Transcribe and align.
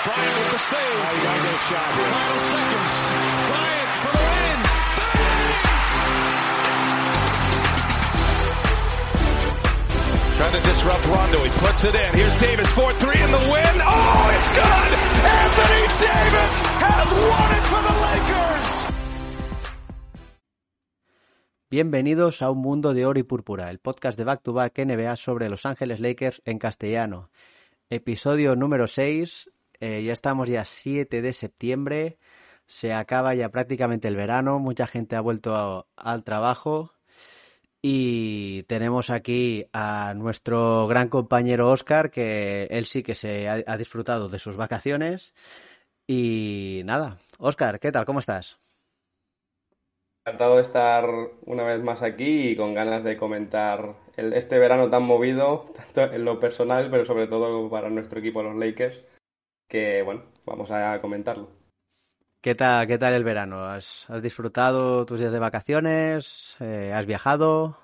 Bryant 0.00 0.34
with 0.40 0.50
the 0.52 0.58
save. 0.58 0.96
Final 0.96 2.40
seconds. 2.48 2.94
Bryant 3.52 3.92
for 4.00 4.12
the 4.16 4.24
win. 4.32 4.58
Trying 10.40 10.56
to 10.56 10.62
disrupt 10.70 11.04
Rondo. 11.04 11.38
He 11.44 11.50
puts 11.50 11.84
it 11.84 11.94
in. 11.94 12.10
Here's 12.16 12.40
Davis 12.40 12.68
4-3 12.72 13.24
in 13.24 13.30
the 13.30 13.44
win. 13.52 13.74
Oh, 13.84 14.36
it's 14.36 14.48
good! 14.56 14.90
Anthony 15.20 15.84
Davis 16.00 16.54
has 16.80 17.08
won 17.28 17.50
it 17.58 17.64
for 17.68 17.82
the 17.84 17.94
Lakers! 18.00 18.70
Bienvenidos 21.68 22.40
a 22.40 22.50
Un 22.50 22.58
Mundo 22.58 22.94
de 22.94 23.04
Oro 23.04 23.20
y 23.20 23.22
Púrpura, 23.22 23.68
el 23.68 23.78
podcast 23.80 24.16
de 24.16 24.24
Back 24.24 24.42
to 24.42 24.54
Back 24.54 24.78
NBA 24.78 25.14
sobre 25.16 25.50
Los 25.50 25.66
Ángeles 25.66 26.00
Lakers 26.00 26.40
en 26.46 26.58
castellano. 26.58 27.28
Episodio 27.90 28.56
número 28.56 28.86
6. 28.86 29.50
Eh, 29.80 30.02
ya 30.04 30.12
estamos 30.12 30.48
ya 30.48 30.64
7 30.64 31.22
de 31.22 31.32
septiembre. 31.32 32.18
Se 32.66 32.92
acaba 32.92 33.34
ya 33.34 33.48
prácticamente 33.48 34.08
el 34.08 34.16
verano. 34.16 34.58
Mucha 34.58 34.86
gente 34.86 35.16
ha 35.16 35.20
vuelto 35.20 35.88
al 35.96 36.24
trabajo. 36.24 36.92
Y 37.82 38.64
tenemos 38.64 39.08
aquí 39.08 39.66
a 39.72 40.12
nuestro 40.14 40.86
gran 40.86 41.08
compañero 41.08 41.70
Oscar, 41.70 42.10
que 42.10 42.64
él 42.70 42.84
sí 42.84 43.02
que 43.02 43.14
se 43.14 43.48
ha, 43.48 43.76
disfrutado 43.78 44.28
de 44.28 44.38
sus 44.38 44.56
vacaciones. 44.56 45.32
Y 46.06 46.82
nada, 46.84 47.16
Oscar, 47.38 47.80
¿qué 47.80 47.90
tal? 47.90 48.04
¿Cómo 48.04 48.18
estás? 48.18 48.58
Encantado 50.26 50.56
de 50.56 50.62
estar 50.62 51.08
una 51.46 51.62
vez 51.64 51.82
más 51.82 52.02
aquí 52.02 52.50
y 52.50 52.56
con 52.56 52.74
ganas 52.74 53.02
de 53.02 53.16
comentar 53.16 53.94
este 54.16 54.58
verano 54.58 54.90
tan 54.90 55.04
movido, 55.04 55.72
tanto 55.94 56.14
en 56.14 56.26
lo 56.26 56.38
personal, 56.38 56.90
pero 56.90 57.06
sobre 57.06 57.28
todo 57.28 57.70
para 57.70 57.88
nuestro 57.88 58.18
equipo, 58.18 58.42
los 58.42 58.56
Lakers, 58.56 59.02
que 59.70 60.02
bueno, 60.02 60.24
vamos 60.44 60.70
a 60.70 61.00
comentarlo. 61.00 61.48
¿Qué 62.42 62.54
tal, 62.54 62.86
qué 62.86 62.98
tal 62.98 63.14
el 63.14 63.24
verano? 63.24 63.64
¿Has, 63.64 64.08
has 64.10 64.22
disfrutado 64.22 65.06
tus 65.06 65.20
días 65.20 65.32
de 65.32 65.38
vacaciones? 65.38 66.56
Eh, 66.60 66.92
¿Has 66.92 67.06
viajado? 67.06 67.78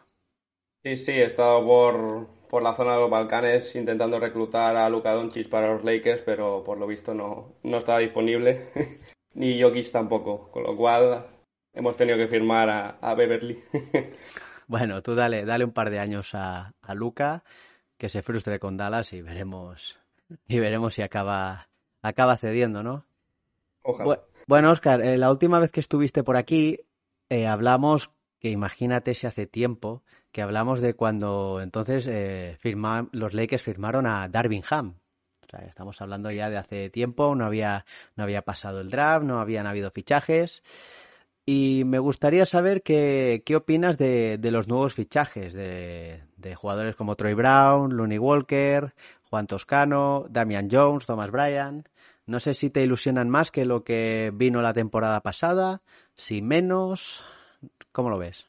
Sí, 0.82 0.96
sí, 0.96 1.12
he 1.12 1.24
estado 1.24 1.64
por, 1.64 2.26
por 2.48 2.62
la 2.62 2.74
zona 2.74 2.94
de 2.94 3.00
los 3.00 3.10
Balcanes 3.10 3.74
intentando 3.76 4.18
reclutar 4.18 4.76
a 4.76 4.88
Luka 4.88 5.12
Doncic 5.12 5.48
para 5.48 5.74
los 5.74 5.84
Lakers, 5.84 6.22
pero 6.22 6.64
por 6.64 6.78
lo 6.78 6.86
visto 6.86 7.12
no, 7.12 7.56
no 7.62 7.78
estaba 7.78 7.98
disponible, 7.98 8.70
ni 9.34 9.60
Jokic 9.60 9.90
tampoco, 9.90 10.50
con 10.50 10.62
lo 10.62 10.76
cual 10.76 11.26
hemos 11.74 11.96
tenido 11.96 12.16
que 12.16 12.28
firmar 12.28 12.70
a, 12.70 12.98
a 13.00 13.14
Beverly. 13.14 13.62
Bueno, 14.68 15.00
tú 15.00 15.14
dale, 15.14 15.44
dale 15.44 15.64
un 15.64 15.72
par 15.72 15.90
de 15.90 16.00
años 16.00 16.34
a, 16.34 16.74
a 16.82 16.94
Luca, 16.96 17.44
que 17.98 18.08
se 18.08 18.22
frustre 18.22 18.58
con 18.58 18.76
Dallas 18.76 19.12
y 19.12 19.22
veremos, 19.22 19.96
y 20.48 20.58
veremos 20.58 20.94
si 20.94 21.02
acaba, 21.02 21.68
acaba 22.02 22.36
cediendo, 22.36 22.82
¿no? 22.82 23.04
Ojalá. 23.82 24.04
Bu- 24.16 24.20
Bueno, 24.48 24.70
Oscar, 24.70 25.00
eh, 25.02 25.16
la 25.18 25.30
última 25.30 25.58
vez 25.58 25.72
que 25.72 25.80
estuviste 25.80 26.22
por 26.22 26.36
aquí, 26.36 26.78
eh, 27.28 27.46
hablamos, 27.48 28.10
que 28.38 28.50
imagínate 28.50 29.14
si 29.14 29.26
hace 29.26 29.46
tiempo, 29.46 30.02
que 30.30 30.40
hablamos 30.42 30.80
de 30.80 30.94
cuando 30.94 31.60
entonces 31.60 32.06
eh, 32.08 32.56
firma- 32.60 33.08
los 33.12 33.34
Lakers 33.34 33.62
firmaron 33.62 34.06
a 34.06 34.28
Darvin 34.28 34.62
Ham. 34.70 34.98
O 35.42 35.48
sea, 35.48 35.60
estamos 35.66 36.00
hablando 36.00 36.30
ya 36.30 36.50
de 36.50 36.58
hace 36.58 36.90
tiempo, 36.90 37.34
no 37.34 37.44
había, 37.44 37.84
no 38.16 38.24
había 38.24 38.42
pasado 38.42 38.80
el 38.80 38.90
draft, 38.90 39.24
no 39.24 39.40
habían 39.40 39.66
habido 39.66 39.90
fichajes. 39.90 40.62
Y 41.48 41.84
me 41.86 42.00
gustaría 42.00 42.44
saber 42.44 42.82
qué, 42.82 43.42
qué 43.46 43.54
opinas 43.54 43.98
de, 43.98 44.36
de 44.38 44.50
los 44.50 44.66
nuevos 44.66 44.94
fichajes, 44.94 45.52
de, 45.52 46.24
de 46.36 46.54
jugadores 46.56 46.96
como 46.96 47.14
Troy 47.14 47.34
Brown, 47.34 47.96
Looney 47.96 48.18
Walker, 48.18 48.94
Juan 49.30 49.46
Toscano, 49.46 50.26
Damian 50.28 50.68
Jones, 50.70 51.06
Thomas 51.06 51.30
Bryan. 51.30 51.84
No 52.26 52.40
sé 52.40 52.54
si 52.54 52.70
te 52.70 52.82
ilusionan 52.82 53.30
más 53.30 53.50
que 53.50 53.64
lo 53.64 53.84
que 53.84 54.32
vino 54.34 54.62
la 54.62 54.74
temporada 54.74 55.20
pasada, 55.20 55.82
si 56.12 56.42
menos. 56.42 57.24
¿Cómo 57.92 58.10
lo 58.10 58.18
ves? 58.18 58.48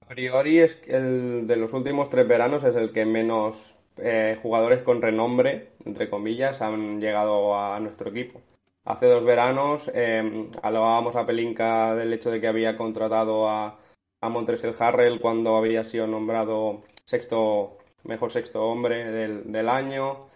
A 0.00 0.06
priori 0.08 0.58
es 0.58 0.78
el 0.86 1.46
de 1.46 1.56
los 1.56 1.72
últimos 1.72 2.08
tres 2.08 2.26
veranos 2.26 2.64
es 2.64 2.76
el 2.76 2.92
que 2.92 3.04
menos 3.04 3.74
eh, 3.98 4.38
jugadores 4.40 4.82
con 4.82 5.02
renombre, 5.02 5.72
entre 5.84 6.08
comillas, 6.08 6.62
han 6.62 7.00
llegado 7.00 7.58
a 7.58 7.78
nuestro 7.80 8.10
equipo. 8.10 8.40
Hace 8.84 9.06
dos 9.06 9.24
veranos 9.24 9.90
eh, 9.92 10.48
alabábamos 10.62 11.16
a 11.16 11.26
Pelinka 11.26 11.94
del 11.94 12.12
hecho 12.12 12.30
de 12.30 12.40
que 12.40 12.46
había 12.46 12.76
contratado 12.76 13.48
a, 13.48 13.78
a 14.20 14.28
Montrezl 14.28 14.70
Harrell 14.78 15.20
cuando 15.20 15.56
había 15.56 15.84
sido 15.84 16.06
nombrado 16.06 16.84
sexto, 17.04 17.77
mejor 18.08 18.32
sexto 18.32 18.64
hombre 18.64 19.10
del, 19.10 19.52
del 19.52 19.68
año. 19.68 20.26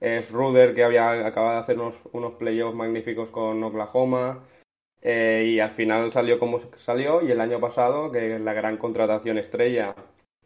Es 0.00 0.30
Ruder 0.30 0.74
que 0.74 0.84
había 0.84 1.26
acabado 1.26 1.54
de 1.54 1.60
hacer 1.60 1.78
unos, 1.78 2.34
playoffs 2.34 2.76
magníficos 2.76 3.30
con 3.30 3.62
Oklahoma. 3.64 4.44
Eh, 5.00 5.44
y 5.54 5.60
al 5.60 5.70
final 5.70 6.12
salió 6.12 6.38
como 6.38 6.60
salió 6.76 7.22
y 7.22 7.30
el 7.32 7.40
año 7.40 7.58
pasado, 7.58 8.12
que 8.12 8.38
la 8.38 8.52
gran 8.52 8.76
contratación 8.76 9.38
estrella, 9.38 9.96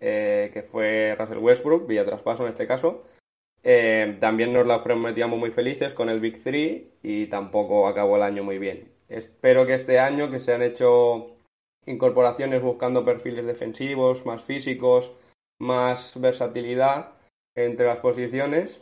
eh, 0.01 0.51
que 0.55 0.63
fue 0.63 1.15
Russell 1.19 1.39
Westbrook, 1.39 1.87
vía 1.87 2.07
traspaso 2.07 2.45
en 2.45 2.51
este 2.51 2.67
caso, 2.67 3.05
eh, 3.63 4.17
también 4.21 4.53
nos 4.53 4.67
la 4.67 4.83
prometíamos 4.83 5.39
muy 5.39 5.51
felices 5.51 5.93
con 5.93 6.09
el 6.09 6.21
Big 6.21 6.43
Three 6.43 6.93
y 7.03 7.27
tampoco 7.27 7.87
acabó 7.87 8.17
el 8.17 8.23
año 8.23 8.45
muy 8.45 8.59
bien. 8.59 8.93
Espero 9.09 9.67
que 9.67 9.75
este 9.75 9.99
año 9.99 10.31
que 10.31 10.39
se 10.39 10.55
han 10.55 10.63
hecho 10.63 11.37
incorporaciones 11.87 12.63
buscando 12.63 13.05
perfiles 13.05 13.47
defensivos, 13.47 14.25
más 14.27 14.43
físicos, 14.43 15.13
más 15.59 16.19
versatilidad 16.21 17.13
entre 17.55 17.87
las 17.87 17.99
posiciones, 17.99 18.81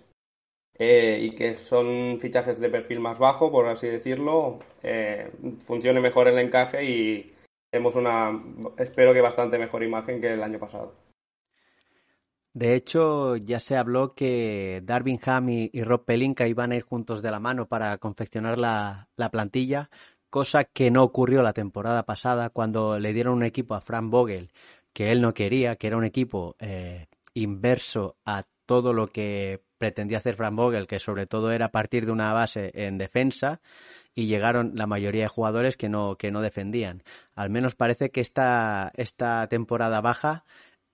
eh, 0.77 1.21
y 1.23 1.37
que 1.37 1.55
son 1.57 2.19
fichajes 2.21 2.59
de 2.59 2.69
perfil 2.69 2.99
más 2.99 3.19
bajo, 3.19 3.53
por 3.53 3.67
así 3.67 3.87
decirlo, 3.87 4.59
eh, 4.83 5.31
funcione 5.65 6.01
mejor 6.01 6.27
el 6.27 6.39
encaje 6.39 6.85
y 6.85 7.33
tenemos 7.71 7.95
una, 7.95 8.43
espero 8.79 9.13
que 9.13 9.21
bastante 9.21 9.59
mejor 9.59 9.85
imagen 9.85 10.21
que 10.21 10.33
el 10.33 10.43
año 10.43 10.59
pasado. 10.59 10.93
De 12.53 12.75
hecho, 12.75 13.37
ya 13.37 13.59
se 13.61 13.77
habló 13.77 14.15
que 14.15 14.81
Darvin 14.85 15.21
Ham 15.25 15.49
y, 15.49 15.71
y 15.73 15.83
Rob 15.83 16.05
Pelinka 16.05 16.47
iban 16.47 16.73
a 16.73 16.77
ir 16.77 16.83
juntos 16.83 17.23
de 17.23 17.31
la 17.31 17.41
mano 17.41 17.67
para 17.67 17.99
confeccionar 17.99 18.59
la, 18.59 19.09
la 19.17 19.31
plantilla, 19.31 19.91
cosa 20.31 20.65
que 20.65 20.91
no 20.91 21.05
ocurrió 21.05 21.43
la 21.43 21.53
temporada 21.53 22.05
pasada 22.05 22.51
cuando 22.51 22.99
le 22.99 23.13
dieron 23.13 23.35
un 23.35 23.45
equipo 23.45 23.75
a 23.75 23.81
Frank 23.81 24.11
Vogel 24.11 24.51
que 24.95 25.13
él 25.13 25.21
no 25.21 25.35
quería, 25.35 25.77
que 25.77 25.89
era 25.89 25.99
un 25.99 26.05
equipo 26.05 26.57
eh, 26.59 27.09
inverso 27.35 28.17
a 28.25 28.45
todo 28.65 28.95
lo 28.95 29.09
que 29.09 29.63
pretendía 29.77 30.19
hacer 30.19 30.37
Frank 30.37 30.55
Vogel, 30.55 30.87
que 30.87 30.99
sobre 30.99 31.27
todo 31.27 31.53
era 31.53 31.69
partir 31.71 32.07
de 32.07 32.13
una 32.13 32.33
base 32.33 32.71
en 32.75 32.97
defensa, 32.97 33.61
y 34.15 34.27
llegaron 34.27 34.73
la 34.75 34.87
mayoría 34.87 35.25
de 35.25 35.29
jugadores 35.29 35.77
que 35.77 35.89
no, 35.89 36.17
que 36.17 36.31
no 36.31 36.41
defendían. 36.41 37.03
Al 37.35 37.51
menos 37.51 37.75
parece 37.75 38.11
que 38.11 38.21
esta, 38.21 38.93
esta 38.95 39.47
temporada 39.49 40.01
baja 40.01 40.45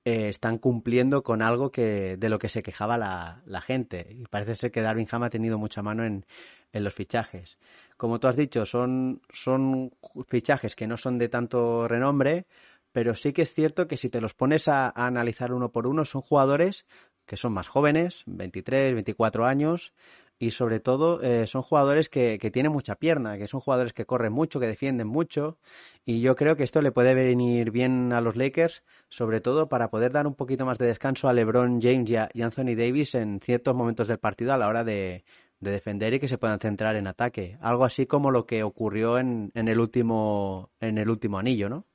eh, 0.06 0.30
están 0.30 0.56
cumpliendo 0.58 1.22
con 1.22 1.42
algo 1.42 1.70
que 1.70 2.16
de 2.16 2.28
lo 2.30 2.38
que 2.38 2.48
se 2.48 2.62
quejaba 2.62 2.96
la, 2.96 3.42
la 3.44 3.60
gente. 3.60 4.08
Y 4.10 4.24
parece 4.24 4.56
ser 4.56 4.72
que 4.72 4.80
Darwin 4.80 5.06
Ham 5.10 5.24
ha 5.24 5.30
tenido 5.30 5.58
mucha 5.58 5.82
mano 5.82 6.04
en, 6.04 6.24
en 6.72 6.84
los 6.84 6.94
fichajes. 6.94 7.58
Como 7.98 8.18
tú 8.18 8.28
has 8.28 8.36
dicho, 8.36 8.64
son, 8.64 9.20
son 9.30 9.92
fichajes 10.26 10.74
que 10.74 10.86
no 10.86 10.96
son 10.96 11.18
de 11.18 11.28
tanto 11.28 11.86
renombre, 11.86 12.46
pero 12.92 13.14
sí 13.14 13.32
que 13.32 13.42
es 13.42 13.52
cierto 13.52 13.86
que 13.86 13.96
si 13.96 14.08
te 14.08 14.20
los 14.20 14.34
pones 14.34 14.68
a, 14.68 14.90
analizar 14.90 15.52
uno 15.52 15.70
por 15.72 15.86
uno, 15.86 16.04
son 16.04 16.22
jugadores 16.22 16.86
que 17.26 17.36
son 17.36 17.52
más 17.52 17.68
jóvenes, 17.68 18.24
23, 18.26 18.94
24 18.94 19.46
años, 19.46 19.92
y 20.40 20.52
sobre 20.52 20.80
todo 20.80 21.22
eh, 21.22 21.46
son 21.46 21.62
jugadores 21.62 22.08
que, 22.08 22.38
que, 22.40 22.50
tienen 22.50 22.72
mucha 22.72 22.96
pierna, 22.96 23.36
que 23.38 23.46
son 23.46 23.60
jugadores 23.60 23.92
que 23.92 24.06
corren 24.06 24.32
mucho, 24.32 24.58
que 24.58 24.66
defienden 24.66 25.06
mucho, 25.06 25.58
y 26.04 26.22
yo 26.22 26.34
creo 26.34 26.56
que 26.56 26.64
esto 26.64 26.82
le 26.82 26.92
puede 26.92 27.14
venir 27.14 27.70
bien 27.70 28.12
a 28.12 28.20
los 28.20 28.36
Lakers, 28.36 28.82
sobre 29.10 29.40
todo 29.40 29.68
para 29.68 29.90
poder 29.90 30.12
dar 30.12 30.26
un 30.26 30.34
poquito 30.34 30.64
más 30.64 30.78
de 30.78 30.86
descanso 30.86 31.28
a 31.28 31.34
LeBron 31.34 31.80
James 31.80 32.10
y 32.10 32.42
Anthony 32.42 32.74
Davis 32.74 33.14
en 33.14 33.38
ciertos 33.40 33.76
momentos 33.76 34.08
del 34.08 34.18
partido 34.18 34.52
a 34.52 34.58
la 34.58 34.66
hora 34.66 34.82
de, 34.82 35.24
de, 35.60 35.70
defender 35.70 36.14
y 36.14 36.20
que 36.20 36.26
se 36.26 36.38
puedan 36.38 36.58
centrar 36.58 36.96
en 36.96 37.06
ataque. 37.06 37.58
Algo 37.60 37.84
así 37.84 38.06
como 38.06 38.30
lo 38.30 38.46
que 38.46 38.62
ocurrió 38.62 39.18
en, 39.18 39.52
en 39.54 39.68
el 39.68 39.78
último 39.78 40.70
en 40.80 40.98
el 40.98 41.10
último 41.10 41.38
anillo, 41.38 41.68
¿no? 41.68 41.86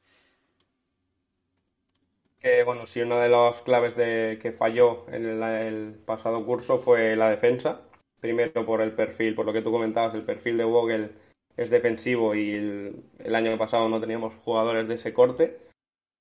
Bueno, 2.63 2.85
sí, 2.85 3.01
una 3.01 3.19
de 3.19 3.29
las 3.29 3.61
claves 3.63 3.95
de 3.95 4.37
que 4.39 4.51
falló 4.51 5.05
en 5.09 5.25
el, 5.25 5.41
el 5.41 5.93
pasado 6.05 6.45
curso 6.45 6.77
fue 6.77 7.15
la 7.15 7.31
defensa. 7.31 7.81
Primero 8.19 8.65
por 8.67 8.81
el 8.81 8.91
perfil, 8.93 9.33
por 9.33 9.47
lo 9.47 9.53
que 9.53 9.63
tú 9.63 9.71
comentabas, 9.71 10.13
el 10.13 10.23
perfil 10.23 10.57
de 10.57 10.63
Vogel 10.63 11.15
es 11.57 11.71
defensivo 11.71 12.35
y 12.35 12.51
el, 12.51 13.35
año 13.35 13.57
pasado 13.57 13.89
no 13.89 13.99
teníamos 13.99 14.35
jugadores 14.43 14.87
de 14.87 14.93
ese 14.93 15.11
corte. 15.11 15.59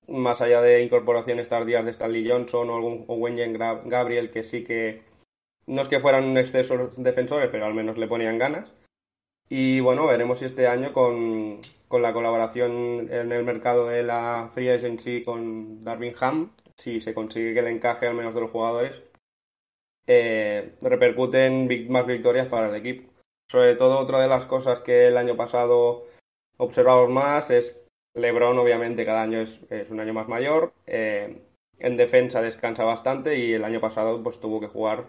Más 0.09 0.41
allá 0.41 0.63
de 0.63 0.83
incorporaciones 0.83 1.51
tardías 1.51 1.85
de 1.85 1.91
Stanley 1.91 2.27
Johnson 2.27 2.71
o 2.71 2.77
algún 2.77 3.05
o 3.07 3.17
Wenyen 3.17 3.53
Gabriel, 3.53 4.31
que 4.31 4.45
sí 4.45 4.65
que 4.65 5.03
no 5.67 5.83
es 5.83 5.89
que 5.89 6.01
fueran 6.01 6.25
un 6.25 6.35
defensores, 6.35 7.51
pero 7.51 7.67
al 7.67 7.75
menos 7.75 7.99
le 7.99 8.09
ponían 8.09 8.39
ganas. 8.39 8.73
Y 9.51 9.81
bueno, 9.81 10.07
veremos 10.07 10.39
si 10.39 10.47
este 10.47 10.69
año 10.69 10.95
con, 10.95 11.61
con 11.95 12.03
la 12.03 12.13
colaboración 12.13 13.07
en 13.09 13.31
el 13.31 13.45
mercado 13.45 13.87
de 13.87 14.03
la 14.03 14.51
Free 14.53 14.69
Agency 14.69 15.23
con 15.23 15.85
Darvin 15.85 16.13
Ham, 16.19 16.51
si 16.75 17.01
se 17.01 17.15
consigue 17.15 17.55
que 17.55 17.61
el 17.61 17.69
encaje 17.69 18.09
al 18.09 18.17
menos 18.17 18.35
de 18.35 18.41
los 18.41 18.51
jugadores, 18.51 19.01
eh, 20.09 20.75
repercute 20.83 21.47
en 21.47 21.89
más 21.93 22.05
victorias 22.05 22.49
para 22.49 22.69
el 22.69 22.75
equipo. 22.75 23.13
Sobre 23.49 23.77
todo, 23.77 24.01
otra 24.01 24.19
de 24.19 24.27
las 24.27 24.45
cosas 24.45 24.81
que 24.81 25.07
el 25.07 25.17
año 25.17 25.37
pasado 25.37 26.03
observamos 26.57 27.11
más 27.11 27.51
es 27.51 27.81
LeBron, 28.15 28.59
obviamente, 28.59 29.07
cada 29.07 29.23
año 29.23 29.41
es, 29.41 29.61
un 29.89 30.01
año 30.01 30.15
más 30.15 30.27
mayor. 30.27 30.73
Eh, 30.89 31.43
en 31.79 31.97
defensa 31.97 32.43
descansa 32.43 32.83
bastante 32.83 33.39
y 33.39 33.53
el 33.53 33.63
año 33.63 33.81
pasado 33.81 34.21
pues 34.21 34.41
tuvo 34.41 34.59
que 34.59 34.67
jugar 34.67 35.05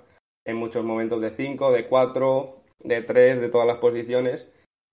en 0.46 0.58
muchos 0.58 0.86
momentos 0.86 1.20
de 1.20 1.32
5, 1.32 1.72
de 1.72 1.88
4, 1.88 2.62
de 2.84 3.02
3, 3.02 3.42
de 3.42 3.50
todas 3.50 3.66
las 3.66 3.78
posiciones 3.78 4.48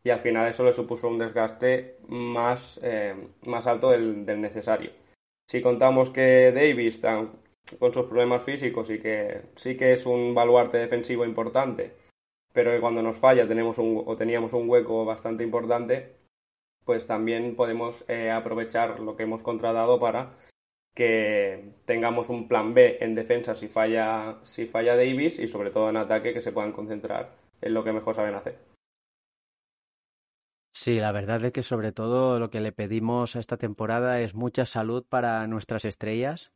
y 0.05 0.11
al 0.11 0.21
final 0.21 0.49
eso 0.49 0.65
le 0.65 0.73
supuso 0.73 1.09
un 1.09 1.19
desgaste 1.19 1.99
más, 2.09 2.81
eh, 2.83 3.15
más 3.47 3.67
alto 3.67 3.91
del, 3.91 4.25
necesario. 4.41 4.91
Si 5.49 5.63
contamos 5.63 6.11
que 6.11 6.53
Davis, 6.53 7.01
con 7.79 7.95
sus 7.95 8.07
problemas 8.07 8.43
físicos 8.43 8.91
y 8.91 8.99
que 8.99 9.43
sí 9.55 9.77
que 9.77 9.93
es 9.93 10.07
un 10.07 10.35
baluarte 10.35 10.79
defensivo 10.79 11.25
importante, 11.25 11.95
pero 12.53 12.71
que 12.71 12.81
cuando 12.81 13.03
nos 13.03 13.19
falla 13.19 13.47
tenemos 13.47 13.79
un, 13.79 14.03
o 14.07 14.17
teníamos 14.17 14.53
un 14.53 14.69
hueco 14.69 15.05
bastante 15.05 15.45
importante, 15.45 16.13
pues 16.85 17.07
también 17.07 17.55
podemos 17.55 18.05
eh, 18.09 18.31
aprovechar 18.31 19.01
lo 19.01 19.17
que 19.17 19.23
hemos 19.23 19.43
contratado 19.43 20.01
para 20.01 20.33
que 20.95 21.73
tengamos 21.87 22.29
un 22.29 22.49
plan 22.49 22.75
B 22.75 22.99
en 23.01 23.15
defensa 23.15 23.55
si 23.55 23.69
falla, 23.69 24.39
si 24.43 24.67
falla 24.67 24.97
Davis 24.97 25.39
y 25.39 25.47
sobre 25.47 25.71
todo 25.71 25.89
en 25.89 25.97
ataque 25.97 26.35
que 26.35 26.43
se 26.43 26.53
puedan 26.53 26.73
concentrar 26.73 27.31
en 27.61 27.75
lo 27.75 27.85
que 27.85 27.93
mejor 27.93 28.15
saben 28.15 28.35
hacer. 28.35 28.72
Sí, 30.73 30.99
la 30.99 31.13
verdad 31.13 31.45
es 31.45 31.53
que 31.53 31.63
sobre 31.63 31.93
todo 31.93 32.39
lo 32.39 32.51
que 32.51 32.61
le 32.61 32.73
pedimos 32.73 33.37
a 33.37 33.41
esta 33.41 33.57
temporada 33.59 34.21
es 34.21 34.35
mucha 34.35 34.67
salud 34.67 35.05
para 35.09 35.47
nuestras 35.47 35.85
estrellas, 35.85 36.51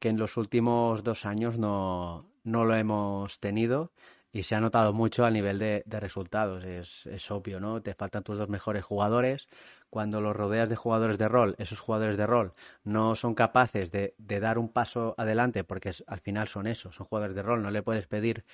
que 0.00 0.08
en 0.08 0.18
los 0.18 0.36
últimos 0.36 1.04
dos 1.04 1.24
años 1.24 1.58
no, 1.58 2.26
no 2.44 2.64
lo 2.64 2.74
hemos 2.74 3.38
tenido 3.40 3.92
y 4.32 4.44
se 4.44 4.54
ha 4.54 4.60
notado 4.60 4.92
mucho 4.92 5.24
a 5.24 5.30
nivel 5.30 5.58
de, 5.58 5.84
resultados. 5.86 6.64
Es, 6.64 7.30
obvio, 7.30 7.60
¿no? 7.60 7.82
Te 7.82 7.94
faltan 7.94 8.22
tus 8.22 8.38
dos 8.38 8.48
mejores 8.48 8.84
jugadores. 8.84 9.48
Cuando 9.88 10.20
los 10.20 10.36
rodeas 10.36 10.68
de 10.68 10.76
jugadores 10.76 11.18
de 11.18 11.28
rol, 11.28 11.56
esos 11.58 11.80
jugadores 11.80 12.16
de 12.16 12.26
rol 12.26 12.54
no 12.84 13.16
son 13.16 13.34
capaces 13.34 13.90
de, 13.90 14.14
dar 14.18 14.58
un 14.58 14.68
paso 14.68 15.14
adelante, 15.18 15.64
porque 15.64 15.92
al 16.06 16.20
final 16.20 16.48
son 16.48 16.66
esos, 16.66 16.94
son 16.94 17.06
jugadores 17.06 17.36
de 17.36 17.42
rol. 17.42 17.62
No 17.62 17.70
le 17.70 17.82
puedes 17.82 18.06
pedir 18.06 18.44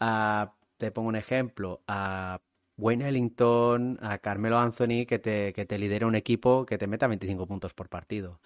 a, 0.00 0.54
te 0.78 0.90
pongo 0.92 1.08
un 1.08 1.16
ejemplo, 1.16 1.82
a 1.88 2.40
Wayne 2.76 3.08
Ellington, 3.08 3.98
a 4.02 4.18
Carmelo 4.18 4.58
Anthony, 4.58 5.06
que 5.06 5.18
te, 5.18 5.52
que 5.52 5.66
te 5.66 5.78
lidere 5.78 6.04
un 6.04 6.14
equipo 6.14 6.66
que 6.66 6.78
te 6.78 6.86
meta 6.86 7.06
25 7.06 7.46
puntos 7.46 7.74
por 7.74 7.88
partido. 7.88 8.40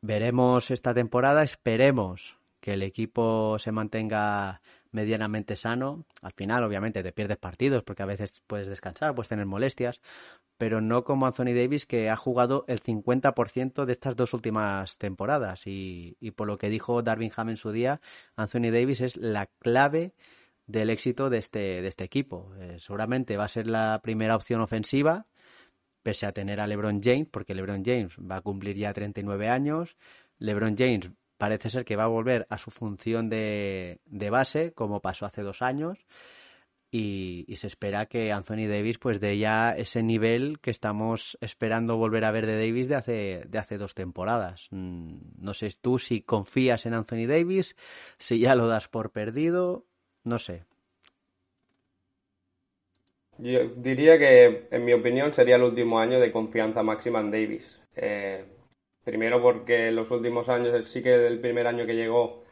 Veremos 0.00 0.70
esta 0.70 0.92
temporada, 0.94 1.42
esperemos 1.42 2.38
que 2.60 2.74
el 2.74 2.82
equipo 2.82 3.58
se 3.58 3.72
mantenga 3.72 4.60
medianamente 4.90 5.56
sano. 5.56 6.04
Al 6.22 6.32
final, 6.32 6.64
obviamente, 6.64 7.02
te 7.02 7.12
pierdes 7.12 7.36
partidos 7.36 7.82
porque 7.84 8.02
a 8.02 8.06
veces 8.06 8.42
puedes 8.46 8.66
descansar, 8.66 9.14
puedes 9.14 9.28
tener 9.28 9.46
molestias, 9.46 10.00
pero 10.58 10.80
no 10.80 11.04
como 11.04 11.26
Anthony 11.26 11.54
Davis 11.54 11.86
que 11.86 12.10
ha 12.10 12.16
jugado 12.16 12.64
el 12.66 12.80
50% 12.80 13.84
de 13.84 13.92
estas 13.92 14.16
dos 14.16 14.34
últimas 14.34 14.96
temporadas. 14.98 15.62
Y, 15.66 16.16
por 16.34 16.46
lo 16.46 16.58
que 16.58 16.70
dijo 16.70 17.02
Darwin 17.02 17.32
Ham 17.36 17.50
en 17.50 17.56
su 17.56 17.72
día, 17.72 18.00
Anthony 18.36 18.70
Davis 18.72 19.00
es 19.00 19.16
la 19.16 19.46
clave 19.46 20.12
del 20.66 20.90
éxito 20.90 21.30
de 21.30 21.38
este, 21.38 21.82
de 21.82 21.88
este 21.88 22.04
equipo. 22.04 22.52
Eh, 22.58 22.76
seguramente 22.78 23.36
va 23.36 23.44
a 23.44 23.48
ser 23.48 23.66
la 23.66 24.00
primera 24.02 24.36
opción 24.36 24.60
ofensiva, 24.60 25.26
pese 26.02 26.26
a 26.26 26.32
tener 26.32 26.60
a 26.60 26.66
LeBron 26.66 27.00
James, 27.02 27.28
porque 27.30 27.54
LeBron 27.54 27.84
James 27.84 28.14
va 28.18 28.36
a 28.36 28.40
cumplir 28.40 28.76
ya 28.76 28.92
39 28.92 29.48
años. 29.48 29.96
LeBron 30.38 30.76
James 30.76 31.10
parece 31.38 31.70
ser 31.70 31.84
que 31.84 31.96
va 31.96 32.04
a 32.04 32.08
volver 32.08 32.46
a 32.50 32.58
su 32.58 32.70
función 32.70 33.28
de, 33.28 34.00
de 34.06 34.30
base, 34.30 34.72
como 34.72 35.00
pasó 35.00 35.26
hace 35.26 35.42
dos 35.42 35.62
años. 35.62 35.98
Y, 36.90 37.54
se 37.56 37.66
espera 37.66 38.06
que 38.06 38.32
Anthony 38.32 38.68
Davis 38.68 38.98
pues 38.98 39.20
dé 39.20 39.36
ya 39.38 39.72
ese 39.72 40.02
nivel 40.02 40.60
que 40.60 40.70
estamos 40.70 41.36
esperando 41.40 41.96
volver 41.96 42.24
a 42.24 42.30
ver 42.30 42.46
de 42.46 42.56
Davis 42.56 42.88
de 42.88 42.94
hace, 42.94 43.44
de 43.48 43.58
hace 43.58 43.76
dos 43.76 43.94
temporadas. 43.94 44.68
Mm, 44.70 45.18
no 45.38 45.52
sé 45.52 45.74
tú 45.80 45.98
si 45.98 46.22
confías 46.22 46.86
en 46.86 46.94
Anthony 46.94 47.26
Davis, 47.26 47.76
si 48.18 48.38
ya 48.38 48.54
lo 48.54 48.68
das 48.68 48.88
por 48.88 49.10
perdido, 49.10 49.84
no 50.26 50.38
sé. 50.38 50.64
Yo 53.38 53.68
diría 53.76 54.18
que, 54.18 54.68
en 54.70 54.84
mi 54.84 54.92
opinión, 54.92 55.32
sería 55.32 55.56
el 55.56 55.62
último 55.62 55.98
año 55.98 56.20
de 56.20 56.32
confianza 56.32 56.82
máxima 56.82 57.20
en 57.20 57.30
Davis. 57.30 57.80
Eh, 57.94 58.44
Primero 59.06 59.40
porque 59.40 59.92
los 59.92 60.10
últimos 60.10 60.48
años, 60.48 60.88
sí 60.88 61.00
que 61.00 61.28
el 61.28 61.38
primer 61.38 61.68
año 61.68 61.86
que 61.86 61.94
llegó, 61.94 62.42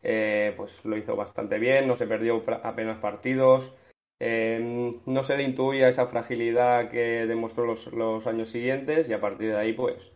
eh, 0.00 0.54
pues 0.56 0.84
lo 0.84 0.96
hizo 0.96 1.16
bastante 1.16 1.58
bien, 1.58 1.88
no 1.88 1.96
se 1.96 2.06
perdió 2.06 2.44
apenas 2.62 2.98
partidos. 2.98 3.74
Eh, 4.20 4.94
no 5.04 5.24
se 5.24 5.36
le 5.36 5.42
intuía 5.42 5.88
esa 5.88 6.06
fragilidad 6.06 6.88
que 6.88 7.26
demostró 7.26 7.66
los, 7.66 7.88
los, 7.88 8.28
años 8.28 8.48
siguientes 8.48 9.08
y 9.08 9.12
a 9.12 9.20
partir 9.20 9.50
de 9.50 9.56
ahí, 9.56 9.72
pues, 9.72 10.12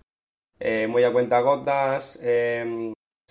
eh, 0.60 0.86
muy 0.86 1.02
a 1.02 1.12
cuenta 1.12 1.40
gotas, 1.40 2.16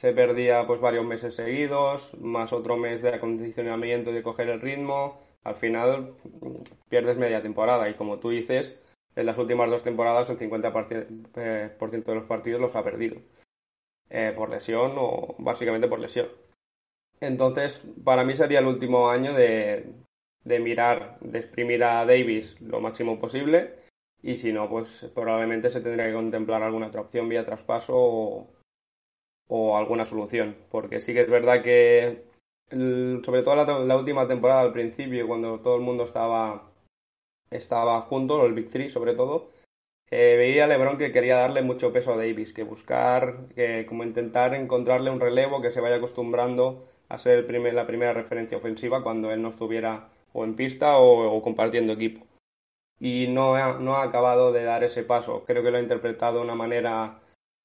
se 0.01 0.13
perdía 0.13 0.65
pues 0.65 0.81
varios 0.81 1.05
meses 1.05 1.35
seguidos, 1.35 2.11
más 2.19 2.53
otro 2.53 2.75
mes 2.75 3.03
de 3.03 3.09
acondicionamiento 3.09 4.09
y 4.09 4.13
de 4.13 4.23
coger 4.23 4.49
el 4.49 4.59
ritmo. 4.59 5.19
Al 5.43 5.55
final 5.55 6.15
pierdes 6.89 7.17
media 7.17 7.43
temporada 7.43 7.87
y 7.87 7.93
como 7.93 8.17
tú 8.17 8.31
dices, 8.31 8.73
en 9.15 9.27
las 9.27 9.37
últimas 9.37 9.69
dos 9.69 9.83
temporadas 9.83 10.27
el 10.31 10.39
50% 10.39 11.05
eh, 11.35 11.77
de 11.77 12.15
los 12.15 12.25
partidos 12.25 12.59
los 12.59 12.75
ha 12.75 12.83
perdido. 12.83 13.21
Eh, 14.09 14.33
por 14.35 14.49
lesión 14.49 14.93
o 14.97 15.35
básicamente 15.37 15.87
por 15.87 15.99
lesión. 15.99 16.29
Entonces, 17.19 17.85
para 18.03 18.23
mí 18.23 18.33
sería 18.33 18.57
el 18.57 18.65
último 18.65 19.07
año 19.07 19.35
de, 19.35 19.85
de 20.43 20.59
mirar, 20.59 21.19
de 21.19 21.37
exprimir 21.37 21.83
a 21.83 22.07
Davis 22.07 22.59
lo 22.59 22.81
máximo 22.81 23.19
posible 23.19 23.75
y 24.23 24.37
si 24.37 24.51
no, 24.51 24.67
pues 24.67 25.11
probablemente 25.13 25.69
se 25.69 25.79
tendría 25.79 26.07
que 26.07 26.15
contemplar 26.15 26.63
alguna 26.63 26.87
otra 26.87 27.01
opción 27.01 27.29
vía 27.29 27.45
traspaso 27.45 27.93
o, 27.95 28.60
o 29.53 29.77
alguna 29.77 30.05
solución. 30.05 30.55
Porque 30.71 31.01
sí 31.01 31.13
que 31.13 31.21
es 31.21 31.29
verdad 31.29 31.61
que, 31.61 32.23
sobre 32.69 33.43
todo 33.43 33.55
la, 33.57 33.65
la, 33.65 33.97
última 33.97 34.27
temporada 34.27 34.61
al 34.61 34.71
principio, 34.71 35.27
cuando 35.27 35.59
todo 35.59 35.75
el 35.75 35.81
mundo 35.81 36.05
estaba 36.05 36.71
estaba 37.51 38.01
junto, 38.01 38.45
el 38.45 38.53
Big 38.53 38.69
Three 38.69 38.89
sobre 38.89 39.13
todo, 39.13 39.49
eh, 40.09 40.35
veía 40.37 40.63
a 40.63 40.67
LeBron 40.67 40.97
que 40.97 41.11
quería 41.11 41.37
darle 41.37 41.61
mucho 41.61 41.91
peso 41.91 42.13
a 42.13 42.17
Davis, 42.17 42.53
que 42.53 42.63
buscar, 42.63 43.47
como 43.87 44.03
intentar 44.05 44.53
encontrarle 44.55 45.11
un 45.11 45.19
relevo 45.19 45.61
que 45.61 45.71
se 45.71 45.81
vaya 45.81 45.97
acostumbrando 45.97 46.87
a 47.09 47.17
ser 47.17 47.39
el 47.39 47.45
primer, 47.45 47.73
la 47.73 47.87
primera 47.87 48.13
referencia 48.13 48.57
ofensiva 48.57 49.03
cuando 49.03 49.31
él 49.31 49.41
no 49.41 49.49
estuviera 49.49 50.09
o 50.33 50.45
en 50.45 50.55
pista 50.55 50.97
o, 50.97 51.41
compartiendo 51.41 51.93
equipo. 51.93 52.25
Y 52.99 53.27
no 53.27 53.55
ha, 53.55 53.79
no 53.79 53.95
ha 53.95 54.03
acabado 54.03 54.53
de 54.53 54.63
dar 54.63 54.83
ese 54.85 55.03
paso. 55.03 55.43
Creo 55.45 55.61
que 55.63 55.71
lo 55.71 55.77
ha 55.77 55.81
interpretado 55.81 56.37
de 56.37 56.45
una 56.45 56.55
manera 56.55 57.19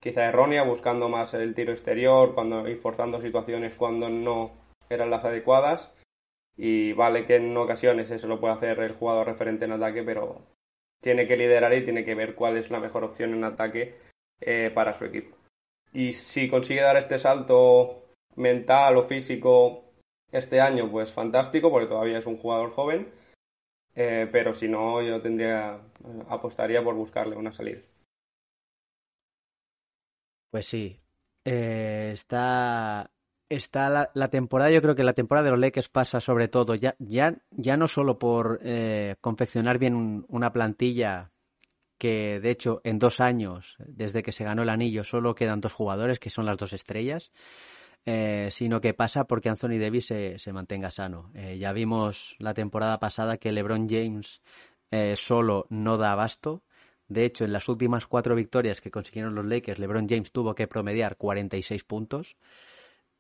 quizá 0.06 0.26
errónea, 0.26 0.62
buscando 0.62 1.08
más 1.08 1.34
el 1.34 1.52
tiro 1.52 1.72
exterior 1.72 2.32
cuando, 2.32 2.68
y 2.68 2.76
forzando 2.76 3.20
situaciones 3.20 3.74
cuando 3.74 4.08
no 4.08 4.52
eran 4.88 5.10
las 5.10 5.24
adecuadas. 5.24 5.92
Y 6.56 6.92
vale 6.92 7.26
que 7.26 7.34
en 7.36 7.56
ocasiones 7.56 8.12
eso 8.12 8.28
lo 8.28 8.38
puede 8.38 8.54
hacer 8.54 8.78
el 8.78 8.92
jugador 8.92 9.26
referente 9.26 9.64
en 9.64 9.72
ataque, 9.72 10.04
pero 10.04 10.46
tiene 11.02 11.26
que 11.26 11.36
liderar 11.36 11.74
y 11.74 11.82
tiene 11.82 12.04
que 12.04 12.14
ver 12.14 12.36
cuál 12.36 12.56
es 12.56 12.70
la 12.70 12.78
mejor 12.78 13.02
opción 13.02 13.34
en 13.34 13.42
ataque 13.42 13.96
eh, 14.40 14.70
para 14.72 14.94
su 14.94 15.06
equipo. 15.06 15.36
Y 15.92 16.12
si 16.12 16.48
consigue 16.48 16.82
dar 16.82 16.96
este 16.96 17.18
salto 17.18 18.04
mental 18.36 18.96
o 18.98 19.02
físico 19.02 19.86
este 20.30 20.60
año, 20.60 20.88
pues 20.88 21.12
fantástico, 21.12 21.68
porque 21.72 21.88
todavía 21.88 22.18
es 22.18 22.26
un 22.26 22.38
jugador 22.38 22.70
joven. 22.70 23.08
Eh, 23.96 24.28
pero 24.30 24.54
si 24.54 24.68
no, 24.68 25.02
yo 25.02 25.20
tendría 25.20 25.80
apostaría 26.28 26.84
por 26.84 26.94
buscarle 26.94 27.34
una 27.34 27.50
salida. 27.50 27.80
Pues 30.50 30.66
sí, 30.66 31.00
eh, 31.44 32.10
está 32.12 33.10
está 33.48 34.10
la, 34.12 34.28
temporada, 34.28 34.72
yo 34.72 34.82
creo 34.82 34.96
que 34.96 35.04
la 35.04 35.12
temporada 35.12 35.44
de 35.44 35.50
los 35.52 35.60
Lakers 35.60 35.88
pasa 35.88 36.20
sobre 36.20 36.48
todo, 36.48 36.74
ya, 36.74 36.96
no 36.98 37.88
solo 37.88 38.18
por 38.18 38.58
eh, 38.64 39.14
confeccionar 39.20 39.78
bien 39.78 40.24
una 40.28 40.52
plantilla 40.52 41.30
que 41.98 42.40
de 42.40 42.50
hecho 42.50 42.80
en 42.82 42.98
dos 42.98 43.20
años, 43.20 43.76
desde 43.78 44.24
que 44.24 44.32
se 44.32 44.42
ganó 44.42 44.62
el 44.62 44.68
anillo, 44.68 45.04
solo 45.04 45.36
quedan 45.36 45.60
dos 45.60 45.72
jugadores, 45.72 46.18
que 46.18 46.30
son 46.30 46.46
las 46.46 46.58
dos 46.58 46.72
estrellas, 46.72 47.30
eh, 48.04 48.48
sino 48.50 48.80
que 48.80 48.94
pasa 48.94 49.28
porque 49.28 49.48
Anthony 49.48 49.78
Davis 49.78 50.06
se, 50.06 50.40
se 50.40 50.52
mantenga 50.52 50.90
sano. 50.90 51.30
Ya 51.34 51.72
vimos 51.72 52.34
la 52.40 52.54
temporada 52.54 52.98
pasada 52.98 53.36
que 53.36 53.52
LeBron 53.52 53.88
James 53.88 54.42
solo 55.14 55.66
no 55.70 55.96
da 55.96 56.12
abasto. 56.12 56.64
De 57.08 57.24
hecho, 57.24 57.44
en 57.44 57.52
las 57.52 57.68
últimas 57.68 58.06
cuatro 58.06 58.34
victorias 58.34 58.80
que 58.80 58.90
consiguieron 58.90 59.34
los 59.34 59.44
Lakers, 59.44 59.78
LeBron 59.78 60.08
James 60.08 60.32
tuvo 60.32 60.54
que 60.54 60.66
promediar 60.66 61.16
46 61.16 61.84
puntos 61.84 62.36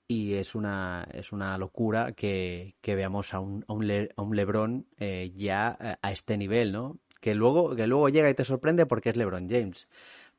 y 0.08 0.34
es 0.34 0.54
una, 0.54 1.06
es 1.12 1.32
una 1.32 1.56
locura 1.58 2.12
que, 2.12 2.76
que 2.80 2.94
veamos 2.94 3.34
a 3.34 3.40
un, 3.40 3.64
a 3.68 3.72
un, 3.72 4.08
a 4.16 4.22
un 4.22 4.36
Lebron 4.36 4.86
eh, 4.98 5.32
ya 5.36 5.98
a 6.00 6.12
este 6.12 6.36
nivel, 6.36 6.72
¿no? 6.72 6.98
Que 7.20 7.34
luego, 7.34 7.74
que 7.74 7.86
luego 7.86 8.08
llega 8.08 8.30
y 8.30 8.34
te 8.34 8.44
sorprende 8.44 8.86
porque 8.86 9.10
es 9.10 9.16
Lebron 9.16 9.48
James. 9.48 9.88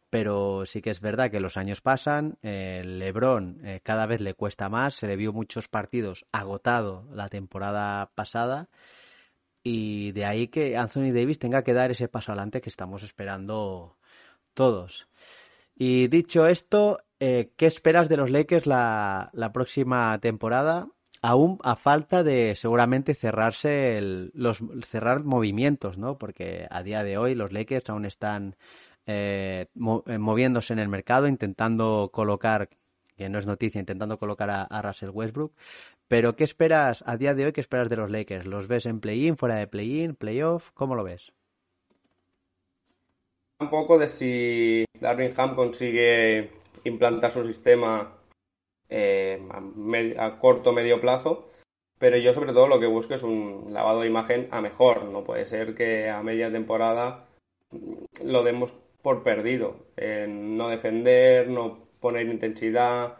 Pero 0.09 0.65
sí 0.65 0.81
que 0.81 0.89
es 0.89 1.01
verdad 1.01 1.29
que 1.29 1.41
los 1.41 1.57
años 1.57 1.81
pasan, 1.81 2.37
eh, 2.41 2.81
Lebron 2.85 3.59
eh, 3.65 3.81
cada 3.83 4.05
vez 4.05 4.21
le 4.21 4.33
cuesta 4.35 4.69
más, 4.69 4.95
se 4.95 5.07
le 5.07 5.17
vio 5.17 5.33
muchos 5.33 5.67
partidos 5.67 6.25
agotado 6.31 7.05
la 7.11 7.27
temporada 7.27 8.11
pasada 8.15 8.69
y 9.63 10.11
de 10.13 10.25
ahí 10.25 10.47
que 10.47 10.77
Anthony 10.77 11.11
Davis 11.13 11.39
tenga 11.39 11.63
que 11.63 11.73
dar 11.73 11.91
ese 11.91 12.07
paso 12.07 12.31
adelante 12.31 12.61
que 12.61 12.69
estamos 12.69 13.03
esperando 13.03 13.97
todos. 14.53 15.07
Y 15.75 16.07
dicho 16.07 16.47
esto, 16.47 16.99
eh, 17.19 17.51
¿qué 17.55 17.67
esperas 17.67 18.09
de 18.09 18.17
los 18.17 18.31
Lakers 18.31 18.65
la, 18.65 19.51
próxima 19.53 20.17
temporada? 20.19 20.87
Aún 21.21 21.59
a 21.63 21.75
falta 21.75 22.23
de 22.23 22.55
seguramente 22.55 23.13
cerrarse 23.13 23.99
los 24.33 24.59
cerrar 24.83 25.23
movimientos, 25.23 25.97
¿no? 25.97 26.17
Porque 26.17 26.67
a 26.69 26.83
día 26.83 27.03
de 27.03 27.17
hoy 27.17 27.35
los 27.35 27.51
Lakers 27.51 27.89
aún 27.89 28.05
están 28.05 28.55
eh, 29.07 29.67
eh, 29.75 30.17
moviéndose 30.17 30.73
en 30.73 30.79
el 30.79 30.89
mercado, 30.89 31.27
intentando 31.27 32.09
colocar, 32.13 32.69
que 33.15 33.29
no 33.29 33.39
es 33.39 33.47
noticia, 33.47 33.79
intentando 33.79 34.19
colocar 34.19 34.49
a, 34.49 34.81
Russell 34.81 35.09
Westbrook. 35.09 35.53
Pero 36.07 36.35
¿qué 36.35 36.43
esperas 36.43 37.03
a 37.05 37.17
día 37.17 37.33
de 37.33 37.45
hoy? 37.45 37.51
¿Qué 37.51 37.61
esperas 37.61 37.89
de 37.89 37.97
los 37.97 38.09
Lakers? 38.09 38.45
¿Los 38.45 38.67
ves 38.67 38.85
en 38.85 38.99
play-in, 38.99 39.35
fuera 39.35 39.55
de 39.55 39.67
play-in, 39.67 40.15
playoff? 40.15 40.71
¿Cómo 40.71 40.95
lo 40.95 41.03
ves? 41.03 41.33
Un 43.59 43.69
poco 43.69 43.97
de 43.97 44.07
si 44.07 44.85
Darwin 44.99 45.33
Ham 45.35 45.55
consigue 45.55 46.51
implantar 46.83 47.31
su 47.31 47.45
sistema 47.45 48.13
eh, 48.87 49.41
a, 49.51 50.25
a 50.25 50.39
corto 50.39 50.71
medio 50.71 51.01
plazo. 51.01 51.49
Pero 51.99 52.17
yo 52.17 52.33
sobre 52.33 52.53
todo 52.53 52.67
lo 52.67 52.79
que 52.79 52.85
busco 52.85 53.15
es 53.15 53.23
un 53.23 53.69
lavado 53.71 54.01
de 54.01 54.07
imagen 54.07 54.47
a 54.51 54.61
mejor. 54.61 55.05
No 55.05 55.23
puede 55.23 55.45
ser 55.45 55.73
que 55.75 56.09
a 56.09 56.21
media 56.21 56.51
temporada 56.51 57.25
lo 58.23 58.43
demos 58.43 58.73
por 59.01 59.23
perdido. 59.23 59.75
no 59.97 60.69
defender, 60.69 61.49
no 61.49 61.87
poner 61.99 62.27
intensidad, 62.27 63.17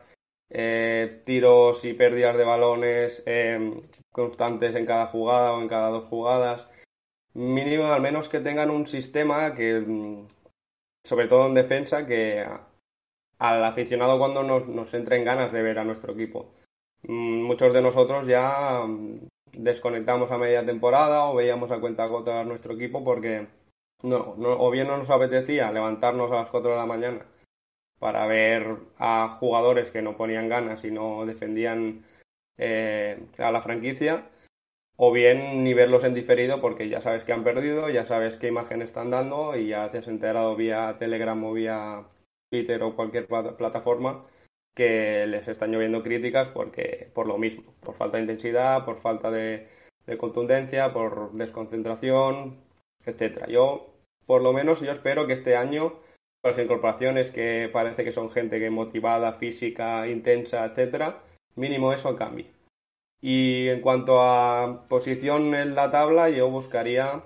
eh, 0.50 1.22
tiros 1.26 1.84
y 1.86 1.94
pérdidas 1.94 2.38
de 2.38 2.46
balones 2.46 3.24
em, 3.26 3.82
constantes 4.12 4.76
en 4.76 4.86
cada 4.86 5.08
jugada 5.08 5.54
o 5.54 5.62
en 5.62 5.68
cada 5.68 5.90
dos 5.90 6.06
jugadas. 6.06 6.68
Mínimo, 7.34 7.86
al 7.88 8.02
menos 8.02 8.30
que 8.30 8.40
tengan 8.40 8.70
un 8.72 8.88
sistema 8.88 9.54
que, 9.56 9.80
mm, 9.80 10.28
sobre 11.04 11.28
todo 11.28 11.48
en 11.48 11.54
defensa, 11.54 12.06
que 12.08 12.46
al 13.40 13.64
aficionado 13.64 14.18
cuando 14.20 14.44
nos, 14.44 14.68
nos 14.68 14.94
entre 14.94 15.18
en 15.18 15.26
ganas 15.26 15.52
de 15.52 15.62
ver 15.62 15.80
a 15.80 15.84
nuestro 15.84 16.14
equipo. 16.14 16.54
Mm, 17.04 17.44
muchos 17.44 17.74
de 17.74 17.82
nosotros 17.82 18.28
ya 18.28 18.84
mm, 18.88 19.28
desconectamos 19.54 20.32
a 20.32 20.38
media 20.38 20.66
temporada 20.66 21.26
o 21.30 21.36
veíamos 21.36 21.72
a 21.72 21.80
cuenta 21.80 22.06
gota 22.08 22.42
a 22.42 22.46
nuestro 22.46 22.74
equipo 22.74 23.04
porque 23.04 23.48
no, 24.04 24.36
o 24.38 24.72
bien 24.72 24.88
no 24.88 24.98
nos 24.98 25.10
apetecía 25.10 25.72
levantarnos 25.72 26.32
a 26.32 26.36
las 26.36 26.50
4 26.50 26.72
de 26.72 26.78
la 26.78 26.86
mañana 26.86 27.26
para 28.00 28.26
ver 28.28 28.78
a 28.98 29.38
jugadores 29.40 29.92
que 29.92 30.02
no 30.02 30.18
ponían 30.18 30.50
ganas 30.50 30.84
y 30.84 30.92
no 30.92 31.26
defendían 31.26 32.04
eh, 32.58 33.20
a 33.38 33.52
la 33.52 33.62
franquicia, 33.62 34.30
o 34.96 35.12
bien 35.12 35.64
ni 35.64 35.74
verlos 35.74 36.04
en 36.04 36.14
diferido 36.14 36.62
porque 36.62 36.90
ya 36.90 37.02
sabes 37.02 37.24
que 37.24 37.34
han 37.34 37.44
perdido, 37.44 37.90
ya 37.90 38.06
sabes 38.06 38.38
qué 38.38 38.48
imagen 38.48 38.82
están 38.82 39.12
dando 39.12 39.56
y 39.56 39.68
ya 39.68 39.90
te 39.90 40.00
has 40.00 40.08
enterado 40.08 40.56
vía 40.56 40.98
Telegram 41.00 41.44
o 41.44 41.54
vía 41.54 42.06
Twitter 42.50 42.82
o 42.84 42.96
cualquier 42.96 43.28
plataforma 43.28 44.26
que 44.76 45.26
les 45.28 45.48
están 45.48 45.72
lloviendo 45.72 46.04
críticas 46.04 46.50
porque 46.50 47.12
por 47.14 47.28
lo 47.28 47.38
mismo, 47.38 47.74
por 47.82 47.96
falta 47.96 48.18
de 48.18 48.24
intensidad, 48.24 48.86
por 48.86 49.00
falta 49.00 49.32
de 49.32 49.68
contundencia, 50.18 50.94
por 50.94 51.32
desconcentración, 51.34 52.68
etcétera. 53.08 53.48
Yo, 53.48 53.94
por 54.26 54.42
lo 54.42 54.54
menos, 54.54 54.82
yo 54.82 54.92
espero 54.92 55.28
que 55.28 55.34
este 55.34 55.56
año, 55.56 55.94
las 56.48 56.58
incorporaciones 56.58 57.32
que 57.32 57.70
parece 57.72 58.04
que 58.04 58.12
son 58.12 58.30
gente 58.30 58.60
que 58.60 58.70
motivada, 58.70 59.34
física, 59.34 60.08
intensa, 60.08 60.66
etcétera, 60.66 61.22
mínimo 61.56 61.94
eso 61.94 62.16
cambie. 62.16 62.48
Y 63.22 63.68
en 63.70 63.82
cuanto 63.82 64.22
a 64.22 64.88
posición 64.88 65.56
en 65.56 65.76
la 65.76 65.92
tabla, 65.92 66.30
yo 66.30 66.50
buscaría 66.50 67.24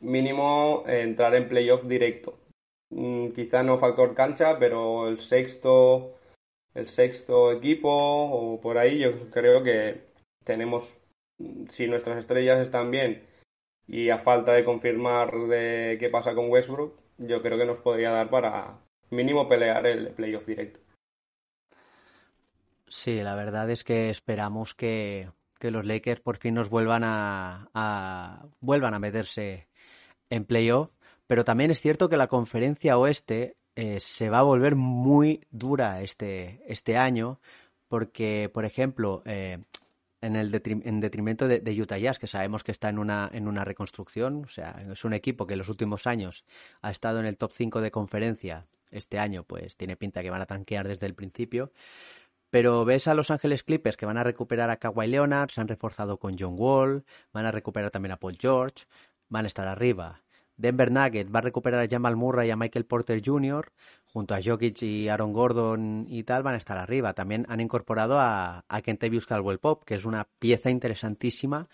mínimo 0.00 0.84
entrar 0.86 1.34
en 1.34 1.48
playoff 1.48 1.84
directo. 1.84 2.38
Mm, 2.90 3.30
quizá 3.32 3.62
no 3.62 3.78
factor 3.78 4.14
cancha, 4.14 4.58
pero 4.58 5.08
el 5.08 5.20
sexto, 5.20 6.14
el 6.74 6.88
sexto 6.88 7.52
equipo 7.52 7.88
o 7.90 8.60
por 8.60 8.78
ahí, 8.78 8.98
yo 8.98 9.30
creo 9.30 9.62
que 9.62 10.02
tenemos, 10.44 10.94
si 11.68 11.86
nuestras 11.88 12.18
estrellas 12.18 12.60
están 12.60 12.90
bien 12.90 13.22
y 13.88 14.10
a 14.10 14.18
falta 14.18 14.52
de 14.52 14.64
confirmar 14.64 15.32
de 15.48 15.96
qué 16.00 16.08
pasa 16.10 16.34
con 16.34 16.50
Westbrook, 16.50 16.94
yo 17.18 17.42
creo 17.42 17.58
que 17.58 17.66
nos 17.66 17.78
podría 17.78 18.10
dar 18.10 18.30
para 18.30 18.78
mínimo 19.10 19.48
pelear 19.48 19.86
el 19.86 20.08
playoff 20.08 20.46
directo. 20.46 20.80
Sí, 22.88 23.22
la 23.22 23.34
verdad 23.34 23.68
es 23.70 23.84
que 23.84 24.10
esperamos 24.10 24.74
que, 24.74 25.28
los 25.60 25.84
Lakers 25.84 26.20
por 26.20 26.36
fin 26.36 26.54
nos 26.54 26.68
vuelvan 26.68 27.02
a, 27.04 28.46
vuelvan 28.60 28.94
a 28.94 29.00
meterse 29.00 29.66
en 30.30 30.44
playoff, 30.44 30.90
pero 31.26 31.44
también 31.44 31.72
es 31.72 31.80
cierto 31.80 32.08
que 32.08 32.16
la 32.16 32.28
conferencia 32.28 32.98
oeste 32.98 33.56
eh, 33.74 33.98
se 33.98 34.30
va 34.30 34.38
a 34.38 34.42
volver 34.42 34.76
muy 34.76 35.40
dura 35.50 36.02
este, 36.02 36.62
este 36.66 36.96
año, 36.96 37.40
porque, 37.88 38.48
por 38.52 38.64
ejemplo, 38.64 39.22
eh, 39.24 39.58
en, 40.20 40.36
el 40.36 40.62
en 40.64 41.00
detrimento 41.00 41.48
de, 41.48 41.80
Utah 41.80 41.98
Jazz, 41.98 42.18
que 42.18 42.26
sabemos 42.26 42.64
que 42.64 42.72
está 42.72 42.88
en 42.88 42.98
una, 42.98 43.30
en 43.32 43.48
una 43.48 43.64
reconstrucción. 43.64 44.44
O 44.44 44.48
sea, 44.48 44.84
es 44.90 45.04
un 45.04 45.12
equipo 45.12 45.46
que 45.46 45.54
en 45.54 45.58
los 45.58 45.68
últimos 45.68 46.06
años 46.06 46.44
ha 46.82 46.90
estado 46.90 47.20
en 47.20 47.26
el 47.26 47.38
top 47.38 47.52
5 47.52 47.80
de 47.80 47.90
conferencia. 47.90 48.66
Este 48.90 49.18
año, 49.18 49.44
pues 49.44 49.76
tiene 49.76 49.96
pinta 49.96 50.22
que 50.22 50.30
van 50.30 50.42
a 50.42 50.46
tanquear 50.46 50.88
desde 50.88 51.06
el 51.06 51.14
principio. 51.14 51.72
Pero 52.50 52.84
ves 52.84 53.08
a 53.08 53.14
Los 53.14 53.30
Ángeles 53.30 53.62
Clippers 53.64 53.96
que 53.96 54.06
van 54.06 54.18
a 54.18 54.24
recuperar 54.24 54.70
a 54.70 54.76
Kawhi 54.76 55.08
Leonard, 55.08 55.50
se 55.50 55.60
han 55.60 55.68
reforzado 55.68 56.18
con 56.18 56.36
John 56.38 56.54
Wall, 56.56 57.04
van 57.32 57.46
a 57.46 57.52
recuperar 57.52 57.90
también 57.90 58.12
a 58.12 58.18
Paul 58.18 58.38
George, 58.40 58.86
van 59.28 59.44
a 59.44 59.48
estar 59.48 59.66
arriba. 59.68 60.22
Denver 60.56 60.90
Nuggets 60.90 61.32
va 61.34 61.40
a 61.40 61.42
recuperar 61.42 61.82
a 61.82 61.88
Jamal 61.88 62.16
Murray 62.16 62.48
y 62.48 62.50
a 62.50 62.56
Michael 62.56 62.86
Porter 62.86 63.22
Jr. 63.24 63.72
junto 64.04 64.34
a 64.34 64.40
Jokic 64.42 64.82
y 64.82 65.08
Aaron 65.08 65.32
Gordon 65.32 66.06
y 66.08 66.22
tal 66.22 66.42
van 66.42 66.54
a 66.54 66.58
estar 66.58 66.78
arriba. 66.78 67.12
También 67.12 67.46
han 67.48 67.60
incorporado 67.60 68.18
a, 68.18 68.64
a 68.68 68.82
Kentavious 68.82 69.26
Caldwell 69.26 69.58
Pop, 69.58 69.84
que 69.84 69.94
es 69.94 70.04
una 70.04 70.26
pieza 70.38 70.70
interesantísima 70.70 71.68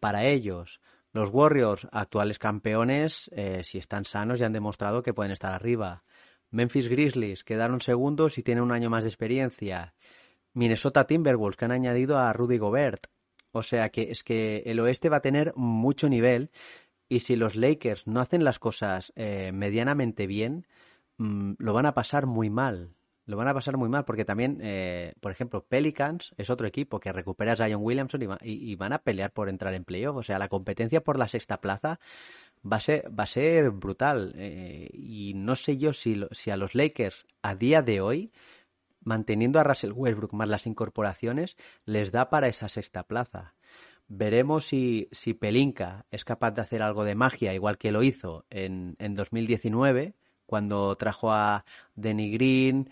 para 0.00 0.24
ellos. 0.24 0.80
Los 1.12 1.30
Warriors, 1.30 1.88
actuales 1.90 2.38
campeones, 2.38 3.30
eh, 3.32 3.62
si 3.64 3.78
están 3.78 4.04
sanos 4.04 4.38
ya 4.38 4.46
han 4.46 4.52
demostrado 4.52 5.02
que 5.02 5.12
pueden 5.12 5.32
estar 5.32 5.52
arriba. 5.52 6.04
Memphis 6.50 6.88
Grizzlies 6.88 7.42
quedaron 7.42 7.80
segundos 7.80 8.38
y 8.38 8.42
tienen 8.42 8.64
un 8.64 8.72
año 8.72 8.90
más 8.90 9.04
de 9.04 9.10
experiencia. 9.10 9.94
Minnesota 10.52 11.06
Timberwolves 11.06 11.56
que 11.56 11.64
han 11.64 11.72
añadido 11.72 12.18
a 12.18 12.32
Rudy 12.32 12.58
Gobert. 12.58 13.06
O 13.52 13.62
sea 13.62 13.88
que 13.88 14.10
es 14.10 14.22
que 14.22 14.62
el 14.66 14.78
oeste 14.78 15.08
va 15.08 15.16
a 15.16 15.22
tener 15.22 15.52
mucho 15.56 16.08
nivel 16.08 16.50
y 17.10 17.20
si 17.20 17.36
los 17.36 17.56
Lakers 17.56 18.06
no 18.06 18.20
hacen 18.20 18.44
las 18.44 18.58
cosas 18.60 19.12
eh, 19.16 19.50
medianamente 19.52 20.28
bien, 20.28 20.66
mm, 21.18 21.54
lo 21.58 21.72
van 21.74 21.84
a 21.84 21.92
pasar 21.92 22.26
muy 22.26 22.50
mal. 22.50 22.94
Lo 23.26 23.36
van 23.36 23.48
a 23.48 23.54
pasar 23.54 23.76
muy 23.76 23.88
mal 23.88 24.04
porque 24.04 24.24
también, 24.24 24.58
eh, 24.62 25.14
por 25.20 25.32
ejemplo, 25.32 25.64
Pelicans 25.64 26.32
es 26.38 26.50
otro 26.50 26.68
equipo 26.68 27.00
que 27.00 27.12
recupera 27.12 27.52
a 27.52 27.56
Zion 27.56 27.82
Williamson 27.82 28.38
y, 28.42 28.76
van 28.76 28.92
a 28.92 29.02
pelear 29.02 29.32
por 29.32 29.48
entrar 29.48 29.74
en 29.74 29.84
playoff. 29.84 30.16
O 30.16 30.22
sea, 30.22 30.38
la 30.38 30.48
competencia 30.48 31.02
por 31.02 31.18
la 31.18 31.26
sexta 31.26 31.60
plaza 31.60 31.98
va 32.64 32.76
a 32.76 32.80
ser, 32.80 33.10
va 33.18 33.24
a 33.24 33.26
ser 33.26 33.70
brutal. 33.70 34.32
Eh, 34.36 34.88
y 34.92 35.34
no 35.34 35.56
sé 35.56 35.78
yo 35.78 35.92
si, 35.92 36.24
si 36.30 36.50
a 36.50 36.56
los 36.56 36.76
Lakers 36.76 37.26
a 37.42 37.56
día 37.56 37.82
de 37.82 38.00
hoy, 38.00 38.32
manteniendo 39.02 39.58
a 39.58 39.64
Russell 39.64 39.92
Westbrook 39.92 40.32
más 40.32 40.48
las 40.48 40.66
incorporaciones, 40.66 41.56
les 41.84 42.12
da 42.12 42.30
para 42.30 42.48
esa 42.48 42.68
sexta 42.68 43.02
plaza. 43.02 43.54
Veremos 44.12 44.66
si, 44.66 45.08
si 45.12 45.34
Pelinka 45.34 46.04
es 46.10 46.24
capaz 46.24 46.50
de 46.50 46.62
hacer 46.62 46.82
algo 46.82 47.04
de 47.04 47.14
magia, 47.14 47.54
igual 47.54 47.78
que 47.78 47.92
lo 47.92 48.02
hizo 48.02 48.44
en, 48.50 48.96
en 48.98 49.14
2019, 49.14 50.14
cuando 50.46 50.96
trajo 50.96 51.30
a 51.30 51.64
Denny 51.94 52.32
Green, 52.32 52.90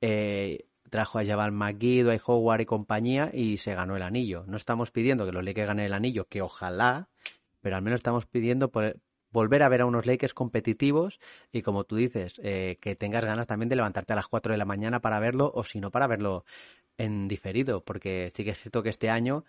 eh, 0.00 0.66
trajo 0.88 1.18
a 1.18 1.24
Jabal 1.24 1.50
McGee, 1.50 2.04
Dwight 2.04 2.22
Howard 2.24 2.60
y 2.60 2.66
compañía 2.66 3.30
y 3.34 3.56
se 3.56 3.74
ganó 3.74 3.96
el 3.96 4.02
anillo. 4.02 4.44
No 4.46 4.56
estamos 4.56 4.92
pidiendo 4.92 5.26
que 5.26 5.32
los 5.32 5.44
Lakers 5.44 5.66
ganen 5.66 5.86
el 5.86 5.92
anillo, 5.92 6.28
que 6.28 6.40
ojalá, 6.40 7.08
pero 7.60 7.74
al 7.74 7.82
menos 7.82 7.98
estamos 7.98 8.26
pidiendo 8.26 8.70
volver 9.32 9.64
a 9.64 9.68
ver 9.68 9.80
a 9.80 9.86
unos 9.86 10.06
Lakers 10.06 10.34
competitivos 10.34 11.18
y 11.50 11.62
como 11.62 11.82
tú 11.82 11.96
dices, 11.96 12.40
eh, 12.44 12.78
que 12.80 12.94
tengas 12.94 13.24
ganas 13.24 13.48
también 13.48 13.70
de 13.70 13.74
levantarte 13.74 14.12
a 14.12 14.16
las 14.16 14.28
4 14.28 14.52
de 14.52 14.58
la 14.58 14.66
mañana 14.66 15.00
para 15.00 15.18
verlo 15.18 15.50
o 15.52 15.64
si 15.64 15.80
no 15.80 15.90
para 15.90 16.06
verlo 16.06 16.44
en 16.96 17.26
diferido, 17.26 17.82
porque 17.82 18.30
sí 18.36 18.44
que 18.44 18.50
es 18.50 18.60
cierto 18.60 18.84
que 18.84 18.90
este 18.90 19.10
año 19.10 19.44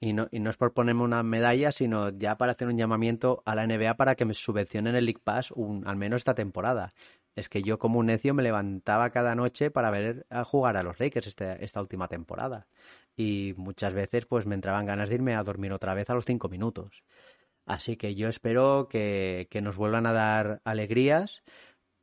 y 0.00 0.12
no, 0.12 0.28
y 0.30 0.40
no 0.40 0.50
es 0.50 0.56
por 0.56 0.74
ponerme 0.74 1.02
una 1.02 1.22
medalla, 1.22 1.72
sino 1.72 2.10
ya 2.10 2.36
para 2.36 2.52
hacer 2.52 2.68
un 2.68 2.76
llamamiento 2.76 3.42
a 3.46 3.54
la 3.54 3.66
NBA 3.66 3.96
para 3.96 4.14
que 4.14 4.24
me 4.24 4.34
subvencionen 4.34 4.94
el 4.96 5.06
League 5.06 5.20
Pass 5.22 5.50
un, 5.52 5.86
al 5.86 5.96
menos 5.96 6.18
esta 6.18 6.34
temporada. 6.34 6.94
Es 7.36 7.48
que 7.48 7.62
yo 7.62 7.78
como 7.78 7.98
un 7.98 8.06
necio 8.06 8.34
me 8.34 8.42
levantaba 8.42 9.10
cada 9.10 9.34
noche 9.34 9.70
para 9.70 9.90
ver 9.90 10.26
a 10.30 10.44
jugar 10.44 10.76
a 10.76 10.82
los 10.82 11.00
Lakers 11.00 11.26
este, 11.26 11.64
esta 11.64 11.80
última 11.80 12.08
temporada. 12.08 12.66
Y 13.16 13.54
muchas 13.56 13.92
veces 13.92 14.26
pues 14.26 14.46
me 14.46 14.54
entraban 14.54 14.86
ganas 14.86 15.08
de 15.08 15.16
irme 15.16 15.34
a 15.34 15.42
dormir 15.42 15.72
otra 15.72 15.94
vez 15.94 16.10
a 16.10 16.14
los 16.14 16.24
cinco 16.24 16.48
minutos. 16.48 17.02
Así 17.66 17.96
que 17.96 18.14
yo 18.14 18.28
espero 18.28 18.88
que, 18.88 19.48
que 19.50 19.62
nos 19.62 19.76
vuelvan 19.76 20.06
a 20.06 20.12
dar 20.12 20.60
alegrías 20.64 21.42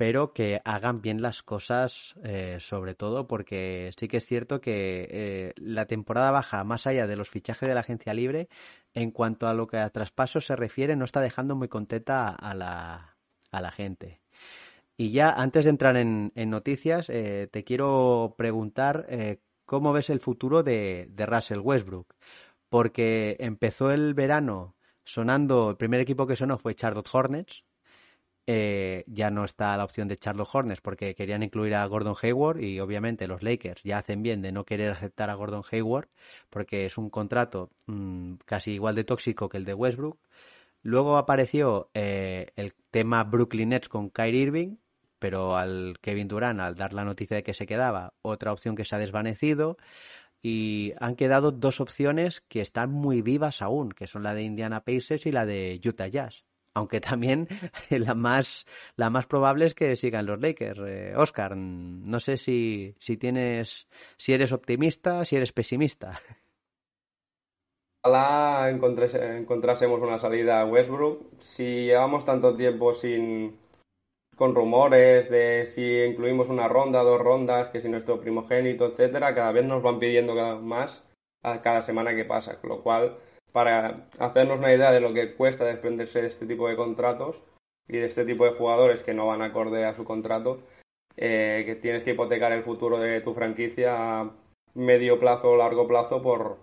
pero 0.02 0.34
que 0.34 0.62
hagan 0.66 1.04
bien 1.04 1.22
las 1.22 1.44
cosas, 1.44 2.16
eh, 2.24 2.58
sobre 2.60 2.96
todo 2.96 3.28
porque 3.28 3.92
sí 4.00 4.08
que 4.08 4.18
es 4.18 4.26
cierto 4.26 4.60
que 4.60 5.08
eh, 5.12 5.54
la 5.58 5.86
temporada 5.86 6.32
baja, 6.32 6.64
más 6.64 6.88
allá 6.88 7.06
de 7.06 7.16
los 7.16 7.30
fichajes 7.30 7.70
de 7.70 7.76
la 7.76 7.82
agencia 7.82 8.16
libre, 8.16 8.50
en 8.96 9.12
cuanto 9.12 9.48
a 9.48 9.54
lo 9.54 9.68
que 9.68 9.78
a 9.78 9.92
traspasos 9.92 10.48
se 10.48 10.56
refiere, 10.56 10.96
no 10.96 11.06
está 11.06 11.22
dejando 11.22 11.56
muy 11.56 11.68
contenta 11.68 12.30
a 12.30 12.56
la, 12.56 13.16
a 13.52 13.62
la 13.62 13.72
gente. 13.72 14.22
Y 14.98 15.12
ya 15.12 15.30
antes 15.30 15.66
de 15.66 15.70
entrar 15.70 15.96
en, 15.96 16.32
noticias, 16.36 17.08
eh, 17.08 17.48
te 17.52 17.64
quiero 17.64 18.34
preguntar 18.40 19.06
cómo 19.66 19.94
ves 19.94 20.10
el 20.10 20.20
futuro 20.20 20.64
de, 20.64 21.10
de 21.12 21.26
Russell 21.28 21.60
Westbrook, 21.60 22.16
porque 22.70 23.38
empezó 23.40 23.92
el 23.92 24.16
verano 24.16 24.76
sonando, 25.04 25.70
el 25.70 25.78
primer 25.78 26.00
equipo 26.00 26.26
que 26.26 26.36
sonó 26.36 26.58
fue 26.58 26.74
Charlotte 26.74 27.10
Hornets, 27.14 27.64
eh, 28.48 29.04
ya 29.08 29.30
no 29.30 29.46
está 29.46 29.78
la 29.78 29.84
opción 29.84 30.08
de 30.08 30.18
Charlotte 30.18 30.50
Hornets 30.52 30.82
porque 30.82 31.14
querían 31.14 31.44
incluir 31.44 31.76
a 31.76 31.86
Gordon 31.86 32.16
Hayward 32.22 32.60
y 32.60 32.80
obviamente 32.80 33.28
los 33.28 33.44
Lakers 33.44 33.84
ya 33.84 34.00
hacen 34.00 34.24
bien 34.24 34.42
de 34.42 34.52
no 34.52 34.66
querer 34.66 34.92
aceptar 34.92 35.30
a 35.30 35.36
Gordon 35.36 35.64
Hayward 35.72 36.10
porque 36.50 36.86
es 36.86 36.98
un 36.98 37.10
contrato 37.10 37.70
mm, 37.86 38.36
casi 38.46 38.72
igual 38.72 38.96
de 38.96 39.04
tóxico 39.04 39.48
que 39.48 39.58
el 39.58 39.66
de 39.66 39.74
Westbrook. 39.74 40.18
Luego 40.84 41.18
apareció 41.18 41.92
eh, 41.94 42.48
el 42.56 42.74
tema 42.90 43.24
Brooklyn 43.24 43.70
Nets 43.70 43.90
con 43.90 44.10
Kyrie 44.10 44.42
Irving, 44.42 44.78
pero 45.20 45.56
al 45.56 46.00
Kevin 46.02 46.28
Durant, 46.28 46.60
al 46.60 46.76
dar 46.76 46.94
la 46.94 47.06
noticia 47.06 47.38
de 47.38 47.44
que 47.44 47.54
se 47.54 47.68
quedaba, 47.68 48.14
otra 48.24 48.52
opción 48.52 48.76
que 48.76 48.86
se 48.86 48.96
ha 48.96 49.00
desvanecido 49.00 49.78
y 50.42 50.94
han 51.00 51.16
quedado 51.16 51.52
dos 51.52 51.80
opciones 51.80 52.42
que 52.42 52.62
están 52.62 52.92
muy 52.92 53.22
vivas 53.22 53.62
aún, 53.62 53.92
que 53.92 54.08
son 54.08 54.24
la 54.24 54.34
de 54.34 54.42
Indiana 54.44 54.84
Pacers 54.84 55.28
y 55.28 55.32
la 55.32 55.46
de 55.46 55.80
Utah 55.86 56.08
Jazz 56.08 56.44
aunque 56.74 57.02
también 57.02 57.48
la 57.90 58.16
más, 58.16 58.66
la 58.96 59.10
más 59.10 59.26
probable 59.26 59.66
es 59.66 59.76
que 59.76 59.96
sigan 59.96 60.26
los 60.26 60.40
Lakers. 60.42 60.80
Eh, 60.86 61.14
Oscar, 61.16 61.56
no 61.56 62.20
sé 62.20 62.38
si, 62.38 62.96
si 63.00 63.18
tienes, 63.18 63.88
si 64.18 64.34
eres 64.34 64.52
optimista, 64.52 65.26
si 65.26 65.36
eres 65.36 65.52
pesimista. 65.52 66.20
Ojalá 68.04 68.70
encontrásemos 68.72 70.02
una 70.02 70.18
salida 70.18 70.62
a 70.62 70.66
Westbrook. 70.66 71.40
Si 71.40 71.86
llevamos 71.86 72.26
tanto 72.26 72.56
tiempo 72.56 72.96
sin 72.96 73.60
con 74.36 74.56
rumores 74.56 75.30
de 75.30 75.68
si 75.68 76.02
incluimos 76.02 76.50
una 76.50 76.68
ronda, 76.68 77.04
dos 77.04 77.22
rondas, 77.22 77.70
que 77.70 77.80
si 77.80 77.90
nuestro 77.90 78.20
primogénito, 78.20 78.88
etcétera, 78.88 79.36
cada 79.36 79.52
vez 79.52 79.66
nos 79.66 79.84
van 79.84 80.00
pidiendo 80.00 80.34
más 80.60 81.04
a 81.44 81.62
cada 81.62 81.84
semana 81.84 82.16
que 82.16 82.26
pasa, 82.26 82.60
con 82.60 82.72
lo 82.72 82.82
cual 82.82 83.18
para 83.52 84.08
hacernos 84.20 84.60
una 84.60 84.74
idea 84.74 84.92
de 84.92 85.02
lo 85.02 85.14
que 85.14 85.36
cuesta 85.36 85.66
desprenderse 85.66 86.22
de 86.22 86.28
este 86.28 86.46
tipo 86.46 86.68
de 86.68 86.76
contratos 86.76 87.42
y 87.88 87.98
de 87.98 88.06
este 88.06 88.26
tipo 88.26 88.46
de 88.46 88.54
jugadores 88.54 89.04
que 89.04 89.14
no 89.14 89.28
van 89.28 89.42
acorde 89.42 89.86
a 89.86 89.96
su 89.96 90.06
contrato, 90.06 90.62
eh, 91.18 91.64
que 91.66 91.76
tienes 91.76 92.04
que 92.04 92.12
hipotecar 92.12 92.52
el 92.52 92.64
futuro 92.64 93.00
de 93.00 93.22
tu 93.22 93.34
franquicia 93.34 94.22
a 94.22 94.32
medio 94.74 95.20
plazo 95.20 95.52
o 95.52 95.58
largo 95.58 95.88
plazo 95.88 96.22
por, 96.22 96.60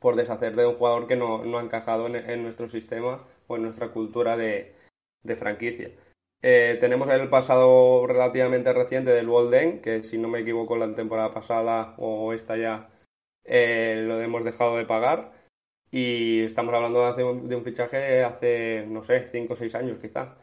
por 0.00 0.16
deshacerte 0.16 0.60
de 0.60 0.66
un 0.66 0.76
jugador 0.76 1.06
que 1.06 1.16
no, 1.16 1.58
ha 1.58 1.62
encajado 1.62 2.06
en, 2.06 2.42
nuestro 2.42 2.68
sistema 2.68 3.26
o 3.46 3.56
en 3.56 3.62
nuestra 3.62 3.88
cultura 3.88 4.36
de, 4.36 4.74
franquicia. 5.36 5.90
Eh, 6.40 6.78
tenemos 6.80 7.08
el 7.10 7.28
pasado 7.28 8.06
relativamente 8.06 8.72
reciente 8.72 9.10
del 9.10 9.28
Walden, 9.28 9.82
que 9.82 10.02
si 10.04 10.16
no 10.16 10.28
me 10.28 10.38
equivoco 10.40 10.76
la 10.76 10.94
temporada 10.94 11.34
pasada 11.34 11.94
o 11.98 12.32
esta 12.32 12.56
ya 12.56 12.88
eh, 13.44 14.04
lo 14.06 14.20
hemos 14.20 14.44
dejado 14.44 14.76
de 14.76 14.86
pagar. 14.86 15.32
Y 15.90 16.42
estamos 16.42 16.74
hablando 16.74 17.12
de, 17.14 17.24
un, 17.24 17.48
de 17.48 17.60
fichaje 17.62 18.22
hace, 18.22 18.84
no 18.88 19.02
sé, 19.02 19.26
5 19.26 19.54
o 19.54 19.56
6 19.56 19.74
años 19.74 19.98
quizá. 20.00 20.36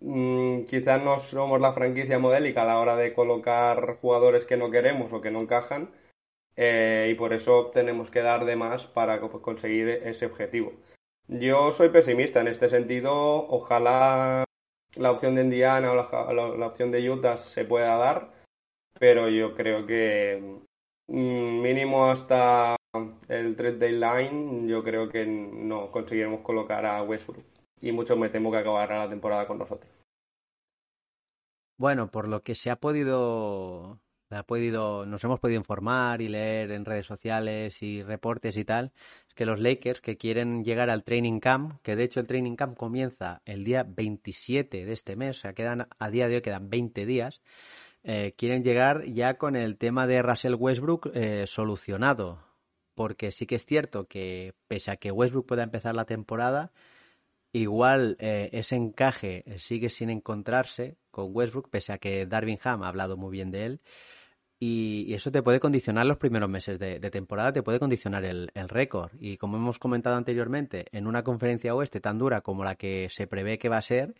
Mm, 0.00 0.64
quizás 0.64 1.02
no 1.04 1.20
somos 1.20 1.60
la 1.60 1.72
franquicia 1.72 2.18
modélica 2.18 2.62
a 2.62 2.66
la 2.66 2.78
hora 2.80 2.96
de 2.96 3.14
colocar 3.14 3.98
jugadores 4.00 4.44
que 4.44 4.56
no 4.56 4.70
queremos 4.70 5.12
o 5.12 5.20
que 5.20 5.30
no 5.30 5.42
encajan 5.42 5.92
eh, 6.56 7.08
y 7.10 7.14
por 7.14 7.32
eso 7.32 7.70
tenemos 7.72 8.10
que 8.10 8.20
dar 8.22 8.44
de 8.44 8.56
más 8.56 8.86
para 8.86 9.20
conseguir 9.20 9.88
ese 9.88 10.26
objetivo. 10.26 10.72
Yo 11.28 11.72
soy 11.72 11.90
pesimista 11.90 12.40
en 12.40 12.48
este 12.48 12.68
sentido. 12.68 13.46
Ojalá 13.48 14.44
la 14.96 15.10
opción 15.10 15.34
de 15.34 15.42
Indiana 15.42 15.92
o 15.92 15.94
la 15.94 16.66
opción 16.66 16.90
de 16.90 17.08
Utah 17.10 17.36
se 17.36 17.64
pueda 17.64 17.96
dar, 17.96 18.32
pero 18.98 19.28
yo 19.28 19.54
creo 19.54 19.86
que 19.86 20.60
mm, 21.08 21.62
mínimo 21.62 22.10
hasta 22.10 22.76
el 23.28 23.56
trade 23.56 23.78
deadline, 23.78 24.68
yo 24.68 24.82
creo 24.82 25.08
que 25.08 25.24
no 25.26 25.90
conseguiremos 25.90 26.40
colocar 26.40 26.84
a 26.84 27.02
Westbrook. 27.02 27.44
Y 27.80 27.90
mucho 27.92 28.16
me 28.16 28.28
temo 28.28 28.50
que 28.50 28.58
acabará 28.58 29.04
la 29.04 29.08
temporada 29.08 29.46
con 29.46 29.58
nosotros. 29.58 29.90
Bueno, 31.78 32.10
por 32.10 32.28
lo 32.28 32.42
que 32.42 32.54
se 32.54 32.70
ha 32.70 32.76
podido, 32.76 33.98
ha 34.30 34.42
podido, 34.44 35.04
nos 35.06 35.24
hemos 35.24 35.40
podido 35.40 35.58
informar 35.58 36.20
y 36.20 36.28
leer 36.28 36.70
en 36.70 36.84
redes 36.84 37.06
sociales 37.06 37.82
y 37.82 38.02
reportes 38.02 38.56
y 38.56 38.64
tal, 38.64 38.92
es 39.26 39.34
que 39.34 39.46
los 39.46 39.58
Lakers 39.58 40.00
que 40.00 40.16
quieren 40.16 40.62
llegar 40.62 40.90
al 40.90 41.02
training 41.02 41.40
camp, 41.40 41.80
que 41.82 41.96
de 41.96 42.04
hecho 42.04 42.20
el 42.20 42.28
training 42.28 42.54
camp 42.54 42.76
comienza 42.76 43.42
el 43.46 43.64
día 43.64 43.84
27 43.88 44.84
de 44.84 44.92
este 44.92 45.16
mes, 45.16 45.38
o 45.38 45.40
sea, 45.40 45.54
quedan 45.54 45.88
a 45.98 46.10
día 46.10 46.28
de 46.28 46.36
hoy 46.36 46.42
quedan 46.42 46.70
20 46.70 47.04
días, 47.04 47.40
eh, 48.04 48.34
quieren 48.36 48.62
llegar 48.62 49.04
ya 49.06 49.38
con 49.38 49.56
el 49.56 49.76
tema 49.76 50.06
de 50.06 50.22
Russell 50.22 50.54
Westbrook 50.54 51.10
eh, 51.14 51.46
solucionado 51.48 52.51
porque 52.94 53.32
sí 53.32 53.46
que 53.46 53.56
es 53.56 53.66
cierto 53.66 54.06
que 54.06 54.54
pese 54.68 54.90
a 54.90 54.96
que 54.96 55.10
Westbrook 55.12 55.46
pueda 55.46 55.62
empezar 55.62 55.94
la 55.94 56.04
temporada, 56.04 56.72
igual 57.52 58.16
eh, 58.20 58.50
ese 58.52 58.76
encaje 58.76 59.44
sigue 59.58 59.90
sin 59.90 60.10
encontrarse 60.10 60.96
con 61.10 61.30
Westbrook, 61.34 61.70
pese 61.70 61.92
a 61.92 61.98
que 61.98 62.26
Darvin 62.26 62.58
Ham 62.64 62.82
ha 62.82 62.88
hablado 62.88 63.16
muy 63.16 63.30
bien 63.32 63.50
de 63.50 63.66
él. 63.66 63.80
Y, 64.64 65.12
eso 65.12 65.32
te 65.32 65.42
puede 65.42 65.58
condicionar 65.58 66.06
los 66.06 66.18
primeros 66.18 66.48
meses 66.48 66.78
de, 66.78 67.00
temporada, 67.10 67.52
te 67.52 67.64
puede 67.64 67.80
condicionar 67.80 68.24
el, 68.24 68.48
récord. 68.68 69.10
Y 69.18 69.36
como 69.36 69.56
hemos 69.56 69.80
comentado 69.80 70.14
anteriormente, 70.14 70.86
en 70.92 71.08
una 71.08 71.24
conferencia 71.24 71.74
oeste 71.74 72.00
tan 72.00 72.16
dura 72.16 72.42
como 72.42 72.62
la 72.62 72.76
que 72.76 73.08
se 73.10 73.26
prevé 73.26 73.58
que 73.58 73.68
va 73.68 73.78
a 73.78 73.82
ser, 73.82 74.14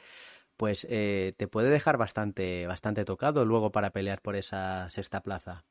pues 0.56 0.84
eh, 0.90 1.32
te 1.36 1.46
puede 1.46 1.70
dejar 1.70 1.96
bastante, 1.96 2.66
bastante 2.66 3.04
tocado 3.04 3.44
luego 3.44 3.70
para 3.70 3.90
pelear 3.90 4.20
por 4.20 4.34
esa 4.34 4.90
sexta 4.90 5.22
plaza. 5.22 5.64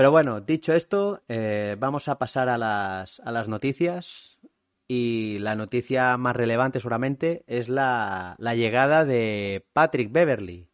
Pero 0.00 0.12
bueno, 0.12 0.40
dicho 0.40 0.72
esto, 0.72 1.22
eh, 1.28 1.76
vamos 1.78 2.08
a 2.08 2.16
pasar 2.18 2.48
a 2.48 2.56
las, 2.56 3.48
noticias. 3.48 4.38
Y 4.88 5.36
la 5.40 5.54
noticia 5.54 6.16
más 6.16 6.34
relevante 6.34 6.80
seguramente 6.80 7.44
es 7.46 7.68
la, 7.68 8.34
llegada 8.38 9.04
de 9.04 9.66
Patrick 9.74 10.10
Beverly. 10.10 10.70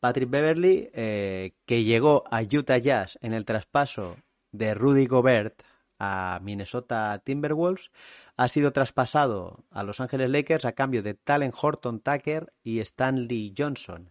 Patrick 0.00 0.28
Beverly, 0.28 0.90
eh, 0.92 1.52
que 1.66 1.84
llegó 1.84 2.24
a 2.32 2.42
Utah 2.42 2.78
Jazz 2.78 3.16
en 3.22 3.32
el 3.32 3.44
traspaso 3.44 4.16
de 4.50 4.74
Rudy 4.74 5.06
Gobert 5.06 5.62
a 6.00 6.40
Minnesota 6.42 7.22
Timberwolves, 7.24 7.92
ha 8.36 8.48
sido 8.48 8.72
traspasado 8.72 9.66
a 9.70 9.84
Los 9.84 10.00
Ángeles 10.00 10.30
Lakers 10.30 10.64
a 10.64 10.72
cambio 10.72 11.04
de 11.04 11.14
Talen 11.14 11.52
Horton 11.54 12.00
Tucker 12.00 12.52
y 12.64 12.80
Stanley 12.80 13.54
Johnson. 13.56 14.10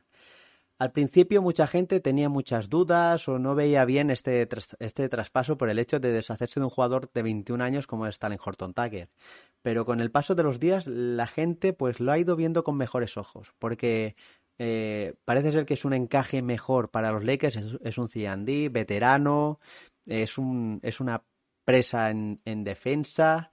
Al 0.79 0.91
principio 0.91 1.41
mucha 1.41 1.65
gente 1.65 1.99
tenía 1.99 2.29
muchas 2.29 2.69
dudas 2.69 3.27
o 3.27 3.39
no 3.39 3.55
veía 3.55 3.83
bien 3.83 4.11
este, 4.11 4.47
este 4.79 5.09
traspaso 5.09 5.57
por 5.57 5.69
el 5.69 5.79
hecho 5.79 5.99
de 5.99 6.11
deshacerse 6.11 6.59
de 6.59 6.65
un 6.65 6.69
jugador 6.69 7.11
de 7.11 7.23
21 7.23 7.63
años 7.63 7.87
como 7.87 8.05
es 8.05 8.15
Stalin 8.15 8.39
Horton 8.43 8.73
Tucker. 8.75 9.09
Pero 9.63 9.85
con 9.85 10.01
el 10.01 10.11
paso 10.11 10.35
de 10.35 10.43
los 10.43 10.59
días 10.59 10.85
la 10.85 11.25
gente 11.25 11.73
pues 11.73 11.99
lo 11.99 12.11
ha 12.11 12.19
ido 12.19 12.35
viendo 12.35 12.63
con 12.63 12.77
mejores 12.77 13.17
ojos 13.17 13.53
porque 13.57 14.15
eh, 14.59 15.15
parece 15.25 15.51
ser 15.51 15.65
que 15.65 15.73
es 15.73 15.83
un 15.83 15.93
encaje 15.93 16.43
mejor 16.43 16.91
para 16.91 17.11
los 17.11 17.23
Lakers, 17.23 17.57
es, 17.83 17.97
un 17.97 18.07
C&D 18.07 18.69
veterano, 18.69 19.59
es, 20.05 20.37
un, 20.37 20.79
es 20.83 20.99
una 20.99 21.23
presa 21.65 22.11
en, 22.11 22.39
en 22.45 22.63
defensa 22.63 23.51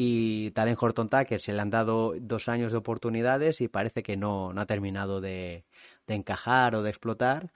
y 0.00 0.52
tal 0.52 0.68
en 0.68 0.76
Horton 0.80 1.08
Tucker 1.08 1.40
se 1.40 1.52
le 1.52 1.60
han 1.60 1.70
dado 1.70 2.14
dos 2.20 2.48
años 2.48 2.70
de 2.70 2.78
oportunidades 2.78 3.60
y 3.60 3.66
parece 3.66 4.04
que 4.04 4.16
no, 4.16 4.52
no 4.52 4.60
ha 4.60 4.66
terminado 4.66 5.20
de, 5.20 5.64
encajar 6.06 6.76
o 6.76 6.82
de 6.84 6.90
explotar. 6.90 7.52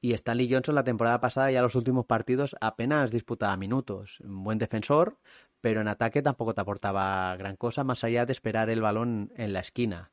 Y 0.00 0.12
Stanley 0.12 0.48
Johnson 0.48 0.76
la 0.76 0.84
temporada 0.84 1.20
pasada 1.20 1.50
ya 1.50 1.62
los 1.62 1.74
últimos 1.74 2.06
partidos 2.06 2.54
apenas 2.60 3.10
disputaba 3.10 3.56
minutos. 3.56 4.22
Buen 4.24 4.58
defensor, 4.58 5.18
pero 5.60 5.80
en 5.80 5.88
ataque 5.88 6.22
tampoco 6.22 6.54
te 6.54 6.60
aportaba 6.60 7.36
gran 7.36 7.56
cosa 7.56 7.82
más 7.82 8.04
allá 8.04 8.24
de 8.24 8.34
esperar 8.34 8.70
el 8.70 8.80
balón 8.80 9.32
en 9.36 9.52
la 9.52 9.58
esquina. 9.58 10.12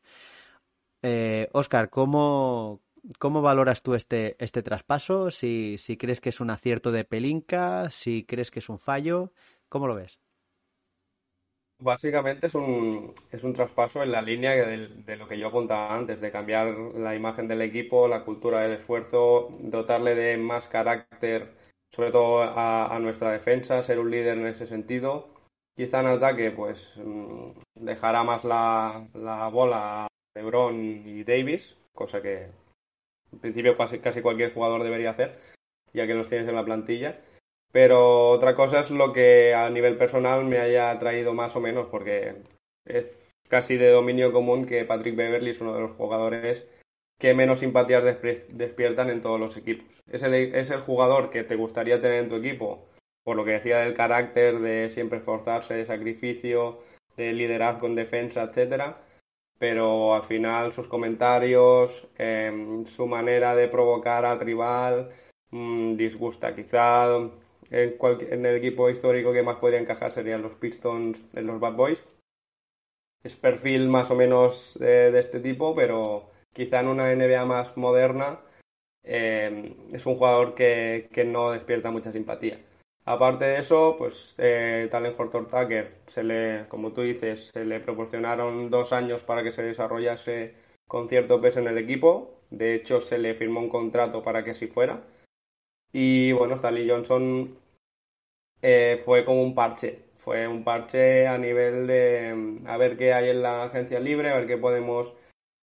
Eh, 1.04 1.48
Oscar, 1.54 1.92
¿cómo, 1.92 2.82
¿cómo 3.20 3.44
valoras 3.44 3.84
tú 3.84 3.94
este, 3.94 4.36
este 4.44 4.64
traspaso? 4.64 5.30
Si, 5.30 5.78
si 5.78 5.96
crees 5.96 6.22
que 6.22 6.30
es 6.30 6.40
un 6.40 6.50
acierto 6.50 6.92
de 6.92 7.06
Pelinka, 7.06 7.92
si 7.92 8.24
crees 8.26 8.50
que 8.50 8.60
es 8.60 8.70
un 8.70 8.80
fallo, 8.80 9.32
¿cómo 9.70 9.86
lo 9.86 9.94
ves? 9.94 10.18
Básicamente 11.80 12.48
es 12.48 12.56
un, 12.56 13.14
es 13.32 13.44
un 13.44 13.54
traspaso 13.54 14.02
en 14.02 14.12
la 14.12 14.24
línea 14.24 14.54
de, 14.56 15.16
lo 15.16 15.28
que 15.28 15.38
yo 15.38 15.48
apuntaba 15.48 15.96
antes, 15.96 16.20
de 16.20 16.32
cambiar 16.32 16.76
la 16.96 17.16
imagen 17.16 17.48
del 17.48 17.62
equipo, 17.62 18.08
la 18.08 18.24
cultura 18.24 18.62
del 18.62 18.74
esfuerzo, 18.74 19.50
dotarle 19.60 20.16
de 20.16 20.38
más 20.38 20.68
carácter, 20.68 21.54
sobre 21.92 22.12
todo 22.12 22.42
a, 22.42 22.98
nuestra 23.00 23.32
defensa, 23.32 23.84
ser 23.84 24.00
un 24.00 24.10
líder 24.10 24.40
en 24.40 24.48
ese 24.48 24.66
sentido. 24.66 25.30
Quizá 25.76 26.00
en 26.00 26.08
ataque, 26.08 26.50
pues 26.50 26.94
mm, 26.98 27.52
dejará 27.76 28.24
más 28.24 28.44
la, 28.44 29.08
la 29.14 29.48
bola 29.50 30.06
a 30.06 30.08
LeBron 30.36 30.84
y 30.84 31.24
Davis, 31.24 31.78
cosa 31.94 32.24
que 32.24 32.50
en 33.32 33.40
principio 33.40 33.78
casi, 33.78 34.00
casi 34.00 34.22
cualquier 34.22 34.52
jugador 34.52 34.82
debería 34.82 35.12
hacer, 35.12 35.40
ya 35.94 36.08
que 36.08 36.16
los 36.16 36.28
tienes 36.28 36.48
en 36.48 36.56
la 36.56 36.66
plantilla. 36.66 37.22
Pero 37.72 38.30
otra 38.30 38.56
cosa 38.56 38.80
es 38.80 38.90
lo 38.92 39.14
que 39.14 39.54
a 39.54 39.70
nivel 39.70 39.98
personal 39.98 40.46
me 40.46 40.60
haya 40.60 40.98
traído 41.00 41.34
más 41.34 41.56
o 41.56 41.60
menos, 41.60 41.88
porque 41.88 42.36
es 42.86 43.06
casi 43.50 43.78
de 43.78 43.92
dominio 43.92 44.32
común 44.32 44.66
que 44.66 44.86
Patrick 44.86 45.16
Beverly 45.16 45.52
es 45.52 45.62
uno 45.62 45.74
de 45.74 45.82
los 45.82 45.92
jugadores 45.92 46.66
que 47.20 47.34
menos 47.34 47.60
simpatías 47.60 48.04
despiertan 48.04 49.10
en 49.10 49.22
todos 49.22 49.40
los 49.40 49.58
equipos. 49.58 49.88
Es 50.12 50.24
el, 50.24 50.34
es 50.34 50.70
el 50.70 50.82
jugador 50.82 51.30
que 51.30 51.44
te 51.44 51.56
gustaría 51.56 52.00
tener 52.02 52.24
en 52.24 52.30
tu 52.30 52.36
equipo, 52.36 52.88
por 53.24 53.36
lo 53.36 53.44
que 53.44 53.52
decía 53.52 53.80
del 53.80 53.94
carácter, 53.94 54.60
de 54.60 54.90
siempre 54.90 55.20
esforzarse, 55.20 55.74
de 55.74 55.86
sacrificio, 55.86 56.80
de 57.16 57.34
liderazgo 57.34 57.88
en 57.88 57.96
defensa, 57.96 58.44
etcétera. 58.44 59.02
Pero 59.60 60.14
al 60.14 60.24
final 60.24 60.72
sus 60.72 60.88
comentarios, 60.88 62.08
em, 62.18 62.86
su 62.86 63.08
manera 63.08 63.56
de 63.56 63.68
provocar 63.68 64.24
al 64.26 64.40
rival, 64.40 65.10
mmm, 65.50 65.96
disgusta. 65.96 66.56
Quizá 66.56 67.08
en, 67.72 67.98
en, 68.32 68.46
el 68.46 68.56
equipo 68.56 68.90
histórico 68.90 69.34
que 69.34 69.44
más 69.44 69.58
podría 69.58 69.80
encajar 69.80 70.12
serían 70.12 70.42
los 70.42 70.56
Pistons 70.56 71.22
en 71.36 71.48
los 71.48 71.60
Bad 71.60 71.74
Boys. 71.74 72.06
Es 73.24 73.36
perfil 73.36 73.90
más 73.90 74.12
o 74.12 74.16
menos 74.16 74.78
de, 74.80 75.12
de 75.12 75.20
este 75.20 75.40
tipo, 75.40 75.76
pero 75.76 76.32
quizá 76.54 76.80
en 76.80 76.88
una 76.88 77.14
NBA 77.14 77.46
más 77.46 77.76
moderna 77.78 78.40
eh, 79.04 79.76
es 79.94 80.06
un 80.06 80.16
jugador 80.16 80.54
que, 80.54 81.08
que, 81.14 81.24
no 81.24 81.52
despierta 81.52 81.92
mucha 81.92 82.12
simpatía. 82.12 82.60
Aparte 83.06 83.46
de 83.46 83.60
eso, 83.60 83.96
pues 83.98 84.36
eh, 84.38 84.88
Talent 84.92 85.18
Horton 85.18 85.48
Tucker, 85.48 85.94
se 86.08 86.24
le, 86.24 86.66
como 86.68 86.92
tú 86.92 87.02
dices, 87.04 87.48
se 87.48 87.64
le 87.64 87.80
proporcionaron 87.80 88.70
dos 88.70 88.92
años 88.92 89.24
para 89.24 89.44
que 89.44 89.54
se 89.54 89.64
desarrollase 89.64 90.56
con 90.88 91.08
cierto 91.08 91.40
peso 91.40 91.60
en 91.60 91.68
el 91.68 91.78
equipo. 91.78 92.42
De 92.50 92.76
hecho, 92.76 93.00
se 93.00 93.18
le 93.18 93.34
firmó 93.34 93.62
un 93.62 93.70
contrato 93.70 94.24
para 94.24 94.44
que 94.44 94.52
así 94.52 94.68
fuera. 94.68 95.04
Y 95.92 96.32
bueno, 96.34 96.56
Stanley 96.56 96.90
Johnson 96.90 97.58
eh, 98.62 99.02
fue 99.06 99.26
como 99.26 99.44
un 99.44 99.56
parche. 99.56 100.08
Fue 100.18 100.48
un 100.48 100.64
parche 100.64 101.28
a 101.28 101.38
nivel 101.38 101.88
de 101.88 102.60
a 102.66 102.78
ver 102.78 102.98
qué 102.98 103.14
hay 103.14 103.30
en 103.30 103.42
la 103.42 103.64
agencia 103.64 104.00
libre, 104.00 104.30
a 104.30 104.36
ver 104.36 104.48
qué 104.48 104.58
podemos 104.58 105.14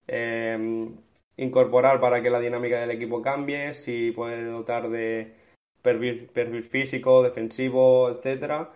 eh, 0.06 0.88
incorporar 1.37 2.00
para 2.00 2.22
que 2.22 2.30
la 2.30 2.40
dinámica 2.40 2.80
del 2.80 2.90
equipo 2.90 3.22
cambie, 3.22 3.74
si 3.74 4.10
puede 4.12 4.44
dotar 4.44 4.88
de 4.88 5.34
perfil, 5.82 6.30
perfil 6.32 6.62
físico, 6.62 7.22
defensivo, 7.22 8.08
etcétera, 8.10 8.72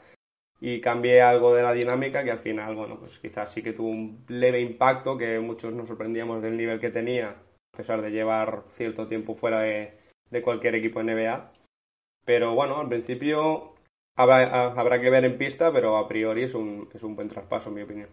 y 0.60 0.80
cambie 0.80 1.22
algo 1.22 1.54
de 1.54 1.62
la 1.62 1.72
dinámica 1.72 2.24
que 2.24 2.32
al 2.32 2.40
final, 2.40 2.74
bueno, 2.74 2.98
pues 2.98 3.18
quizás 3.18 3.52
sí 3.52 3.62
que 3.62 3.72
tuvo 3.72 3.88
un 3.88 4.24
leve 4.28 4.60
impacto 4.60 5.16
que 5.16 5.38
muchos 5.40 5.72
nos 5.72 5.88
sorprendíamos 5.88 6.42
del 6.42 6.56
nivel 6.56 6.80
que 6.80 6.90
tenía, 6.90 7.30
a 7.30 7.76
pesar 7.76 8.02
de 8.02 8.10
llevar 8.10 8.64
cierto 8.72 9.06
tiempo 9.06 9.34
fuera 9.34 9.60
de, 9.60 9.92
de 10.30 10.42
cualquier 10.42 10.74
equipo 10.74 11.02
NBA. 11.02 11.52
Pero 12.24 12.54
bueno, 12.54 12.78
al 12.78 12.88
principio 12.88 13.74
habrá, 14.16 15.00
que 15.00 15.10
ver 15.10 15.24
en 15.24 15.38
pista, 15.38 15.72
pero 15.72 15.96
a 15.96 16.08
priori 16.08 16.42
es 16.42 16.54
un, 16.54 16.88
es 16.92 17.02
un 17.02 17.16
buen 17.16 17.28
traspaso, 17.28 17.68
en 17.68 17.74
mi 17.74 17.82
opinión. 17.82 18.08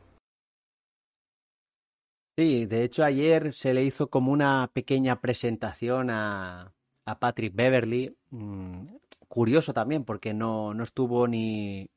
Sí, 2.37 2.65
de 2.65 2.83
hecho 2.83 3.03
ayer 3.03 3.53
se 3.53 3.73
le 3.73 3.83
hizo 3.83 4.09
como 4.09 4.31
una 4.31 4.69
pequeña 4.73 5.21
presentación 5.21 6.09
a, 6.09 6.73
a 7.05 7.19
Patrick 7.19 7.55
Beverly. 7.55 8.15
Mm, 8.29 8.87
curioso 9.27 9.73
también, 9.73 10.03
porque 10.03 10.33
no, 10.33 10.73
no 10.73 10.83
estuvo 10.83 11.27
ni, 11.27 11.89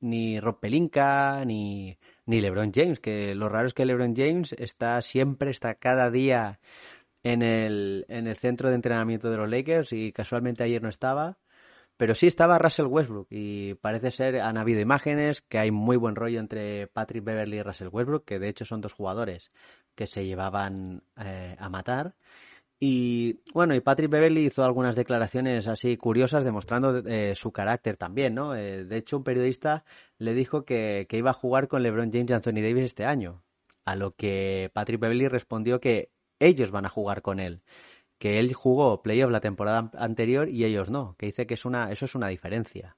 ni 0.00 0.40
Rob 0.40 0.60
Pelinka, 0.60 1.44
ni, 1.44 1.98
ni 2.26 2.40
LeBron 2.40 2.72
James, 2.74 3.00
que 3.00 3.34
lo 3.34 3.48
raro 3.48 3.66
es 3.66 3.74
que 3.74 3.86
LeBron 3.86 4.14
James 4.16 4.54
está 4.58 5.00
siempre, 5.02 5.50
está 5.50 5.74
cada 5.74 6.10
día 6.10 6.60
en 7.32 7.42
el, 7.42 8.06
en 8.08 8.28
el 8.28 8.36
centro 8.36 8.68
de 8.68 8.76
entrenamiento 8.76 9.30
de 9.30 9.36
los 9.36 9.50
Lakers 9.50 9.92
y 9.92 10.12
casualmente 10.12 10.62
ayer 10.62 10.80
no 10.80 10.88
estaba. 10.88 11.38
Pero 11.96 12.14
sí 12.14 12.26
estaba 12.26 12.58
Russell 12.58 12.86
Westbrook 12.86 13.26
y 13.30 13.74
parece 13.74 14.10
ser, 14.12 14.40
han 14.40 14.58
habido 14.58 14.80
imágenes 14.80 15.40
que 15.40 15.58
hay 15.58 15.70
muy 15.72 15.96
buen 15.96 16.14
rollo 16.14 16.38
entre 16.38 16.86
Patrick 16.88 17.24
Beverly 17.24 17.56
y 17.56 17.62
Russell 17.62 17.88
Westbrook, 17.90 18.24
que 18.24 18.38
de 18.38 18.48
hecho 18.48 18.64
son 18.64 18.80
dos 18.80 18.92
jugadores 18.92 19.50
que 19.96 20.06
se 20.06 20.24
llevaban 20.24 21.02
eh, 21.16 21.56
a 21.58 21.68
matar. 21.68 22.14
Y 22.78 23.40
bueno, 23.54 23.74
y 23.74 23.80
Patrick 23.80 24.10
Beverly 24.10 24.46
hizo 24.46 24.62
algunas 24.62 24.94
declaraciones 24.94 25.66
así 25.66 25.96
curiosas 25.96 26.44
demostrando 26.44 26.98
eh, 26.98 27.34
su 27.34 27.50
carácter 27.50 27.96
también, 27.96 28.34
¿no? 28.34 28.54
Eh, 28.54 28.84
de 28.84 28.96
hecho, 28.98 29.16
un 29.16 29.24
periodista 29.24 29.84
le 30.18 30.34
dijo 30.34 30.64
que, 30.64 31.06
que, 31.08 31.16
iba 31.16 31.30
a 31.30 31.32
jugar 31.32 31.66
con 31.66 31.82
LeBron 31.82 32.12
James 32.12 32.30
y 32.30 32.34
Anthony 32.34 32.60
Davis 32.62 32.84
este 32.84 33.06
año, 33.06 33.42
a 33.84 33.96
lo 33.96 34.14
que 34.14 34.70
Patrick 34.74 35.00
Beverly 35.00 35.28
respondió 35.28 35.80
que 35.80 36.10
ellos 36.38 36.70
van 36.70 36.86
a 36.86 36.90
jugar 36.90 37.22
con 37.22 37.40
él, 37.40 37.62
que 38.18 38.38
él 38.38 38.52
jugó 38.54 39.02
playoff 39.02 39.30
la 39.30 39.40
temporada 39.40 39.90
anterior 39.94 40.48
y 40.48 40.64
ellos 40.64 40.90
no, 40.90 41.16
que 41.18 41.26
dice 41.26 41.46
que 41.46 41.54
es 41.54 41.64
una, 41.64 41.92
eso 41.92 42.04
es 42.04 42.14
una 42.14 42.28
diferencia. 42.28 42.96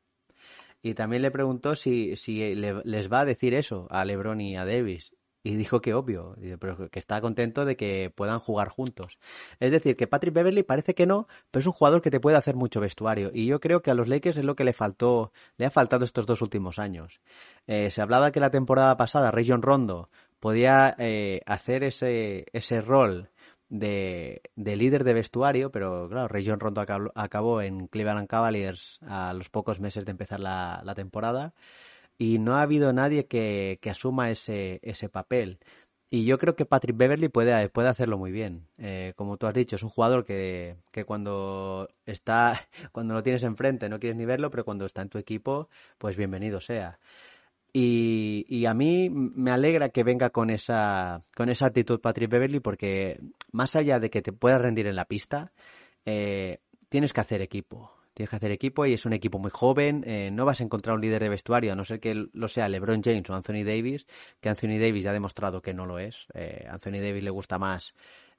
Y 0.82 0.94
también 0.94 1.22
le 1.22 1.30
preguntó 1.30 1.74
si, 1.74 2.16
si 2.16 2.54
le, 2.54 2.82
les 2.84 3.12
va 3.12 3.20
a 3.20 3.24
decir 3.24 3.54
eso 3.54 3.88
a 3.90 4.04
LeBron 4.04 4.40
y 4.40 4.56
a 4.56 4.64
Davis 4.64 5.12
y 5.48 5.56
dijo 5.56 5.80
que 5.80 5.94
obvio, 5.94 6.36
pero 6.60 6.90
que 6.90 6.98
está 6.98 7.20
contento 7.20 7.64
de 7.64 7.76
que 7.76 8.12
puedan 8.14 8.38
jugar 8.38 8.68
juntos. 8.68 9.18
Es 9.60 9.70
decir, 9.70 9.96
que 9.96 10.06
Patrick 10.06 10.34
Beverly 10.34 10.62
parece 10.62 10.94
que 10.94 11.06
no, 11.06 11.26
pero 11.50 11.60
es 11.60 11.66
un 11.66 11.72
jugador 11.72 12.02
que 12.02 12.10
te 12.10 12.20
puede 12.20 12.36
hacer 12.36 12.54
mucho 12.54 12.80
vestuario. 12.80 13.30
Y 13.32 13.46
yo 13.46 13.60
creo 13.60 13.80
que 13.80 13.90
a 13.90 13.94
los 13.94 14.08
Lakers 14.08 14.36
es 14.36 14.44
lo 14.44 14.56
que 14.56 14.64
le 14.64 14.72
faltó, 14.72 15.32
le 15.56 15.64
ha 15.66 15.70
faltado 15.70 16.04
estos 16.04 16.26
dos 16.26 16.42
últimos 16.42 16.78
años. 16.78 17.20
Eh, 17.66 17.90
se 17.90 18.02
hablaba 18.02 18.32
que 18.32 18.40
la 18.40 18.50
temporada 18.50 18.96
pasada 18.96 19.30
Region 19.30 19.62
Rondo 19.62 20.10
podía 20.40 20.94
eh, 20.98 21.42
hacer 21.46 21.84
ese, 21.84 22.46
ese 22.52 22.80
rol 22.80 23.30
de, 23.68 24.42
de, 24.56 24.76
líder 24.76 25.04
de 25.04 25.14
vestuario, 25.14 25.70
pero 25.70 26.08
claro, 26.08 26.28
Region 26.28 26.60
Rondo 26.60 26.80
acabó, 27.14 27.62
en 27.62 27.86
Cleveland 27.88 28.28
Cavaliers 28.28 28.98
a 29.02 29.34
los 29.34 29.50
pocos 29.50 29.80
meses 29.80 30.04
de 30.04 30.12
empezar 30.12 30.40
la, 30.40 30.80
la 30.84 30.94
temporada 30.94 31.54
y 32.18 32.38
no 32.38 32.56
ha 32.56 32.62
habido 32.62 32.92
nadie 32.92 33.26
que, 33.26 33.78
que 33.82 33.90
asuma 33.90 34.30
ese, 34.30 34.80
ese 34.82 35.08
papel. 35.08 35.60
Y 36.10 36.24
yo 36.24 36.38
creo 36.38 36.56
que 36.56 36.64
Patrick 36.64 36.96
Beverly 36.96 37.28
puede, 37.28 37.68
puede 37.68 37.88
hacerlo 37.88 38.16
muy 38.16 38.32
bien. 38.32 38.66
Eh, 38.78 39.12
como 39.16 39.36
tú 39.36 39.46
has 39.46 39.52
dicho, 39.54 39.76
es 39.76 39.82
un 39.82 39.90
jugador 39.90 40.24
que, 40.24 40.76
que, 40.90 41.04
cuando 41.04 41.88
está, 42.06 42.58
cuando 42.92 43.14
lo 43.14 43.22
tienes 43.22 43.42
enfrente 43.42 43.88
no 43.88 44.00
quieres 44.00 44.16
ni 44.16 44.24
verlo, 44.24 44.50
pero 44.50 44.64
cuando 44.64 44.86
está 44.86 45.02
en 45.02 45.10
tu 45.10 45.18
equipo, 45.18 45.68
pues 45.98 46.16
bienvenido 46.16 46.60
sea. 46.60 46.98
Y, 47.80 48.66
a 48.66 48.74
mí 48.74 49.08
me 49.10 49.52
alegra 49.52 49.90
que 49.90 50.02
venga 50.02 50.30
con 50.30 50.50
esa, 50.50 51.22
con 51.36 51.48
esa 51.48 51.66
actitud 51.66 52.00
Patrick 52.00 52.28
Beverly, 52.28 52.58
porque 52.58 53.20
más 53.52 53.76
allá 53.76 54.00
de 54.00 54.10
que 54.10 54.20
te 54.20 54.32
puedas 54.32 54.60
rendir 54.60 54.88
en 54.88 54.96
la 54.96 55.04
pista, 55.04 55.52
eh, 56.04 56.58
tienes 56.88 57.12
que 57.12 57.20
hacer 57.20 57.40
equipo. 57.40 57.92
Tienes 58.14 58.30
que 58.30 58.36
hacer 58.36 58.50
equipo 58.50 58.84
y 58.84 58.94
es 58.94 59.06
un 59.06 59.12
equipo 59.12 59.38
muy 59.38 59.52
joven. 59.52 60.02
Eh, 60.08 60.30
no 60.32 60.44
vas 60.44 60.60
a 60.60 60.64
encontrar 60.64 60.96
un 60.96 61.02
líder 61.02 61.22
de 61.22 61.28
vestuario, 61.28 61.72
a 61.72 61.76
no 61.76 61.84
ser 61.84 62.00
que 62.00 62.26
lo 62.32 62.48
sea 62.48 62.68
LeBron 62.68 63.00
James 63.00 63.30
o 63.30 63.34
Anthony 63.34 63.62
Davis, 63.64 64.06
que 64.40 64.48
Anthony 64.48 64.80
Davis 64.80 65.04
ya 65.04 65.10
ha 65.10 65.12
demostrado 65.12 65.62
que 65.62 65.72
no 65.72 65.86
lo 65.86 66.00
es. 66.00 66.26
Eh, 66.34 66.66
Anthony 66.68 67.00
Davis 67.00 67.22
le 67.22 67.30
gusta 67.30 67.60
más 67.60 67.94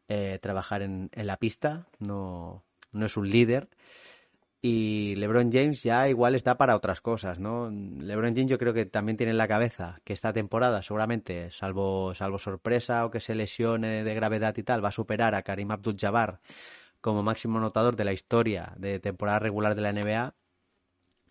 eh, 0.10 0.38
trabajar 0.41 0.82
en, 0.82 1.10
la 1.13 1.38
pista, 1.38 1.88
no 1.99 2.65
es 2.93 3.15
un 3.15 3.30
líder. 3.30 3.69
Y 4.61 5.15
LeBron 5.15 5.51
James 5.51 5.83
ya 5.83 6.09
igual 6.09 6.35
está 6.35 6.57
para 6.57 6.75
otras 6.75 6.99
cosas, 6.99 7.39
¿no? 7.39 7.69
LeBron 7.71 8.35
James 8.35 8.49
yo 8.51 8.57
creo 8.57 8.73
que 8.73 8.85
también 8.85 9.15
tiene 9.15 9.31
en 9.31 9.37
la 9.37 9.47
cabeza 9.47 10.01
que 10.03 10.11
esta 10.11 10.33
temporada 10.33 10.81
seguramente, 10.81 11.49
salvo, 11.51 12.13
salvo 12.13 12.39
sorpresa 12.39 13.05
o 13.05 13.11
que 13.11 13.21
se 13.21 13.35
lesione 13.35 14.03
de 14.03 14.13
gravedad 14.15 14.55
y 14.57 14.63
tal, 14.63 14.83
va 14.83 14.89
a 14.89 14.91
superar 14.91 15.33
a 15.33 15.43
Karim 15.43 15.71
Abdul-Jabbar 15.71 16.41
como 17.01 17.23
máximo 17.23 17.57
anotador 17.57 17.95
de 17.95 18.05
la 18.05 18.13
historia 18.13 18.73
de 18.77 18.99
temporada 18.99 19.39
regular 19.39 19.75
de 19.75 19.81
la 19.81 19.93
NBA. 19.93 20.35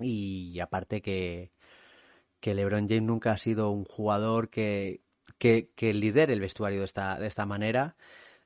Y 0.00 0.60
aparte 0.60 1.02
que, 1.02 1.52
que 2.40 2.54
LeBron 2.54 2.88
James 2.88 3.02
nunca 3.02 3.32
ha 3.32 3.36
sido 3.38 3.70
un 3.70 3.84
jugador 3.84 4.48
que, 4.50 5.02
que, 5.38 5.70
que 5.74 5.94
lidere 5.94 6.32
el 6.32 6.40
vestuario 6.40 6.80
de 6.80 6.86
esta, 6.86 7.18
de 7.18 7.26
esta 7.26 7.46
manera. 7.46 7.96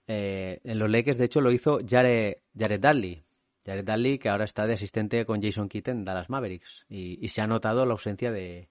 Eh, 0.06 0.60
en 0.64 0.78
los 0.78 0.90
Lakers, 0.90 1.18
de 1.18 1.26
hecho, 1.26 1.40
lo 1.40 1.52
hizo 1.52 1.80
Jared, 1.86 2.38
Jared 2.58 2.80
Dudley. 2.80 3.22
Jared 3.64 3.84
Dudley, 3.84 4.18
que 4.18 4.28
ahora 4.28 4.44
está 4.44 4.66
de 4.66 4.74
asistente 4.74 5.24
con 5.24 5.42
Jason 5.42 5.68
Kidd 5.68 5.88
en 5.88 6.04
Dallas 6.04 6.30
Mavericks. 6.30 6.86
Y, 6.88 7.28
se 7.28 7.40
ha 7.40 7.46
notado 7.46 7.86
la 7.86 7.92
ausencia 7.92 8.32
de, 8.32 8.68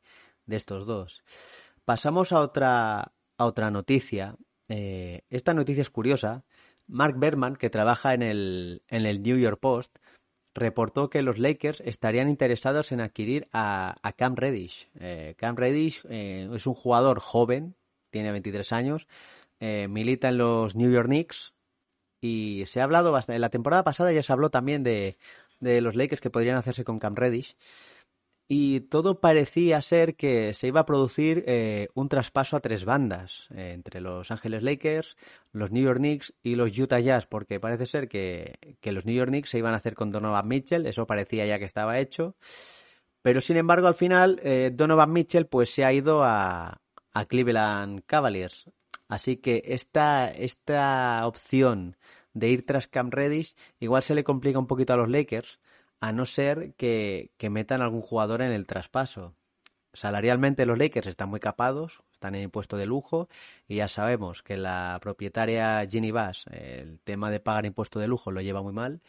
estos 0.47 0.85
dos. 0.85 1.23
Pasamos 1.85 2.31
a 2.31 2.41
otra, 2.41 3.11
noticia. 3.71 4.35
Eh, 4.67 5.23
esta 5.29 5.53
noticia 5.53 5.81
es 5.81 5.89
curiosa 5.89 6.43
Mark 6.87 7.15
Berman, 7.17 7.55
que 7.55 7.69
trabaja 7.69 8.13
en 8.13 8.21
el, 8.21 8.81
New 8.89 9.37
York 9.37 9.59
Post, 9.59 9.97
reportó 10.53 11.09
que 11.09 11.21
los 11.21 11.39
Lakers 11.39 11.81
estarían 11.85 12.29
interesados 12.29 12.91
en 12.91 12.99
adquirir 12.99 13.47
a, 13.53 13.95
Cam 14.17 14.35
Reddish. 14.35 14.89
Eh, 14.99 15.35
Cam 15.37 15.55
Reddish 15.55 16.01
eh, 16.09 16.49
es 16.53 16.67
un 16.67 16.73
jugador 16.73 17.19
joven, 17.19 17.75
tiene 18.09 18.31
23 18.31 18.71
años, 18.73 19.07
milita 19.61 20.29
en 20.29 20.39
los 20.39 20.75
New 20.75 20.91
York 20.91 21.05
Knicks 21.05 21.53
y 22.21 22.63
se 22.67 22.79
ha 22.79 22.83
hablado 22.85 23.11
bastante. 23.11 23.35
En 23.37 23.41
la 23.41 23.49
temporada 23.49 23.83
pasada 23.83 24.11
ya 24.13 24.23
se 24.23 24.31
habló 24.31 24.51
también 24.51 24.83
de, 24.83 25.17
de 25.61 25.81
los 25.81 25.95
Lakers 25.95 26.21
que 26.21 26.29
podrían 26.29 26.57
hacerse 26.57 26.83
con 26.83 26.99
Cam 26.99 27.15
Reddish. 27.15 27.55
y 28.47 28.81
todo 28.81 29.21
parecía 29.21 29.81
ser 29.81 30.15
que 30.17 30.53
se 30.53 30.67
iba 30.67 30.81
a 30.81 30.85
producir 30.85 31.43
eh, 31.47 31.87
un 31.93 32.09
traspaso 32.09 32.57
a 32.57 32.59
tres 32.59 32.83
bandas, 32.83 33.47
eh, 33.55 33.71
entre 33.73 34.01
los 34.01 34.29
Ángeles 34.29 34.61
Lakers, 34.61 35.15
los 35.53 35.71
New 35.71 35.83
York 35.83 35.99
Knicks 35.99 36.33
y 36.43 36.55
los 36.55 36.77
Utah 36.77 36.99
Jazz, 36.99 37.27
porque 37.27 37.61
parece 37.61 37.85
ser 37.85 38.09
que, 38.09 38.77
los 38.83 39.05
New 39.05 39.15
York 39.15 39.29
Knicks 39.29 39.51
se 39.51 39.59
iban 39.59 39.73
a 39.73 39.77
hacer 39.77 39.95
con 39.95 40.11
Donovan 40.11 40.47
Mitchell, 40.47 40.85
eso 40.85 41.07
parecía 41.07 41.45
ya 41.45 41.59
que 41.59 41.65
estaba 41.65 41.99
hecho, 41.99 42.35
pero 43.21 43.39
sin 43.41 43.57
embargo 43.57 43.87
al 43.87 43.95
final 43.95 44.39
eh, 44.43 44.71
Donovan 44.73 45.13
Mitchell 45.13 45.47
pues 45.47 45.73
se 45.73 45.85
ha 45.85 45.93
ido 45.93 46.23
a, 46.23 46.81
a 47.13 47.25
Cleveland 47.25 48.03
Cavaliers, 48.05 48.65
así 49.11 49.35
que 49.35 49.61
esta, 49.65 50.31
esta 50.31 51.27
opción 51.27 51.97
de 52.33 52.47
ir 52.47 52.65
tras 52.65 52.87
Cam 52.87 53.11
Reddish 53.11 53.55
igual 53.81 54.03
se 54.03 54.15
le 54.15 54.23
complica 54.23 54.57
un 54.57 54.67
poquito 54.67 54.93
a 54.93 54.97
los 54.97 55.09
Lakers, 55.09 55.59
a 55.99 56.13
no 56.13 56.25
ser 56.25 56.73
que, 56.75 57.31
metan 57.49 57.81
algún 57.81 58.01
jugador 58.01 58.41
en 58.41 58.53
el 58.53 58.65
traspaso. 58.65 59.35
Salarialmente 59.91 60.65
los 60.65 60.77
Lakers 60.79 61.07
están 61.07 61.29
muy 61.29 61.41
capados, 61.41 62.01
están 62.13 62.35
en 62.35 62.43
impuesto 62.43 62.77
de 62.77 62.85
lujo 62.85 63.27
y 63.67 63.75
ya 63.75 63.89
sabemos 63.89 64.43
que 64.43 64.55
la 64.55 64.97
propietaria 65.01 65.85
Ginny 65.85 66.11
Bass 66.11 66.45
el 66.49 66.99
tema 67.01 67.29
de 67.29 67.41
pagar 67.41 67.65
impuesto 67.65 67.99
de 67.99 68.07
lujo 68.07 68.31
lo 68.31 68.39
lleva 68.39 68.61
muy 68.61 68.71
mal 68.71 69.01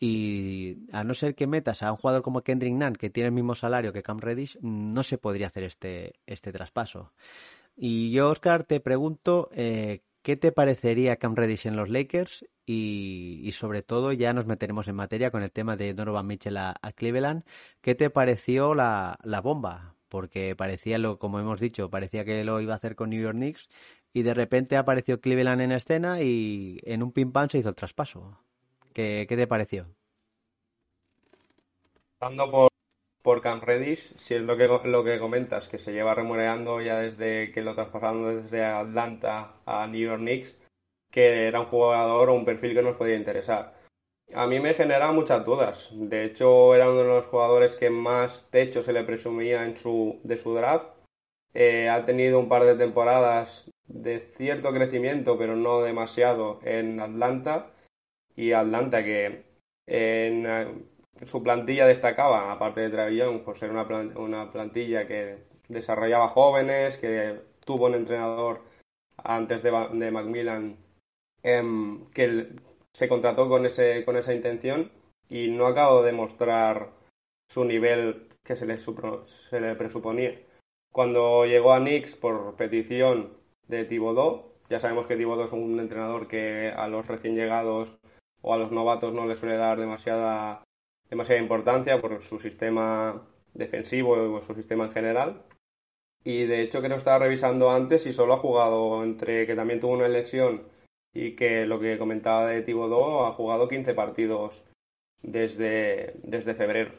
y 0.00 0.78
a 0.92 1.04
no 1.04 1.12
ser 1.12 1.34
que 1.34 1.46
metas 1.46 1.82
a 1.82 1.90
un 1.92 1.98
jugador 1.98 2.22
como 2.22 2.40
Kendrick 2.40 2.72
Nunn 2.72 2.94
que 2.94 3.10
tiene 3.10 3.26
el 3.26 3.34
mismo 3.34 3.54
salario 3.54 3.92
que 3.92 4.02
Cam 4.02 4.20
Reddish 4.20 4.58
no 4.62 5.02
se 5.02 5.18
podría 5.18 5.48
hacer 5.48 5.64
este, 5.64 6.14
este 6.24 6.50
traspaso. 6.50 7.12
Y 7.80 8.10
yo, 8.10 8.30
Oscar, 8.30 8.64
te 8.64 8.80
pregunto 8.80 9.48
eh, 9.52 10.02
¿Qué 10.28 10.36
te 10.36 10.52
parecería 10.52 11.16
Cam 11.16 11.34
Reddish 11.34 11.66
en 11.66 11.74
los 11.74 11.88
Lakers? 11.88 12.44
Y, 12.66 13.48
sobre 13.54 13.82
todo, 13.82 14.12
ya 14.12 14.34
nos 14.34 14.44
meteremos 14.44 14.86
en 14.86 14.94
materia 14.94 15.30
con 15.30 15.42
el 15.42 15.50
tema 15.50 15.74
de 15.76 15.94
Donovan 15.94 16.26
Mitchell 16.26 16.58
a, 16.58 16.74
Cleveland. 16.94 17.44
¿Qué 17.80 17.94
te 17.94 18.10
pareció 18.10 18.74
la, 18.74 19.16
bomba? 19.42 19.94
Porque 20.10 20.54
parecía, 20.54 20.98
lo, 20.98 21.18
como 21.18 21.40
hemos 21.40 21.60
dicho, 21.60 21.88
parecía 21.88 22.26
que 22.26 22.44
lo 22.44 22.60
iba 22.60 22.74
a 22.74 22.76
hacer 22.76 22.94
con 22.94 23.08
New 23.08 23.22
York 23.22 23.36
Knicks 23.36 23.70
y 24.12 24.20
de 24.20 24.34
repente 24.34 24.76
apareció 24.76 25.18
Cleveland 25.18 25.62
en 25.62 25.72
escena 25.72 26.20
y 26.20 26.78
en 26.82 27.02
un 27.02 27.12
pim 27.12 27.32
pam 27.32 27.48
se 27.48 27.60
hizo 27.60 27.70
el 27.70 27.74
traspaso. 27.74 28.38
¿Qué, 28.92 29.24
qué 29.26 29.34
te 29.34 29.46
pareció? 29.46 29.86
Dando 32.20 32.50
por 32.50 32.67
por 33.28 33.42
Cam 33.42 33.60
Reddish, 33.60 34.16
si 34.16 34.36
es 34.36 34.40
lo 34.40 34.56
que, 34.56 34.66
lo 34.66 35.04
que 35.04 35.18
comentas, 35.18 35.68
que 35.68 35.76
se 35.76 35.92
lleva 35.92 36.14
remuneando 36.14 36.80
ya 36.80 37.00
desde 37.00 37.52
que 37.52 37.60
lo 37.60 37.74
traspasaron 37.74 38.40
desde 38.40 38.64
Atlanta 38.64 39.52
a 39.66 39.86
New 39.86 40.00
York 40.00 40.22
Knicks, 40.22 40.56
que 41.10 41.46
era 41.46 41.60
un 41.60 41.66
jugador 41.66 42.30
o 42.30 42.34
un 42.34 42.46
perfil 42.46 42.72
que 42.72 42.80
nos 42.80 42.96
podía 42.96 43.16
interesar. 43.16 43.74
A 44.32 44.46
mí 44.46 44.60
me 44.60 44.72
genera 44.72 45.12
muchas 45.12 45.44
dudas. 45.44 45.90
De 45.92 46.24
hecho, 46.24 46.74
era 46.74 46.88
uno 46.88 47.00
de 47.00 47.04
los 47.04 47.26
jugadores 47.26 47.74
que 47.74 47.90
más 47.90 48.48
techo 48.50 48.80
se 48.82 48.94
le 48.94 49.04
presumía 49.04 49.62
en 49.66 49.76
su, 49.76 50.20
de 50.24 50.38
su 50.38 50.54
draft. 50.54 50.86
Eh, 51.52 51.90
ha 51.90 52.06
tenido 52.06 52.38
un 52.38 52.48
par 52.48 52.64
de 52.64 52.76
temporadas 52.76 53.70
de 53.88 54.20
cierto 54.38 54.72
crecimiento, 54.72 55.36
pero 55.36 55.54
no 55.54 55.82
demasiado 55.82 56.60
en 56.62 56.98
Atlanta. 56.98 57.72
Y 58.34 58.52
Atlanta 58.52 59.04
que 59.04 59.44
en, 59.86 60.46
su 61.24 61.42
plantilla 61.42 61.86
destacaba, 61.86 62.52
aparte 62.52 62.80
de 62.80 62.90
Travillón, 62.90 63.44
por 63.44 63.56
ser 63.56 63.70
una, 63.70 63.82
una 64.16 64.50
plantilla 64.52 65.06
que 65.06 65.38
desarrollaba 65.68 66.28
jóvenes, 66.28 66.98
que 66.98 67.40
tuvo 67.64 67.86
un 67.86 67.94
entrenador 67.94 68.62
antes 69.16 69.62
de, 69.62 70.10
Macmillan 70.10 70.76
em, 71.42 72.06
que 72.10 72.48
se 72.92 73.08
contrató 73.08 73.48
con, 73.48 73.66
ese, 73.66 74.04
con 74.04 74.16
esa 74.16 74.34
intención 74.34 74.90
y 75.28 75.48
no 75.48 75.66
acabó 75.66 76.02
de 76.02 76.12
mostrar 76.12 76.90
su 77.50 77.64
nivel 77.64 78.28
que 78.42 78.56
se 78.56 78.66
le, 78.66 78.78
se 78.78 79.60
le 79.60 79.74
presuponía. 79.74 80.38
Cuando 80.92 81.44
llegó 81.44 81.74
a 81.74 81.80
Knicks 81.80 82.16
por 82.16 82.56
petición 82.56 83.36
de 83.66 83.84
Thibodeau, 83.84 84.52
ya 84.70 84.80
sabemos 84.80 85.06
que 85.06 85.16
Thibodeau 85.16 85.44
es 85.44 85.52
un 85.52 85.78
entrenador 85.80 86.28
que 86.28 86.72
a 86.74 86.88
los 86.88 87.06
recién 87.06 87.34
llegados 87.34 87.98
o 88.40 88.54
a 88.54 88.58
los 88.58 88.70
novatos 88.70 89.12
no 89.12 89.26
le 89.26 89.36
suele 89.36 89.56
dar 89.56 89.78
demasiada 89.78 90.62
demasiada 91.10 91.40
importancia 91.40 92.00
por 92.00 92.22
su 92.22 92.38
sistema 92.38 93.22
defensivo 93.54 94.12
o 94.12 94.42
su 94.42 94.54
sistema 94.54 94.84
en 94.84 94.92
general. 94.92 95.42
Y 96.24 96.46
de 96.46 96.62
hecho 96.62 96.82
que 96.82 96.88
lo 96.88 96.96
estaba 96.96 97.20
revisando 97.20 97.70
antes 97.70 98.06
y 98.06 98.12
solo 98.12 98.34
ha 98.34 98.38
jugado 98.38 99.02
entre 99.04 99.46
que 99.46 99.54
también 99.54 99.80
tuvo 99.80 99.92
una 99.92 100.08
lesión 100.08 100.62
y 101.14 101.36
que 101.36 101.66
lo 101.66 101.80
que 101.80 101.98
comentaba 101.98 102.46
de 102.46 102.62
Thibodeau 102.62 103.24
ha 103.24 103.32
jugado 103.32 103.68
15 103.68 103.94
partidos 103.94 104.62
desde, 105.22 106.14
desde 106.22 106.54
febrero. 106.54 106.92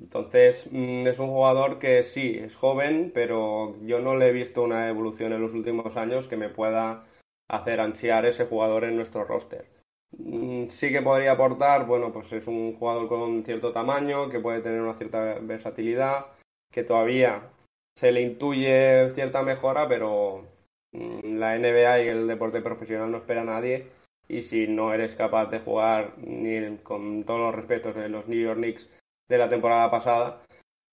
Entonces 0.00 0.68
mm, 0.70 1.06
es 1.06 1.18
un 1.18 1.28
jugador 1.28 1.78
que 1.78 2.02
sí, 2.02 2.38
es 2.38 2.56
joven, 2.56 3.10
pero 3.14 3.76
yo 3.82 4.00
no 4.00 4.16
le 4.16 4.28
he 4.28 4.32
visto 4.32 4.62
una 4.62 4.88
evolución 4.88 5.32
en 5.32 5.42
los 5.42 5.54
últimos 5.54 5.96
años 5.96 6.26
que 6.28 6.36
me 6.36 6.48
pueda 6.48 7.04
hacer 7.48 7.80
ansiar 7.80 8.26
ese 8.26 8.46
jugador 8.46 8.84
en 8.84 8.96
nuestro 8.96 9.24
roster. 9.24 9.77
Mm, 10.12 10.68
sí 10.68 10.90
que 10.90 11.02
podría 11.02 11.32
aportar, 11.32 11.86
bueno, 11.86 12.12
pues 12.12 12.32
es 12.32 12.46
un 12.46 12.74
jugador 12.76 13.08
con 13.08 13.44
cierto 13.44 13.72
tamaño, 13.72 14.30
que 14.30 14.40
puede 14.40 14.60
tener 14.62 14.80
una 14.80 14.96
cierta 14.96 15.38
versatilidad, 15.40 16.26
que 16.72 16.82
todavía 16.82 17.50
se 17.96 18.12
le 18.12 18.22
intuye 18.22 19.10
cierta 19.14 19.42
mejora, 19.42 19.88
pero 19.88 20.46
mm, 20.92 21.36
la 21.38 21.56
NBA 21.56 22.02
y 22.02 22.08
el 22.08 22.26
deporte 22.28 22.60
profesional 22.62 23.10
no 23.10 23.18
espera 23.18 23.42
a 23.42 23.44
nadie. 23.44 23.86
Y 24.28 24.42
si 24.42 24.66
no 24.68 24.92
eres 24.92 25.14
capaz 25.14 25.46
de 25.46 25.60
jugar 25.60 26.14
ni 26.18 26.76
con 26.78 27.24
todos 27.24 27.40
los 27.40 27.54
respetos 27.54 27.94
de 27.94 28.08
los 28.10 28.28
New 28.28 28.38
York 28.40 28.58
Knicks 28.58 28.88
de 29.28 29.38
la 29.38 29.48
temporada 29.48 29.90
pasada, 29.90 30.42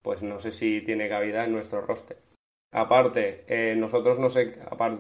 pues 0.02 0.22
no 0.22 0.40
sé 0.40 0.52
si 0.52 0.82
tiene 0.82 1.10
cabida 1.10 1.44
en 1.46 1.52
nuestro 1.52 1.82
roster. 1.82 2.18
Aparte, 2.72 3.44
eh, 3.48 3.76
nosotros 3.76 4.20
no 4.20 4.30
sé, 4.30 4.60
aparte, 4.70 4.98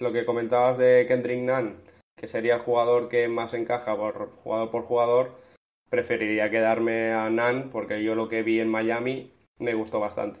lo 0.00 0.12
que 0.12 0.24
comentabas 0.24 0.78
de 0.78 1.04
Kendrick 1.06 1.40
Nunn, 1.40 1.76
que 2.16 2.28
sería 2.28 2.54
el 2.56 2.60
jugador 2.60 3.08
que 3.08 3.28
más 3.28 3.54
encaja 3.54 3.96
por 3.96 4.30
jugador 4.36 4.70
por 4.70 4.82
jugador, 4.84 5.30
preferiría 5.88 6.50
quedarme 6.50 7.12
a 7.12 7.28
Nan 7.30 7.70
porque 7.70 8.02
yo 8.02 8.14
lo 8.14 8.28
que 8.28 8.42
vi 8.42 8.60
en 8.60 8.68
Miami 8.68 9.32
me 9.58 9.74
gustó 9.74 10.00
bastante. 10.00 10.40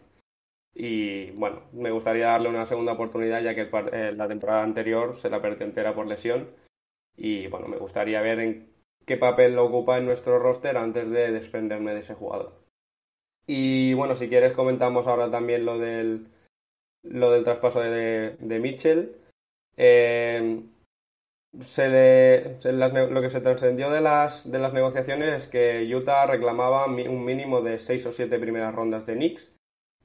Y 0.74 1.30
bueno, 1.32 1.62
me 1.72 1.90
gustaría 1.90 2.28
darle 2.28 2.48
una 2.48 2.66
segunda 2.66 2.92
oportunidad 2.92 3.42
ya 3.42 3.54
que 3.54 3.68
eh, 3.92 4.12
la 4.16 4.28
temporada 4.28 4.62
anterior 4.62 5.16
se 5.16 5.28
la 5.28 5.42
perdió 5.42 5.66
entera 5.66 5.94
por 5.94 6.06
lesión. 6.06 6.48
Y 7.16 7.46
bueno, 7.48 7.68
me 7.68 7.76
gustaría 7.76 8.22
ver 8.22 8.40
en 8.40 8.72
qué 9.04 9.16
papel 9.18 9.54
lo 9.54 9.66
ocupa 9.66 9.98
en 9.98 10.06
nuestro 10.06 10.38
roster 10.38 10.76
antes 10.76 11.10
de 11.10 11.30
desprenderme 11.30 11.92
de 11.92 12.00
ese 12.00 12.14
jugador. 12.14 12.54
Y 13.46 13.92
bueno, 13.94 14.16
si 14.16 14.28
quieres 14.28 14.54
comentamos 14.54 15.06
ahora 15.06 15.30
también 15.30 15.66
lo 15.66 15.78
del, 15.78 16.28
lo 17.02 17.30
del 17.30 17.44
traspaso 17.44 17.80
de, 17.80 18.36
de 18.38 18.58
Mitchell. 18.58 19.16
Eh, 19.76 20.62
lo 21.52 23.20
que 23.20 23.30
se 23.30 23.40
trascendió 23.40 23.90
de 23.90 24.00
las, 24.00 24.46
negociaciones 24.46 25.28
es 25.28 25.46
que 25.46 25.94
Utah 25.94 26.26
reclamaba 26.26 26.86
un 26.86 27.24
mínimo 27.24 27.60
de 27.60 27.78
seis 27.78 28.06
o 28.06 28.12
siete 28.12 28.38
primeras 28.38 28.74
rondas 28.74 29.04
de 29.06 29.14
Knicks, 29.14 29.50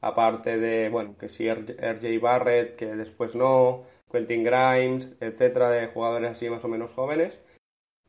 aparte 0.01 0.57
de, 0.57 0.89
bueno, 0.89 1.17
que 1.17 1.29
si 1.29 1.49
RJ 1.49 2.19
Barrett, 2.19 2.75
que 2.75 2.87
después 2.87 3.35
no, 3.35 3.83
Quentin 4.11 4.43
Grimes, 4.43 5.09
etcétera, 5.21 5.69
de 5.69 5.87
jugadores 5.87 6.31
así 6.31 6.49
más 6.49 6.63
o 6.65 6.67
menos 6.67 6.91
jóvenes, 6.91 7.39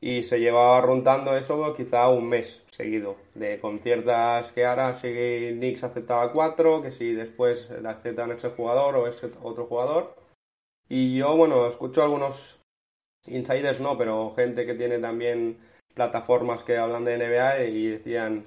y 0.01 0.23
se 0.23 0.41
llevaba 0.41 0.81
rondando 0.81 1.37
eso 1.37 1.75
quizá 1.75 2.09
un 2.09 2.29
mes 2.29 2.63
seguido, 2.71 3.17
de 3.35 3.61
conciertas 3.61 4.53
que 4.53 4.65
ahora 4.65 4.95
si 4.97 5.09
Knicks 5.55 5.85
aceptaba 5.85 6.33
cuatro, 6.33 6.83
que 6.83 6.91
si 6.91 7.13
después 7.13 7.69
aceptan 7.71 8.33
ese 8.33 8.51
jugador 8.51 8.97
o 8.97 9.07
ese 9.09 9.31
otro 9.43 9.67
jugador. 9.67 10.15
Y 10.89 11.19
yo, 11.19 11.37
bueno, 11.37 11.67
escucho 11.67 12.03
algunos 12.03 12.58
insiders 13.31 13.81
no, 13.81 13.97
pero 13.97 14.31
gente 14.31 14.67
que 14.67 14.75
tiene 14.75 14.99
también 14.99 15.59
plataformas 15.95 16.63
que 16.63 16.77
hablan 16.77 17.05
de 17.05 17.19
NBA 17.19 17.65
y 17.65 17.87
decían, 17.89 18.47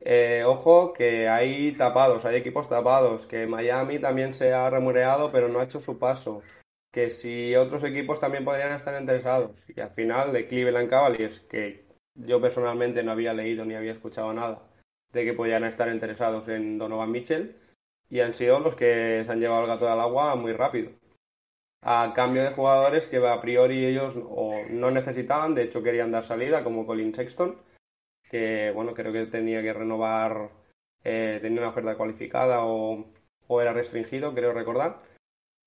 eh, 0.00 0.44
ojo, 0.46 0.92
que 0.92 1.28
hay 1.28 1.72
tapados, 1.72 2.24
hay 2.24 2.36
equipos 2.36 2.68
tapados, 2.68 3.26
que 3.26 3.46
Miami 3.46 3.98
también 3.98 4.34
se 4.34 4.52
ha 4.52 4.68
remuneado 4.70 5.30
pero 5.32 5.48
no 5.48 5.60
ha 5.60 5.64
hecho 5.64 5.80
su 5.80 5.98
paso, 5.98 6.42
que 6.92 7.10
si 7.10 7.54
otros 7.56 7.84
equipos 7.84 8.20
también 8.20 8.44
podrían 8.44 8.72
estar 8.72 9.00
interesados. 9.00 9.52
Y 9.68 9.80
al 9.80 9.90
final 9.90 10.32
de 10.32 10.46
Cleveland 10.48 10.90
Cavaliers, 10.90 11.40
que 11.40 11.86
yo 12.14 12.40
personalmente 12.40 13.02
no 13.02 13.12
había 13.12 13.32
leído 13.34 13.64
ni 13.64 13.74
había 13.74 13.92
escuchado 13.92 14.32
nada 14.34 14.62
de 15.12 15.24
que 15.24 15.34
podían 15.34 15.64
estar 15.64 15.88
interesados 15.88 16.48
en 16.48 16.78
Donovan 16.78 17.10
Mitchell, 17.10 17.56
y 18.10 18.20
han 18.20 18.34
sido 18.34 18.60
los 18.60 18.74
que 18.74 19.22
se 19.24 19.32
han 19.32 19.40
llevado 19.40 19.62
el 19.62 19.68
gato 19.68 19.90
al 19.90 20.00
agua 20.00 20.34
muy 20.36 20.52
rápido 20.52 20.90
a 21.82 22.12
cambio 22.14 22.44
de 22.44 22.54
jugadores 22.54 23.08
que 23.08 23.16
a 23.18 23.40
priori 23.40 23.84
ellos 23.84 24.14
o 24.16 24.62
no 24.70 24.90
necesitaban, 24.90 25.54
de 25.54 25.64
hecho 25.64 25.82
querían 25.82 26.12
dar 26.12 26.24
salida, 26.24 26.62
como 26.62 26.86
Colin 26.86 27.14
Sexton, 27.14 27.58
que 28.30 28.70
bueno, 28.72 28.94
creo 28.94 29.12
que 29.12 29.26
tenía 29.26 29.62
que 29.62 29.72
renovar, 29.72 30.50
eh, 31.04 31.38
tenía 31.42 31.60
una 31.60 31.70
oferta 31.70 31.96
cualificada 31.96 32.64
o, 32.64 33.06
era 33.60 33.72
restringido, 33.74 34.34
creo 34.34 34.54
recordar. 34.54 35.02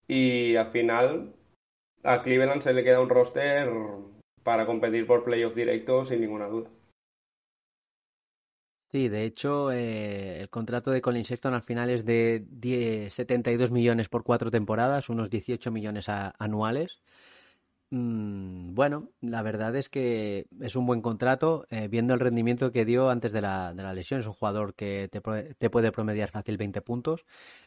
Y 0.08 0.56
al 0.56 0.72
final 0.72 1.36
a 2.04 2.22
Cleveland 2.24 2.62
se 2.62 2.74
le 2.74 2.84
queda 2.84 3.02
un 3.02 3.10
roster 3.10 3.70
para 4.44 4.66
competir 4.66 5.06
por 5.06 5.24
playoffs 5.24 5.56
directos 5.56 6.08
sin 6.10 6.22
ninguna 6.22 6.48
duda. 6.48 6.70
Sí, 8.96 9.10
de 9.10 9.26
hecho, 9.26 9.74
eh, 9.74 10.40
el 10.40 10.50
contrato 10.50 10.90
de 10.90 11.02
Colin 11.02 11.26
Sexton 11.26 11.54
al 11.54 11.64
final 11.64 11.90
es 11.90 12.06
de 12.06 13.10
72 13.12 13.70
millones 13.70 14.08
por 14.08 14.24
cuatro 14.24 14.50
temporadas, 14.50 15.10
unos 15.10 15.30
18 15.30 15.70
millones 15.70 16.08
anuales. 16.08 17.02
Mm, 17.90 18.74
bueno, 18.74 19.10
la 19.20 19.42
verdad 19.42 19.76
es 19.76 19.90
que 19.90 20.48
es 20.62 20.78
un 20.78 20.86
buen 20.86 21.02
contrato, 21.02 21.68
eh, 21.72 21.90
viendo 21.90 22.14
el 22.14 22.22
rendimiento 22.22 22.72
que 22.72 22.86
dio 22.86 23.10
antes 23.10 23.34
de 23.34 23.42
la, 23.42 23.74
de 23.74 23.84
la 23.84 23.94
lesión. 23.94 24.22
Es 24.22 24.28
un 24.28 24.32
jugador 24.34 24.76
que 24.76 25.10
te, 25.10 25.20
te, 25.56 25.70
puede 25.70 25.92
promediar 25.92 26.32
fácil 26.32 26.56
20 26.58 26.82
puntos. 26.82 27.26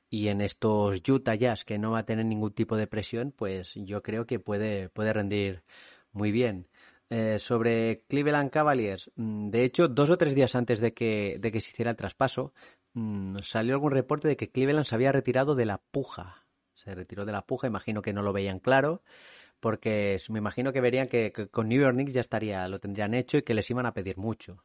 Y 0.09 0.29
en 0.29 0.41
estos 0.41 1.07
Utah 1.07 1.35
Jazz, 1.35 1.67
que 1.67 1.79
no 1.79 1.91
va 1.91 1.99
a 2.01 2.07
tener 2.07 2.25
ningún 2.25 2.53
tipo 2.53 2.77
de 2.79 2.87
presión, 2.87 3.33
pues 3.37 3.75
yo 3.75 4.03
creo 4.03 4.27
que 4.27 4.41
puede, 4.41 4.89
puede 4.89 5.13
rendir 5.13 5.63
muy 6.13 6.33
bien. 6.33 6.69
Eh, 7.11 7.39
sobre 7.39 8.05
Cleveland 8.07 8.51
Cavaliers, 8.51 9.11
mm, 9.17 9.49
de 9.49 9.65
hecho, 9.65 9.89
dos 9.89 10.11
o 10.11 10.19
tres 10.19 10.35
días 10.35 10.55
antes 10.55 10.79
de 10.81 10.93
que, 10.93 11.39
de 11.41 11.51
que 11.51 11.63
se 11.63 11.71
hiciera 11.71 11.91
el 11.91 11.97
traspaso, 11.97 12.53
mm, 12.93 13.39
salió 13.43 13.75
algún 13.75 13.93
reporte 13.93 14.29
de 14.29 14.37
que 14.37 14.51
Cleveland 14.51 14.85
se 14.87 14.95
había 14.95 15.13
retirado 15.13 15.55
de 15.55 15.65
la 15.65 15.79
puja. 15.79 16.47
Se 16.75 16.95
retiró 16.95 17.25
de 17.25 17.33
la 17.33 17.47
puja, 17.47 17.67
imagino 17.67 18.03
que 18.03 18.13
no 18.13 18.23
lo 18.23 18.35
veían 18.35 18.59
claro, 18.61 19.03
porque 19.61 20.21
me 20.29 20.39
imagino 20.39 20.73
que 20.73 20.81
verían 20.83 21.07
que, 21.09 21.33
que 21.33 21.49
con 21.49 21.69
New 21.69 21.81
York 21.81 21.95
Knicks 21.95 22.13
ya 22.15 22.21
estaría, 22.21 22.69
lo 22.69 22.81
tendrían 22.81 23.15
hecho 23.15 23.39
y 23.39 23.43
que 23.43 23.55
les 23.55 23.71
iban 23.71 23.87
a 23.87 23.95
pedir 23.95 24.19
mucho. 24.19 24.65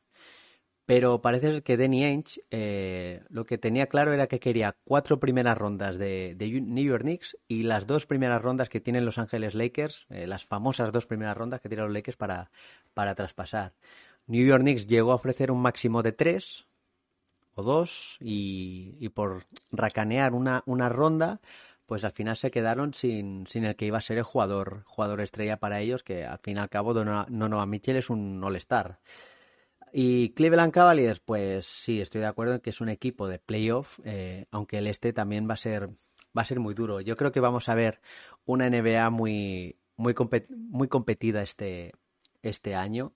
Pero 0.86 1.22
parece 1.22 1.62
que 1.62 1.78
Danny 1.78 2.04
Ainge 2.04 2.42
eh, 2.52 3.24
lo 3.30 3.46
que 3.46 3.58
tenía 3.58 3.88
claro 3.88 4.12
era 4.14 4.28
que 4.28 4.40
quería 4.40 4.76
cuatro 4.84 5.20
primeras 5.20 5.58
rondas 5.58 5.98
de, 5.98 6.36
New 6.38 6.84
York 6.84 7.04
Knicks 7.04 7.38
y 7.48 7.64
las 7.64 7.88
dos 7.88 8.06
primeras 8.06 8.42
rondas 8.42 8.68
que 8.68 8.82
tienen 8.82 9.06
Los 9.06 9.18
Ángeles 9.18 9.56
Lakers, 9.56 10.06
eh, 10.10 10.28
las 10.28 10.46
famosas 10.46 10.92
dos 10.92 11.06
primeras 11.06 11.38
rondas 11.38 11.62
que 11.62 11.70
tienen 11.70 11.86
los 11.86 11.94
Lakers 11.94 12.18
para, 12.18 12.52
para 12.94 13.16
traspasar. 13.16 13.74
New 14.28 14.46
York 14.46 14.62
Knicks 14.62 14.88
llegó 14.88 15.14
a 15.14 15.16
ofrecer 15.16 15.52
un 15.52 15.62
máximo 15.62 16.04
de 16.04 16.12
tres 16.12 16.66
o 17.56 17.64
dos 17.64 18.18
y, 18.20 18.98
y 19.00 19.10
por 19.10 19.46
racanear 19.72 20.34
una, 20.34 20.64
una 20.66 20.90
ronda 20.90 21.40
pues 21.86 22.04
al 22.04 22.12
final 22.12 22.36
se 22.36 22.52
quedaron 22.52 22.94
sin, 22.94 23.46
sin 23.48 23.66
el 23.66 23.76
que 23.76 23.86
iba 23.86 23.98
a 23.98 24.02
ser 24.02 24.18
el 24.18 24.24
jugador, 24.24 24.84
jugador 24.86 25.22
estrella 25.22 25.58
para 25.58 25.82
ellos, 25.82 26.04
que 26.04 26.26
al 26.26 26.40
fin 26.40 26.58
y 26.58 26.60
al 26.60 26.70
cabo 26.70 26.94
Donovan 26.94 27.70
Mitchell 27.70 27.98
es 27.98 28.10
un 28.10 28.44
all-star. 28.44 29.00
Y 29.96 30.30
Cleveland 30.30 30.74
Cavaliers, 30.74 31.20
pues 31.20 31.68
sí, 31.68 32.02
estoy 32.02 32.22
de 32.22 32.28
acuerdo 32.28 32.56
en 32.56 32.62
que 32.62 32.72
es 32.72 32.82
un 32.82 32.90
equipo 32.90 33.28
de 33.28 33.38
playoff, 33.38 34.00
eh, 34.04 34.48
aunque 34.50 34.80
el 34.80 34.88
este 34.88 35.14
también 35.14 35.48
va 35.48 35.54
a 35.54 35.58
ser 35.58 35.90
va 36.36 36.42
a 36.42 36.46
ser 36.46 36.60
muy 36.60 36.74
duro. 36.74 37.00
Yo 37.00 37.16
creo 37.16 37.32
que 37.32 37.40
vamos 37.40 37.70
a 37.70 37.76
ver 37.76 38.02
una 38.46 38.68
NBA 38.68 39.12
muy 39.12 39.78
muy, 39.96 40.16
muy 40.50 40.88
competida 40.88 41.44
este 41.44 41.94
este 42.42 42.74
año. 42.74 43.14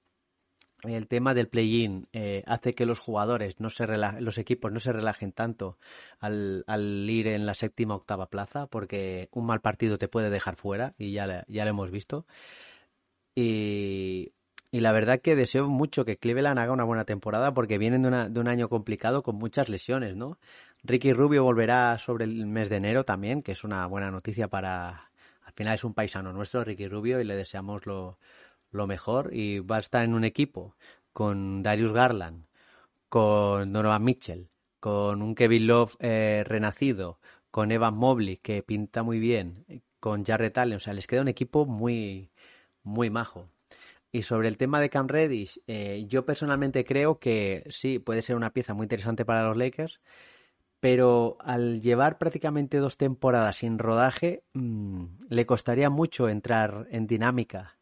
El 0.83 1.07
tema 1.07 1.33
del 1.33 1.49
play-in 1.49 2.07
eh, 2.13 2.43
hace 2.45 2.75
que 2.75 2.85
los 2.85 2.99
jugadores 2.99 3.59
no 3.59 3.71
se 3.71 3.87
los 4.19 4.37
equipos 4.37 4.71
no 4.71 4.79
se 4.79 4.93
relajen 4.93 5.31
tanto 5.31 5.79
al, 6.19 6.63
ir 7.09 7.27
en 7.27 7.47
la 7.47 7.55
séptima 7.55 7.95
octava 7.95 8.29
plaza, 8.29 8.67
porque 8.67 9.29
un 9.31 9.47
mal 9.47 9.61
partido 9.61 9.97
te 9.97 10.07
puede 10.07 10.29
dejar 10.29 10.55
fuera 10.55 10.93
y 10.99 11.11
ya 11.11 11.43
ya 11.47 11.65
lo 11.65 11.71
hemos 11.71 11.89
visto. 11.89 12.27
Y 13.35 14.33
y 14.71 14.81
la 14.81 14.91
verdad 14.91 15.21
que 15.21 15.35
deseo 15.35 15.67
mucho 15.67 16.03
que 16.05 16.17
Cleveland 16.17 16.59
haga 16.59 16.73
una 16.73 16.83
buena 16.83 17.05
temporada 17.05 17.53
porque 17.53 17.77
vienen 17.77 18.01
de, 18.01 18.07
una, 18.09 18.29
de 18.29 18.39
un 18.39 18.47
año 18.47 18.69
complicado 18.69 19.23
con 19.23 19.35
muchas 19.35 19.69
lesiones, 19.69 20.15
¿no? 20.15 20.37
Ricky 20.83 21.13
Rubio 21.13 21.43
volverá 21.43 21.97
sobre 21.99 22.25
el 22.25 22.45
mes 22.47 22.69
de 22.69 22.77
enero 22.77 23.03
también, 23.05 23.41
que 23.41 23.53
es 23.53 23.63
una 23.63 23.85
buena 23.87 24.11
noticia 24.11 24.47
para... 24.47 25.11
Al 25.43 25.53
final 25.53 25.75
es 25.75 25.83
un 25.83 25.93
paisano 25.93 26.33
nuestro, 26.33 26.63
Ricky 26.63 26.87
Rubio, 26.87 27.19
y 27.19 27.23
le 27.23 27.35
deseamos 27.35 27.85
lo, 27.85 28.17
mejor. 28.71 29.33
Y 29.33 29.59
va 29.59 29.77
a 29.77 29.79
estar 29.79 30.03
en 30.03 30.13
un 30.13 30.23
equipo 30.23 30.75
con 31.13 31.63
Darius 31.63 31.93
Garland, 31.93 32.45
con 33.09 33.73
Donovan 33.73 34.03
Mitchell, 34.03 34.49
con 34.79 35.21
un 35.21 35.35
Kevin 35.35 35.67
Love 35.67 35.95
eh, 35.99 36.43
renacido, 36.45 37.19
con 37.51 37.71
Evan 37.71 37.95
Mobley, 37.95 38.37
que 38.37 38.63
pinta 38.63 39.03
muy 39.03 39.19
bien, 39.19 39.65
con 39.99 40.25
Jarrett 40.25 40.57
Allen. 40.57 40.77
O 40.77 40.79
sea, 40.79 40.93
les 40.93 41.07
queda 41.07 41.21
un 41.21 41.27
equipo 41.27 41.65
muy, 41.65 42.31
muy 42.83 43.09
majo. 43.09 43.49
Y 44.11 44.23
sobre 44.23 44.47
el 44.47 44.57
tema 44.57 44.79
de 44.79 44.89
Cam 44.89 45.07
Reddish, 45.07 45.61
eh, 45.67 46.05
yo 46.07 46.25
personalmente 46.25 46.85
creo 46.85 47.19
que 47.19 47.65
sí, 47.69 47.99
puede 47.99 48.21
ser 48.21 48.35
una 48.35 48.53
pieza 48.53 48.73
muy 48.73 48.85
interesante 48.85 49.25
para 49.25 49.43
los 49.43 49.57
Lakers, 49.57 49.99
pero 50.79 51.37
al 51.41 51.81
llevar 51.81 52.17
prácticamente 52.17 52.77
dos 52.77 52.97
temporadas 52.97 53.57
sin 53.57 53.79
rodaje, 53.79 54.43
mm, 54.53 55.05
le 55.29 55.45
costaría 55.45 55.89
mucho 55.89 56.29
entrar 56.29 56.87
en 56.91 57.07
dinámica, 57.07 57.77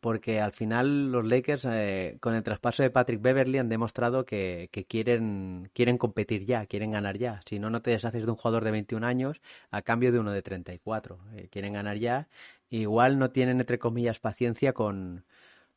porque 0.00 0.40
al 0.40 0.52
final 0.52 1.12
los 1.12 1.24
Lakers, 1.26 1.64
eh, 1.66 2.18
con 2.20 2.34
el 2.34 2.42
traspaso 2.42 2.82
de 2.82 2.90
Patrick 2.90 3.22
Beverly, 3.22 3.58
han 3.58 3.68
demostrado 3.68 4.26
que, 4.26 4.68
quieren, 4.88 5.70
quieren 5.74 5.98
competir 5.98 6.44
ya, 6.44 6.66
quieren 6.66 6.90
ganar 6.92 7.18
ya. 7.18 7.40
Si 7.46 7.58
no, 7.60 7.70
no 7.70 7.82
te 7.82 7.92
deshaces 7.92 8.24
de 8.24 8.30
un 8.30 8.36
jugador 8.36 8.64
de 8.64 8.72
21 8.72 9.04
años 9.04 9.40
a 9.70 9.82
cambio 9.82 10.12
de 10.12 10.18
uno 10.18 10.32
de 10.32 10.42
34. 10.42 11.20
Eh, 11.36 11.48
quieren 11.50 11.74
ganar 11.74 11.98
ya. 11.98 12.28
Igual 12.70 13.18
no 13.18 13.30
tienen, 13.30 13.60
entre 13.60 13.78
comillas, 13.78 14.18
paciencia 14.18 14.72
con 14.72 15.24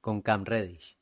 con 0.05 0.21
Cam 0.21 0.45
Reddish. 0.45 0.99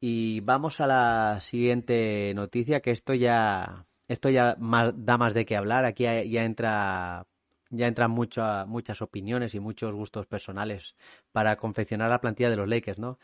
Y 0.00 0.40
vamos 0.40 0.80
a 0.80 0.88
la 0.88 1.38
siguiente 1.40 2.32
noticia, 2.34 2.80
que 2.80 2.90
esto 2.90 3.14
ya, 3.14 3.86
esto 4.08 4.30
ya 4.30 4.56
da 4.58 5.16
más 5.16 5.32
de 5.32 5.46
qué 5.46 5.56
hablar. 5.56 5.84
Aquí 5.84 6.02
ya, 6.02 6.42
entra 6.42 7.28
ya 7.70 7.86
entran 7.86 8.10
muchas 8.10 9.00
opiniones 9.00 9.54
y 9.54 9.60
muchos 9.60 9.92
gustos 9.94 10.26
personales 10.26 10.96
para 11.30 11.56
confeccionar 11.56 12.10
la 12.10 12.20
plantilla 12.20 12.50
de 12.50 12.56
los 12.56 12.68
Lakers, 12.68 12.98
¿no? 12.98 13.20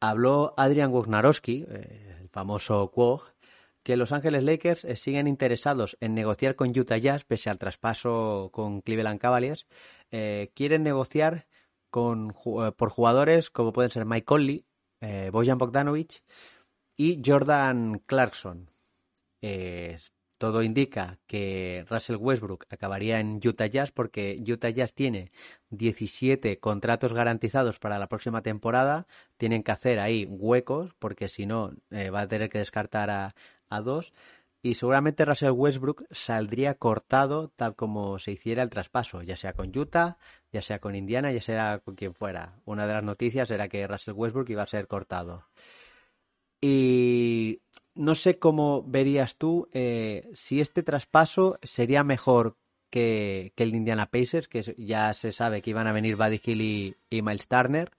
Habló 0.00 0.54
Adrian 0.56 0.90
Wojnarowski, 0.90 1.66
eh, 1.68 2.16
el 2.22 2.30
famoso 2.30 2.90
Quog, 2.90 3.34
que 3.82 3.98
Los 3.98 4.12
Ángeles 4.12 4.42
Lakers 4.42 4.86
eh, 4.86 4.96
siguen 4.96 5.28
interesados 5.28 5.98
en 6.00 6.14
negociar 6.14 6.56
con 6.56 6.70
Utah 6.76 6.96
Jazz 6.96 7.24
pese 7.24 7.50
al 7.50 7.58
traspaso 7.58 8.48
con 8.52 8.80
Cleveland 8.80 9.20
Cavaliers. 9.20 9.66
Eh, 10.10 10.50
quieren 10.54 10.82
negociar 10.82 11.46
con, 11.96 12.34
eh, 12.62 12.72
por 12.76 12.90
jugadores 12.90 13.48
como 13.48 13.72
pueden 13.72 13.90
ser 13.90 14.04
Mike 14.04 14.26
Conley, 14.26 14.66
eh, 15.00 15.30
Bojan 15.32 15.56
Bogdanovic 15.56 16.22
y 16.94 17.22
Jordan 17.24 18.02
Clarkson. 18.04 18.70
todo 20.36 20.62
indica 20.62 21.18
que 21.26 21.86
Russell 21.88 22.16
Westbrook 22.16 22.66
acabaría 22.68 23.18
en 23.20 23.40
Utah 23.42 23.68
Jazz 23.68 23.92
porque 23.92 24.38
Utah 24.46 24.68
Jazz 24.68 24.92
tiene 24.92 25.32
17 25.70 26.58
contratos 26.58 27.14
garantizados 27.14 27.78
para 27.78 27.98
la 27.98 28.08
próxima 28.08 28.42
temporada. 28.42 29.06
Tienen 29.38 29.62
que 29.62 29.72
hacer 29.72 29.98
ahí 29.98 30.26
huecos 30.26 30.92
porque 30.98 31.30
si 31.30 31.46
no 31.46 31.72
eh, 31.90 32.10
va 32.10 32.20
a 32.22 32.28
tener 32.28 32.50
que 32.50 32.58
descartar 32.58 33.08
a, 33.08 33.34
a 33.70 33.80
dos 33.80 34.12
y 34.66 34.74
seguramente 34.74 35.24
Russell 35.24 35.52
Westbrook 35.52 36.06
saldría 36.10 36.74
cortado 36.74 37.52
tal 37.54 37.76
como 37.76 38.18
se 38.18 38.32
hiciera 38.32 38.64
el 38.64 38.68
traspaso, 38.70 39.22
ya 39.22 39.36
sea 39.36 39.52
con 39.52 39.70
Utah, 39.76 40.18
ya 40.56 40.62
sea 40.62 40.78
con 40.78 40.94
Indiana, 40.94 41.32
ya 41.32 41.42
sea 41.42 41.80
con 41.84 41.94
quien 41.94 42.14
fuera. 42.14 42.54
Una 42.64 42.86
de 42.86 42.94
las 42.94 43.04
noticias 43.04 43.50
era 43.50 43.68
que 43.68 43.86
Russell 43.86 44.14
Westbrook 44.14 44.48
iba 44.50 44.62
a 44.62 44.66
ser 44.66 44.86
cortado. 44.88 45.44
Y 46.60 47.60
no 47.94 48.14
sé 48.14 48.38
cómo 48.38 48.82
verías 48.82 49.36
tú 49.36 49.68
eh, 49.72 50.30
si 50.34 50.60
este 50.60 50.82
traspaso 50.82 51.58
sería 51.62 52.04
mejor 52.04 52.56
que, 52.90 53.52
el 53.56 53.70
de 53.70 53.76
Indiana 53.76 54.06
Pacers, 54.06 54.48
que 54.48 54.74
ya 54.78 55.12
se 55.12 55.32
sabe 55.32 55.60
que 55.60 55.70
iban 55.70 55.86
a 55.86 55.92
venir 55.92 56.16
Buddy 56.16 56.40
Hill 56.42 56.96
y, 57.10 57.22
Miles 57.22 57.48
Turner, 57.48 57.90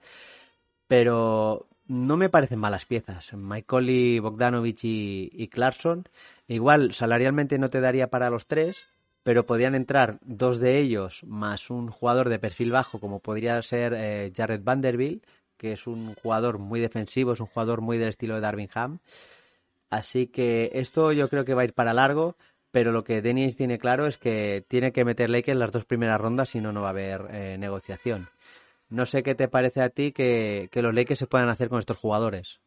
pero 0.88 1.68
no 1.86 2.16
me 2.16 2.28
parecen 2.28 2.58
malas 2.58 2.84
piezas. 2.84 3.32
Michael 3.34 4.20
Bogdanovich 4.20 4.84
y, 4.84 5.30
y 5.32 5.48
Clarkson 5.48 6.08
Igual 6.48 6.94
salarialmente 6.94 7.58
no 7.58 7.68
te 7.68 7.82
daría 7.82 8.08
para 8.08 8.30
los 8.30 8.46
tres, 8.46 8.88
pero 9.22 9.46
podían 9.46 9.74
entrar 9.74 10.18
dos 10.22 10.58
de 10.58 10.78
ellos 10.78 11.22
más 11.26 11.70
un 11.70 11.88
jugador 11.88 12.28
de 12.28 12.38
perfil 12.38 12.70
bajo 12.70 13.00
como 13.00 13.20
podría 13.20 13.60
ser 13.62 13.94
eh, 13.94 14.32
Jared 14.34 14.62
Vanderbilt, 14.62 15.24
que 15.56 15.72
es 15.72 15.86
un 15.86 16.14
jugador 16.14 16.58
muy 16.58 16.80
defensivo, 16.80 17.32
es 17.32 17.40
un 17.40 17.46
jugador 17.46 17.80
muy 17.80 17.98
del 17.98 18.08
estilo 18.08 18.36
de 18.36 18.40
Darvin 18.40 18.70
Ham. 18.74 19.00
Así 19.90 20.28
que 20.28 20.70
esto 20.74 21.12
yo 21.12 21.28
creo 21.28 21.44
que 21.44 21.54
va 21.54 21.62
a 21.62 21.64
ir 21.64 21.74
para 21.74 21.94
largo, 21.94 22.36
pero 22.70 22.92
lo 22.92 23.04
que 23.04 23.22
Dennis 23.22 23.56
tiene 23.56 23.78
claro 23.78 24.06
es 24.06 24.18
que 24.18 24.64
tiene 24.68 24.92
que 24.92 25.04
meter 25.04 25.30
Lakers 25.30 25.58
las 25.58 25.72
dos 25.72 25.84
primeras 25.84 26.20
rondas, 26.20 26.50
si 26.50 26.60
no, 26.60 26.72
no 26.72 26.82
va 26.82 26.88
a 26.88 26.90
haber 26.90 27.26
eh, 27.30 27.56
negociación. 27.58 28.28
No 28.88 29.04
sé 29.04 29.22
qué 29.22 29.34
te 29.34 29.48
parece 29.48 29.82
a 29.82 29.90
ti 29.90 30.12
que, 30.12 30.68
que 30.70 30.82
los 30.82 30.94
Lakers 30.94 31.18
se 31.18 31.26
puedan 31.26 31.48
hacer 31.48 31.68
con 31.68 31.78
estos 31.78 31.98
jugadores. 31.98 32.60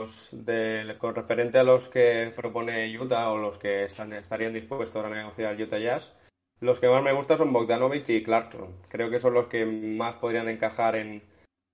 Pues 0.00 0.30
de, 0.32 0.96
con 0.96 1.14
referente 1.14 1.58
a 1.58 1.62
los 1.62 1.90
que 1.90 2.32
propone 2.34 2.98
Utah 2.98 3.32
o 3.32 3.36
los 3.36 3.58
que 3.58 3.84
están, 3.84 4.14
estarían 4.14 4.54
dispuestos 4.54 5.04
a 5.04 5.10
negociar 5.10 5.60
Utah 5.60 5.78
Jazz, 5.78 6.16
los 6.60 6.80
que 6.80 6.88
más 6.88 7.02
me 7.02 7.12
gustan 7.12 7.36
son 7.36 7.52
Bogdanovich 7.52 8.08
y 8.08 8.22
Clarkson. 8.22 8.74
Creo 8.88 9.10
que 9.10 9.20
son 9.20 9.34
los 9.34 9.48
que 9.48 9.66
más 9.66 10.14
podrían 10.14 10.48
encajar 10.48 10.96
en, 10.96 11.22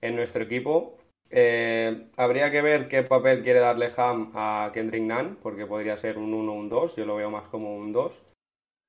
nuestro 0.03 0.43
equipo. 0.43 0.99
Eh, 1.31 2.09
habría 2.17 2.51
que 2.51 2.63
ver 2.63 2.89
qué 2.89 3.05
papel 3.05 3.45
quiere 3.45 3.61
darle 3.61 3.93
Ham 3.97 4.33
a 4.35 4.73
Kendrick 4.75 5.05
Nunn, 5.05 5.39
porque 5.41 5.65
podría 5.65 5.97
ser 5.97 6.19
un 6.19 6.35
1 6.35 6.51
o 6.51 6.55
un 6.57 6.69
2, 6.69 6.97
yo 6.97 7.07
lo 7.07 7.15
veo 7.15 7.31
más 7.31 7.47
como 7.47 7.77
un 7.77 7.93
2. 7.93 8.21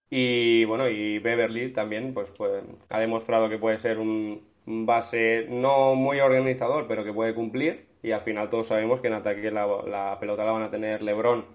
Y 0.09 0.65
bueno, 0.65 0.89
y 0.89 1.19
Beverly 1.19 1.73
también 1.73 2.15
pues, 2.15 2.31
pues 2.31 2.63
ha 2.89 2.99
demostrado 2.99 3.49
que 3.49 3.59
puede 3.59 3.77
ser 3.77 3.99
un 3.99 4.41
base 4.65 5.45
no 5.47 5.93
muy 5.93 6.21
organizador, 6.21 6.87
pero 6.87 7.03
que 7.03 7.13
puede 7.13 7.35
cumplir 7.35 7.86
y 8.01 8.11
al 8.11 8.21
final 8.21 8.49
todos 8.49 8.67
sabemos 8.67 9.01
que 9.01 9.07
en 9.07 9.13
ataque 9.13 9.51
la, 9.51 10.17
pelota 10.19 10.45
la 10.45 10.51
van 10.51 10.63
a 10.63 10.71
tener 10.71 11.01
LeBron, 11.01 11.45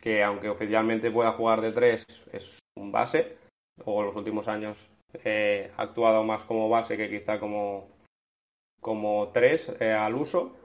que 0.00 0.22
aunque 0.22 0.48
oficialmente 0.48 1.10
pueda 1.10 1.32
jugar 1.32 1.60
de 1.60 1.72
tres, 1.72 2.04
es 2.32 2.58
un 2.76 2.92
base, 2.92 3.36
o 3.84 4.02
los 4.02 4.16
últimos 4.16 4.48
años 4.48 4.90
eh, 5.24 5.70
ha 5.76 5.82
actuado 5.82 6.24
más 6.24 6.44
como 6.44 6.68
base 6.68 6.96
que 6.96 7.08
quizá 7.08 7.38
como, 7.38 7.88
como 8.80 9.30
tres 9.32 9.72
eh, 9.80 9.92
al 9.92 10.14
uso, 10.14 10.56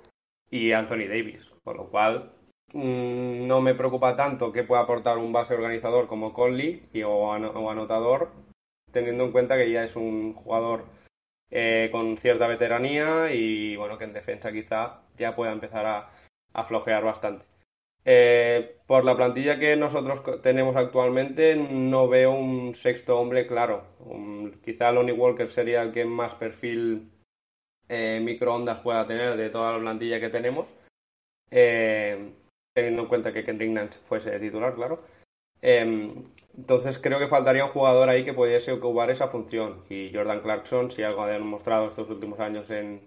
y 0.49 0.71
Anthony 0.71 1.07
Davis, 1.07 1.51
con 1.63 1.77
lo 1.77 1.89
cual 1.89 2.31
mm, 2.73 3.47
no 3.47 3.61
me 3.61 3.75
preocupa 3.75 4.15
tanto 4.15 4.51
que 4.51 4.63
pueda 4.63 4.81
aportar 4.81 5.17
un 5.17 5.31
base 5.31 5.53
organizador 5.53 6.07
como 6.07 6.33
Conley 6.33 6.89
y, 6.91 7.03
o 7.03 7.31
anotador, 7.31 8.31
teniendo 8.91 9.25
en 9.25 9.31
cuenta 9.31 9.57
que 9.57 9.71
ya 9.71 9.83
es 9.83 9.95
un 9.95 10.33
jugador 10.33 10.85
eh, 11.51 11.89
con 11.91 12.17
cierta 12.17 12.47
veteranía 12.47 13.33
y 13.33 13.75
bueno, 13.75 13.97
que 13.97 14.03
en 14.03 14.13
defensa 14.13 14.51
quizá 14.51 15.01
ya 15.19 15.35
pueda 15.35 15.51
empezar 15.51 15.85
a, 15.85 16.09
a 16.53 16.63
flojear 16.63 17.03
bastante. 17.03 17.45
Eh, 18.05 18.77
por 18.87 19.03
la 19.05 19.15
plantilla 19.15 19.59
que 19.59 19.75
nosotros 19.75 20.41
tenemos 20.41 20.75
actualmente, 20.75 21.55
no 21.55 22.07
veo 22.07 22.31
un 22.31 22.73
sexto 22.73 23.19
hombre 23.19 23.45
claro. 23.45 23.83
quizá 24.63 24.91
Lonnie 24.91 25.13
Walker 25.13 25.49
sería 25.49 25.81
el 25.83 25.91
que 25.91 26.05
más 26.05 26.33
perfil 26.35 27.11
eh, 27.89 28.19
microondas 28.23 28.79
pueda 28.79 29.05
tener 29.05 29.37
de 29.37 29.49
toda 29.49 29.73
la 29.73 29.79
plantilla 29.79 30.19
que 30.19 30.29
tenemos, 30.29 30.67
eh, 31.51 32.31
teniendo 32.73 33.03
en 33.03 33.07
cuenta 33.07 33.33
que 33.33 33.43
Kendrick 33.43 33.71
Nance 33.71 33.99
fuese 33.99 34.39
titular, 34.39 34.73
claro. 34.75 35.03
Em, 35.61 36.25
entonces 36.57 36.97
creo 36.99 37.19
que 37.19 37.27
faltaría 37.27 37.65
un 37.65 37.71
jugador 37.71 38.09
ahí 38.09 38.23
que 38.25 38.33
pudiese 38.33 38.71
ocupar 38.71 39.09
esa 39.11 39.27
función. 39.27 39.83
Y 39.89 40.11
Jordan 40.13 40.41
Clarkson, 40.41 40.91
si 40.91 41.03
algo 41.03 41.23
ha 41.23 41.29
demostrado 41.29 41.87
estos 41.87 42.09
últimos 42.09 42.39
años 42.39 42.69
en, 42.69 43.01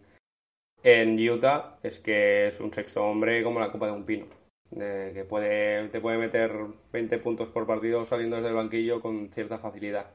en 0.83 1.19
Utah, 1.29 1.79
es 1.83 1.99
que 2.01 2.49
es 2.49 2.61
un 2.61 2.73
sexto 2.73 3.05
hombre 3.05 3.43
como 3.43 3.61
la 3.61 3.71
copa 3.71 3.87
de 3.87 3.93
un 3.93 4.05
pino. 4.05 4.27
que 4.71 5.27
puede, 5.29 5.89
te 5.89 6.01
puede 6.01 6.19
meter 6.19 6.53
20 6.93 7.19
puntos 7.19 7.49
por 7.49 7.67
partido 7.67 8.05
saliendo 8.07 8.37
desde 8.37 8.49
el 8.49 8.55
banquillo 8.55 9.01
con 9.01 9.29
cierta 9.31 9.59
facilidad. 9.59 10.11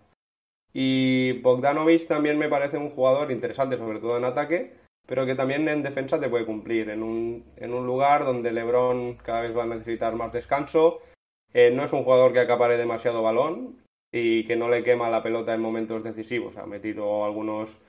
Y 0.73 1.33
Bogdanovic 1.41 2.07
también 2.07 2.37
me 2.37 2.49
parece 2.49 2.77
un 2.77 2.89
jugador 2.89 3.31
interesante, 3.31 3.77
sobre 3.77 3.99
todo 3.99 4.17
en 4.17 4.25
ataque, 4.25 4.73
pero 5.07 5.25
que 5.25 5.35
también 5.35 5.67
en 5.69 5.83
defensa 5.83 6.19
te 6.19 6.29
puede 6.29 6.45
cumplir. 6.45 6.89
En 6.89 7.03
un, 7.03 7.45
en 7.55 7.73
un 7.73 7.85
lugar 7.85 8.25
donde 8.25 8.51
LeBron 8.51 9.15
cada 9.17 9.41
vez 9.41 9.57
va 9.57 9.63
a 9.63 9.67
necesitar 9.67 10.15
más 10.15 10.33
descanso, 10.33 11.01
eh, 11.53 11.71
no 11.71 11.83
es 11.83 11.93
un 11.93 12.03
jugador 12.03 12.33
que 12.33 12.39
acapare 12.39 12.77
demasiado 12.77 13.23
balón 13.23 13.77
y 14.11 14.45
que 14.45 14.55
no 14.55 14.69
le 14.69 14.83
quema 14.83 15.09
la 15.09 15.23
pelota 15.23 15.53
en 15.53 15.61
momentos 15.61 16.03
decisivos. 16.03 16.57
Ha 16.57 16.65
metido 16.65 17.25
algunos 17.25 17.79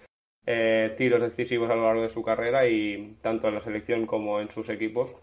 eh, 0.51 0.95
tiros 0.97 1.21
decisivos 1.21 1.69
a 1.69 1.75
lo 1.75 1.83
largo 1.83 2.01
de 2.01 2.09
su 2.09 2.23
carrera 2.23 2.67
y 2.67 3.19
tanto 3.21 3.49
en 3.49 3.55
la 3.55 3.61
selección 3.61 4.07
como 4.07 4.41
en 4.41 4.51
sus 4.51 4.71
equipos 4.71 5.15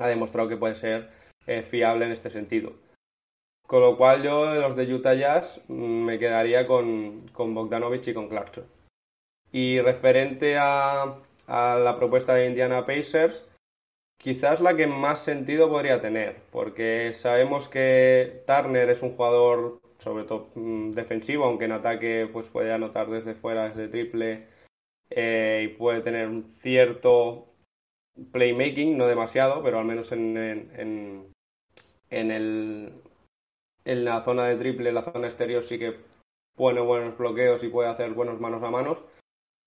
ha 0.00 0.06
demostrado 0.06 0.48
que 0.48 0.56
puede 0.56 0.74
ser 0.74 1.10
eh, 1.46 1.60
fiable 1.60 2.06
en 2.06 2.12
este 2.12 2.30
sentido. 2.30 2.72
Con 3.66 3.82
lo 3.82 3.98
cual 3.98 4.22
yo 4.22 4.50
de 4.50 4.60
los 4.60 4.74
de 4.74 4.90
Utah 4.94 5.12
Jazz 5.12 5.60
mm, 5.68 6.04
me 6.06 6.18
quedaría 6.18 6.66
con, 6.66 7.28
con 7.34 7.54
Bogdanovich 7.54 8.08
y 8.08 8.14
con 8.14 8.30
Clarkson. 8.30 8.64
Y 9.52 9.80
referente 9.82 10.56
a, 10.56 11.18
a 11.46 11.76
la 11.76 11.98
propuesta 11.98 12.34
de 12.34 12.46
Indiana 12.46 12.86
Pacers, 12.86 13.46
quizás 14.18 14.62
la 14.62 14.74
que 14.74 14.86
más 14.86 15.18
sentido 15.18 15.68
podría 15.68 16.00
tener, 16.00 16.36
porque 16.50 17.12
sabemos 17.12 17.68
que 17.68 18.42
Turner 18.46 18.88
es 18.88 19.02
un 19.02 19.14
jugador 19.14 19.78
sobre 20.04 20.24
todo 20.24 20.50
mm, 20.54 20.92
defensivo, 20.92 21.44
aunque 21.44 21.64
en 21.64 21.72
ataque 21.72 22.28
pues 22.32 22.48
puede 22.48 22.72
anotar 22.72 23.08
desde 23.08 23.34
fuera, 23.34 23.68
desde 23.68 23.88
triple, 23.88 24.46
eh, 25.10 25.62
y 25.64 25.76
puede 25.76 26.02
tener 26.02 26.28
un 26.28 26.54
cierto 26.60 27.46
playmaking, 28.32 28.96
no 28.96 29.06
demasiado, 29.06 29.62
pero 29.62 29.78
al 29.78 29.84
menos 29.86 30.12
en, 30.12 30.36
en, 30.36 31.32
en, 32.10 32.30
el, 32.30 32.92
en 33.84 34.04
la 34.04 34.22
zona 34.22 34.46
de 34.46 34.56
triple, 34.56 34.90
en 34.90 34.94
la 34.94 35.02
zona 35.02 35.26
exterior 35.26 35.62
sí 35.62 35.78
que 35.78 35.96
pone 36.54 36.80
buenos 36.80 37.16
bloqueos 37.18 37.62
y 37.64 37.68
puede 37.68 37.88
hacer 37.88 38.12
buenos 38.12 38.40
manos 38.40 38.62
a 38.62 38.70
manos. 38.70 39.02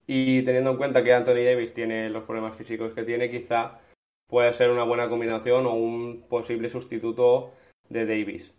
Y 0.06 0.44
teniendo 0.44 0.72
en 0.72 0.78
cuenta 0.78 1.04
que 1.04 1.14
Anthony 1.14 1.44
Davis 1.44 1.74
tiene 1.74 2.10
los 2.10 2.24
problemas 2.24 2.56
físicos 2.56 2.94
que 2.94 3.04
tiene, 3.04 3.30
quizá 3.30 3.82
puede 4.28 4.54
ser 4.54 4.70
una 4.70 4.84
buena 4.84 5.10
combinación 5.10 5.66
o 5.66 5.74
un 5.74 6.26
posible 6.30 6.70
sustituto 6.70 7.52
de 7.90 8.06
Davis. 8.06 8.54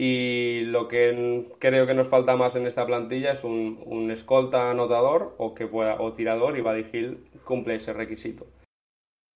Y 0.00 0.60
lo 0.60 0.86
que 0.86 1.48
creo 1.58 1.84
que 1.84 1.92
nos 1.92 2.08
falta 2.08 2.36
más 2.36 2.54
en 2.54 2.68
esta 2.68 2.86
plantilla 2.86 3.32
es 3.32 3.42
un, 3.42 4.08
escolta 4.12 4.70
anotador 4.70 5.34
o 5.38 5.56
que 5.56 5.66
pueda, 5.66 6.00
o 6.00 6.12
tirador 6.12 6.56
y 6.56 6.62
Hill 6.96 7.26
cumple 7.44 7.74
ese 7.74 7.92
requisito. 7.92 8.46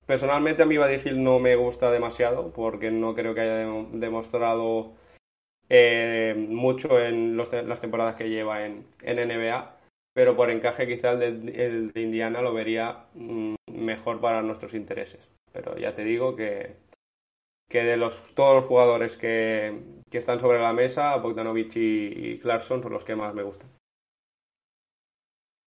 Personalmente 0.06 0.62
a 0.62 0.66
mí 0.66 0.76
Hill 0.76 1.20
no 1.20 1.40
me 1.40 1.56
gusta 1.56 1.90
demasiado 1.90 2.52
porque 2.52 2.92
no 2.92 3.12
creo 3.12 3.34
que 3.34 3.40
haya 3.40 3.56
demostrado 3.90 4.92
eh, 5.68 6.36
mucho 6.36 6.96
en 7.00 7.36
las 7.36 7.80
temporadas 7.80 8.14
que 8.14 8.30
lleva 8.30 8.64
en, 8.64 8.86
NBA, 9.02 9.76
pero 10.14 10.36
por 10.36 10.48
encaje 10.48 10.86
quizá 10.86 11.10
el 11.10 11.90
de, 11.92 12.00
Indiana 12.00 12.40
lo 12.40 12.54
vería 12.54 13.06
mm, 13.14 13.54
mejor 13.72 14.20
para 14.20 14.42
nuestros 14.42 14.74
intereses. 14.74 15.28
Pero 15.52 15.76
ya 15.76 15.96
te 15.96 16.04
digo 16.04 16.36
que, 16.36 16.76
que 17.72 17.82
de 17.82 17.96
los, 17.96 18.34
todos 18.34 18.56
los 18.56 18.64
jugadores 18.66 19.16
que, 19.16 19.82
que 20.10 20.18
están 20.18 20.38
sobre 20.38 20.60
la 20.60 20.74
mesa, 20.74 21.16
Bogdanovich 21.16 21.74
y, 21.76 22.38
Clarkson 22.38 22.82
son 22.82 22.92
los 22.92 23.02
que 23.02 23.16
más 23.16 23.34
me 23.34 23.42
gustan. 23.42 23.70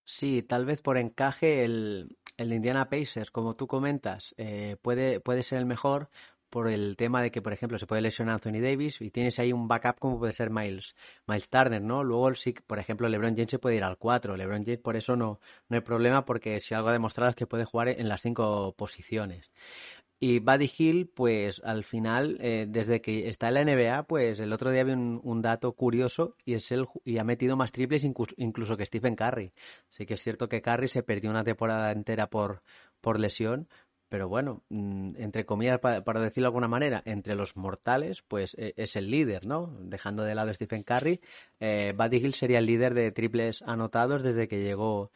Sí, 0.06 0.44
tal 0.44 0.66
vez 0.66 0.84
por 0.84 1.00
encaje 1.00 1.64
el, 1.64 2.16
el 2.38 2.54
Indiana 2.54 2.90
Pacers, 2.90 3.32
como 3.32 3.56
tú 3.56 3.66
comentas, 3.66 4.36
eh, 4.38 4.78
puede, 4.84 5.20
puede 5.20 5.42
ser 5.42 5.58
el 5.58 5.66
mejor 5.66 6.10
por 6.56 6.70
el 6.70 6.96
tema 6.96 7.22
de 7.22 7.32
que, 7.32 7.42
por 7.42 7.52
ejemplo, 7.52 7.78
se 7.78 7.86
puede 7.86 8.02
lesionar 8.02 8.36
Anthony 8.36 8.62
Davis 8.62 9.02
y 9.02 9.12
tienes 9.12 9.40
ahí 9.40 9.52
un 9.52 9.68
backup 9.68 10.00
como 10.00 10.20
puede 10.20 10.32
ser 10.32 10.52
Miles, 10.52 10.96
Miles 11.28 11.50
Turner, 11.50 11.82
¿no? 11.82 12.02
Luego, 12.02 12.34
sí, 12.36 12.54
por 12.54 12.80
ejemplo, 12.80 13.10
LeBron 13.10 13.36
James 13.36 13.52
se 13.52 13.60
puede 13.60 13.76
ir 13.76 13.84
al 13.84 13.98
4. 13.98 14.38
LeBron 14.38 14.64
James 14.64 14.80
por 14.80 14.96
eso 14.96 15.18
no, 15.18 15.42
no 15.68 15.76
hay 15.76 15.82
problema 15.82 16.24
porque 16.24 16.62
si 16.62 16.74
algo 16.74 16.88
ha 16.88 16.94
demostrado 16.94 17.32
es 17.32 17.36
que 17.36 17.46
puede 17.46 17.66
jugar 17.66 17.90
en 17.90 18.08
las 18.08 18.22
cinco 18.22 18.74
posiciones. 18.78 19.52
Y 20.28 20.40
Buddy 20.40 20.72
Hill, 20.76 21.12
pues 21.14 21.62
al 21.64 21.84
final, 21.84 22.40
eh, 22.42 22.66
desde 22.68 23.00
que 23.00 23.30
está 23.30 23.50
en 23.50 23.54
la 23.54 23.62
NBA, 23.64 24.08
pues 24.08 24.40
el 24.40 24.54
otro 24.54 24.72
día 24.72 24.84
vi 24.84 24.94
un, 24.94 25.42
dato 25.44 25.74
curioso 25.74 26.36
y 26.44 26.56
es 26.56 26.72
el 26.72 26.88
y 27.04 27.20
ha 27.20 27.24
metido 27.24 27.56
más 27.56 27.72
triples 27.72 28.04
incluso, 28.04 28.76
que 28.76 28.88
Stephen 28.88 29.16
Curry. 29.16 29.54
Sí 29.92 30.08
que 30.08 30.16
es 30.16 30.24
cierto 30.24 30.50
que 30.50 30.64
Curry 30.64 30.88
se 30.88 31.04
perdió 31.04 31.30
una 31.30 31.44
temporada 31.44 31.92
entera 31.92 32.28
por, 32.28 32.64
por 33.02 33.20
lesión, 33.20 33.70
pero 34.10 34.28
bueno, 34.28 34.64
mm, 34.70 35.12
entre 35.18 35.46
comillas, 35.46 35.80
para, 35.80 36.02
decirlo 36.02 36.46
de 36.46 36.48
alguna 36.48 36.70
manera, 36.70 37.04
entre 37.06 37.36
los 37.36 37.56
mortales, 37.56 38.24
pues 38.28 38.56
e, 38.58 38.74
es 38.78 38.96
el 38.96 39.12
líder, 39.12 39.46
¿no? 39.46 39.78
Dejando 39.80 40.24
de 40.24 40.34
lado 40.34 40.50
a 40.50 40.56
Stephen 40.56 40.82
Curry, 40.82 41.22
eh, 41.60 41.94
Buddy 41.96 42.18
Hill 42.18 42.34
sería 42.34 42.58
el 42.58 42.66
líder 42.66 42.96
de 42.96 43.12
triples 43.12 43.62
anotados 43.62 44.24
desde 44.24 44.48
que 44.48 44.64
llegó 44.64 45.12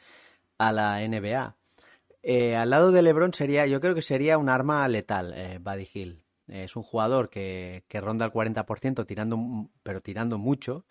a 0.59 0.71
la 0.71 1.01
NBA. 1.01 1.58
Eh, 2.21 2.55
al 2.55 2.69
lado 2.69 2.91
de 2.91 3.01
LeBron 3.01 3.33
sería, 3.33 3.65
yo 3.65 3.79
creo 3.79 3.95
que 3.95 4.01
sería 4.01 4.37
un 4.37 4.49
arma 4.49 4.87
letal, 4.87 5.33
eh, 5.35 5.59
Buddy 5.59 5.87
Hill. 5.93 6.23
es 6.47 6.75
un 6.75 6.83
jugador 6.83 7.29
que, 7.29 7.83
que 7.87 8.01
ronda 8.01 8.25
el 8.25 8.31
40%, 8.31 9.05
tirando, 9.05 9.69
pero 9.83 10.01
tirando 10.01 10.37
mucho. 10.37 10.85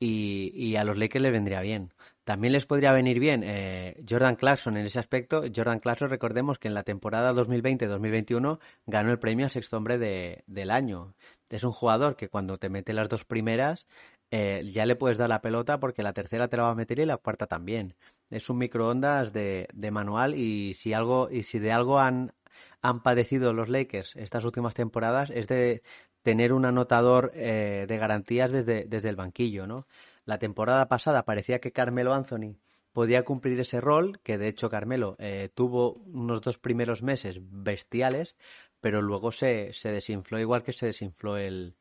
Y, 0.00 0.52
y, 0.54 0.76
a 0.76 0.84
los 0.84 0.96
Lakers 0.96 1.22
le 1.22 1.30
vendría 1.32 1.60
bien. 1.60 1.92
También 2.22 2.52
les 2.52 2.66
podría 2.66 2.92
venir 2.92 3.18
bien 3.18 3.42
eh, 3.44 4.00
Jordan 4.08 4.36
Clarkson 4.36 4.76
en 4.76 4.86
ese 4.86 5.00
aspecto. 5.00 5.42
Jordan 5.54 5.80
Clarkson, 5.80 6.10
recordemos 6.10 6.58
que 6.58 6.68
en 6.68 6.74
la 6.74 6.84
temporada 6.84 7.32
2020-2021 7.32 8.60
ganó 8.86 9.10
el 9.10 9.18
premio 9.18 9.46
a 9.46 9.48
sexto 9.48 9.76
hombre 9.76 9.98
de, 9.98 10.44
del 10.46 10.70
año. 10.70 11.14
Es 11.50 11.64
un 11.64 11.72
jugador 11.72 12.16
que 12.16 12.28
cuando 12.28 12.58
te 12.58 12.68
mete 12.68 12.92
las 12.92 13.08
dos 13.08 13.24
primeras 13.24 13.88
eh, 14.30 14.68
ya 14.72 14.86
le 14.86 14.96
puedes 14.96 15.18
dar 15.18 15.28
la 15.28 15.40
pelota 15.40 15.80
porque 15.80 16.02
la 16.02 16.12
tercera 16.12 16.48
te 16.48 16.56
la 16.56 16.64
va 16.64 16.70
a 16.70 16.74
meter 16.74 16.98
y 16.98 17.06
la 17.06 17.16
cuarta 17.16 17.46
también 17.46 17.94
es 18.30 18.50
un 18.50 18.58
microondas 18.58 19.32
de, 19.32 19.68
de 19.72 19.90
manual 19.90 20.34
y 20.34 20.74
si 20.74 20.92
algo 20.92 21.28
y 21.30 21.42
si 21.42 21.58
de 21.58 21.72
algo 21.72 21.98
han, 21.98 22.34
han 22.82 23.02
padecido 23.02 23.52
los 23.52 23.68
Lakers 23.68 24.16
estas 24.16 24.44
últimas 24.44 24.74
temporadas 24.74 25.30
es 25.30 25.48
de 25.48 25.82
tener 26.22 26.52
un 26.52 26.66
anotador 26.66 27.32
eh, 27.34 27.86
de 27.88 27.98
garantías 27.98 28.50
desde, 28.50 28.84
desde 28.84 29.08
el 29.08 29.16
banquillo, 29.16 29.66
¿no? 29.66 29.86
La 30.24 30.38
temporada 30.38 30.88
pasada 30.88 31.24
parecía 31.24 31.60
que 31.60 31.72
Carmelo 31.72 32.12
Anthony 32.12 32.56
podía 32.92 33.24
cumplir 33.24 33.58
ese 33.60 33.80
rol, 33.80 34.20
que 34.22 34.36
de 34.36 34.48
hecho 34.48 34.68
Carmelo 34.68 35.16
eh, 35.18 35.48
tuvo 35.54 35.94
unos 36.04 36.42
dos 36.42 36.58
primeros 36.58 37.02
meses 37.02 37.38
bestiales, 37.40 38.36
pero 38.80 39.00
luego 39.00 39.32
se, 39.32 39.72
se 39.72 39.90
desinfló 39.90 40.38
igual 40.38 40.62
que 40.62 40.72
se 40.72 40.86
desinfló 40.86 41.38
el, 41.38 41.76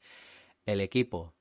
el 0.65 0.79
equipo. 0.81 1.33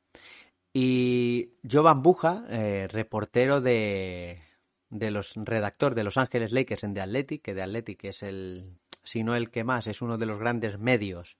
Y 0.79 1.55
Jovan 1.67 2.03
Buja, 2.03 2.45
eh, 2.51 2.87
reportero 2.91 3.63
de, 3.63 4.43
de 4.91 5.11
los 5.11 5.33
redactor 5.35 5.95
de 5.95 6.05
Los 6.05 6.19
Ángeles 6.19 6.53
Lakers 6.53 6.85
en 6.85 6.93
The 6.93 7.01
Athletic, 7.01 7.41
que 7.41 7.55
The 7.55 7.63
Athletic 7.63 8.05
es 8.05 8.23
el, 8.23 8.77
si 9.03 9.25
no 9.25 9.35
el 9.37 9.51
que 9.51 9.65
más, 9.65 9.87
es 9.87 10.03
uno 10.03 10.19
de 10.19 10.27
los 10.27 10.39
grandes 10.39 10.79
medios 10.79 11.39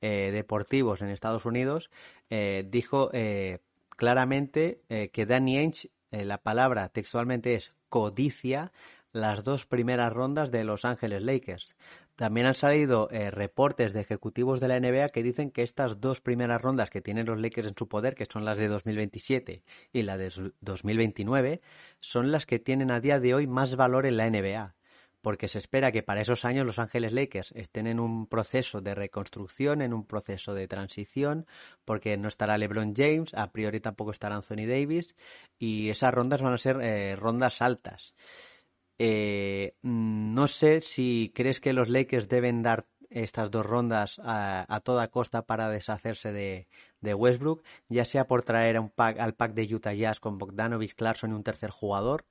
eh, 0.00 0.30
deportivos 0.32 1.02
en 1.02 1.10
Estados 1.10 1.44
Unidos, 1.44 1.90
eh, 2.30 2.64
dijo 2.66 3.10
eh, 3.12 3.58
claramente 3.90 4.80
que 5.12 5.26
Danny 5.26 5.58
Ainge, 5.58 5.90
la 6.10 6.38
palabra 6.38 6.88
textualmente 6.88 7.56
es 7.56 7.74
codicia 7.90 8.72
las 9.12 9.44
dos 9.44 9.66
primeras 9.66 10.14
rondas 10.14 10.50
de 10.50 10.64
Los 10.64 10.86
Ángeles 10.86 11.22
Lakers. 11.22 11.76
También 12.18 12.46
han 12.46 12.56
salido 12.56 13.08
eh, 13.12 13.30
reportes 13.30 13.92
de 13.92 14.00
ejecutivos 14.00 14.58
de 14.58 14.66
la 14.66 14.80
NBA 14.80 15.10
que 15.10 15.22
dicen 15.22 15.52
que 15.52 15.62
estas 15.62 16.00
dos 16.00 16.20
primeras 16.20 16.60
rondas 16.60 16.90
que 16.90 17.00
tienen 17.00 17.26
los 17.26 17.38
Lakers 17.38 17.68
en 17.68 17.76
su 17.78 17.86
poder, 17.86 18.16
que 18.16 18.26
son 18.26 18.44
las 18.44 18.58
de 18.58 18.66
2027 18.66 19.62
y 19.92 20.02
la 20.02 20.18
de 20.18 20.32
2029, 20.60 21.60
son 22.00 22.32
las 22.32 22.44
que 22.44 22.58
tienen 22.58 22.90
a 22.90 22.98
día 22.98 23.20
de 23.20 23.34
hoy 23.34 23.46
más 23.46 23.76
valor 23.76 24.04
en 24.04 24.16
la 24.16 24.28
NBA. 24.28 24.74
Porque 25.20 25.46
se 25.46 25.58
espera 25.58 25.92
que 25.92 26.02
para 26.02 26.20
esos 26.20 26.44
años 26.44 26.66
los 26.66 26.80
Ángeles 26.80 27.12
Lakers 27.12 27.52
estén 27.52 27.86
en 27.86 28.00
un 28.00 28.26
proceso 28.26 28.80
de 28.80 28.96
reconstrucción, 28.96 29.80
en 29.80 29.94
un 29.94 30.04
proceso 30.04 30.54
de 30.54 30.66
transición, 30.66 31.46
porque 31.84 32.16
no 32.16 32.26
estará 32.26 32.58
LeBron 32.58 32.94
James, 32.96 33.32
a 33.34 33.52
priori 33.52 33.78
tampoco 33.78 34.10
estará 34.10 34.34
Anthony 34.34 34.66
Davis, 34.66 35.14
y 35.56 35.90
esas 35.90 36.12
rondas 36.12 36.42
van 36.42 36.54
a 36.54 36.58
ser 36.58 36.80
eh, 36.80 37.14
rondas 37.14 37.62
altas. 37.62 38.12
Eh, 38.98 39.76
no 39.82 40.48
sé 40.48 40.80
si 40.82 41.32
crees 41.34 41.60
que 41.60 41.72
los 41.72 41.88
Lakers 41.88 42.28
deben 42.28 42.62
dar 42.62 42.86
estas 43.10 43.50
dos 43.50 43.64
rondas 43.64 44.20
a, 44.22 44.80
toda 44.84 45.08
costa 45.08 45.46
para 45.46 45.70
deshacerse 45.70 46.32
de, 46.32 46.66
Westbrook, 47.14 47.62
ya 47.88 48.04
sea 48.04 48.26
por 48.26 48.42
traer 48.44 48.80
pack, 48.94 49.18
al 49.18 49.34
pack 49.34 49.54
de 49.54 49.74
Utah 49.74 49.94
Jazz 49.94 50.20
con 50.20 50.38
Bogdanovich, 50.38 50.94
Clarkson 50.94 51.30
y 51.30 51.34
un 51.34 51.44
tercer 51.44 51.70
jugador, 51.70 52.24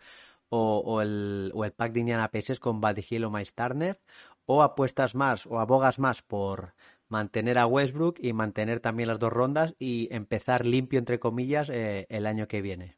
o, 0.50 1.02
el, 1.02 1.52
o 1.56 1.66
el, 1.66 1.72
pack 1.74 1.94
de 1.94 2.02
Indiana 2.02 2.30
Pacers 2.32 2.60
con 2.60 2.80
Buddy 2.82 3.06
Hill 3.10 3.26
o 3.26 3.32
Miles 3.32 3.54
Turner, 3.54 4.00
o 4.46 4.62
apuestas 4.64 5.16
más 5.16 5.46
o 5.46 5.60
abogas 5.60 6.00
más 6.00 6.22
por 6.22 6.74
mantener 7.10 7.58
a 7.58 7.68
Westbrook 7.68 8.18
y 8.20 8.34
mantener 8.34 8.80
también 8.80 9.08
las 9.10 9.20
dos 9.20 9.32
rondas 9.32 9.76
y 9.80 10.10
empezar 10.12 10.66
limpio, 10.66 11.00
entre 11.00 11.20
comillas, 11.20 11.70
eh, 11.70 12.06
el 12.10 12.26
año 12.28 12.48
que 12.48 12.62
viene. 12.62 12.98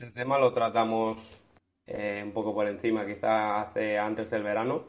Este 0.00 0.12
tema 0.12 0.38
lo 0.38 0.54
tratamos 0.54 1.38
eh, 1.86 2.22
un 2.24 2.32
poco 2.32 2.54
por 2.54 2.66
encima, 2.66 3.04
quizá 3.04 3.60
hace 3.60 3.98
antes 3.98 4.30
del 4.30 4.42
verano, 4.42 4.86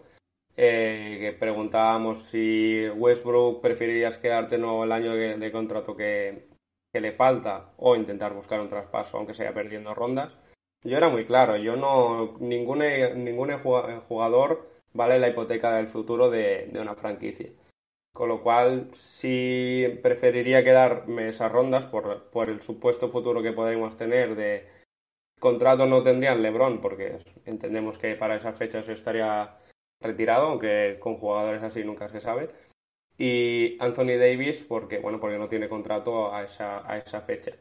eh, 0.55 1.17
que 1.19 1.33
preguntábamos 1.33 2.23
si 2.23 2.87
Westbrook 2.87 3.61
preferirías 3.61 4.17
quedarte 4.17 4.57
no 4.57 4.85
el 4.85 4.91
año 4.93 5.13
de, 5.13 5.51
contrato 5.51 5.97
que, 5.97 6.47
le 6.93 7.11
falta 7.11 7.73
o 7.75 7.97
intentar 7.97 8.33
buscar 8.33 8.61
un 8.61 8.69
traspaso 8.69 9.17
aunque 9.17 9.33
sea 9.33 9.53
perdiendo 9.53 9.93
rondas. 9.93 10.37
Yo 10.81 10.95
era 10.95 11.09
muy 11.09 11.25
claro, 11.25 11.57
yo 11.57 11.75
no 11.75 12.37
ningún, 12.39 12.79
ningún 12.79 13.51
jugador 14.07 14.69
vale 14.93 15.19
la 15.19 15.27
hipoteca 15.27 15.75
del 15.75 15.89
futuro 15.89 16.29
de, 16.29 16.71
una 16.79 16.95
franquicia. 16.95 17.49
Con 18.13 18.29
lo 18.29 18.41
cual, 18.43 18.89
sí 18.93 19.99
preferiría 20.01 20.63
quedarme 20.63 21.27
esas 21.27 21.51
rondas 21.51 21.85
por, 21.85 22.29
por 22.29 22.49
el 22.49 22.61
supuesto 22.61 23.09
futuro 23.09 23.41
que 23.43 23.51
podemos 23.51 23.97
tener 23.97 24.35
de 24.35 24.80
contrato 25.41 25.87
no 25.87 26.03
tendrían 26.03 26.41
LeBron, 26.41 26.79
porque 26.79 27.17
entendemos 27.45 27.97
que 27.97 28.15
para 28.15 28.37
esas 28.37 28.57
fechas 28.57 28.87
estaría 28.87 29.57
retirado, 29.99 30.47
aunque 30.47 30.97
con 31.01 31.17
jugadores 31.17 31.63
así 31.63 31.83
nunca 31.83 32.07
se 32.07 32.21
sabe. 32.21 32.49
Y 33.17 33.77
Anthony 33.81 34.17
Davis, 34.19 34.63
porque 34.63 34.99
bueno, 34.99 35.19
porque 35.19 35.37
no 35.37 35.49
tiene 35.49 35.67
contrato 35.67 36.33
a 36.33 36.43
esa, 36.43 36.89
a 36.89 36.97
esa 36.97 37.21
fecha. 37.21 37.51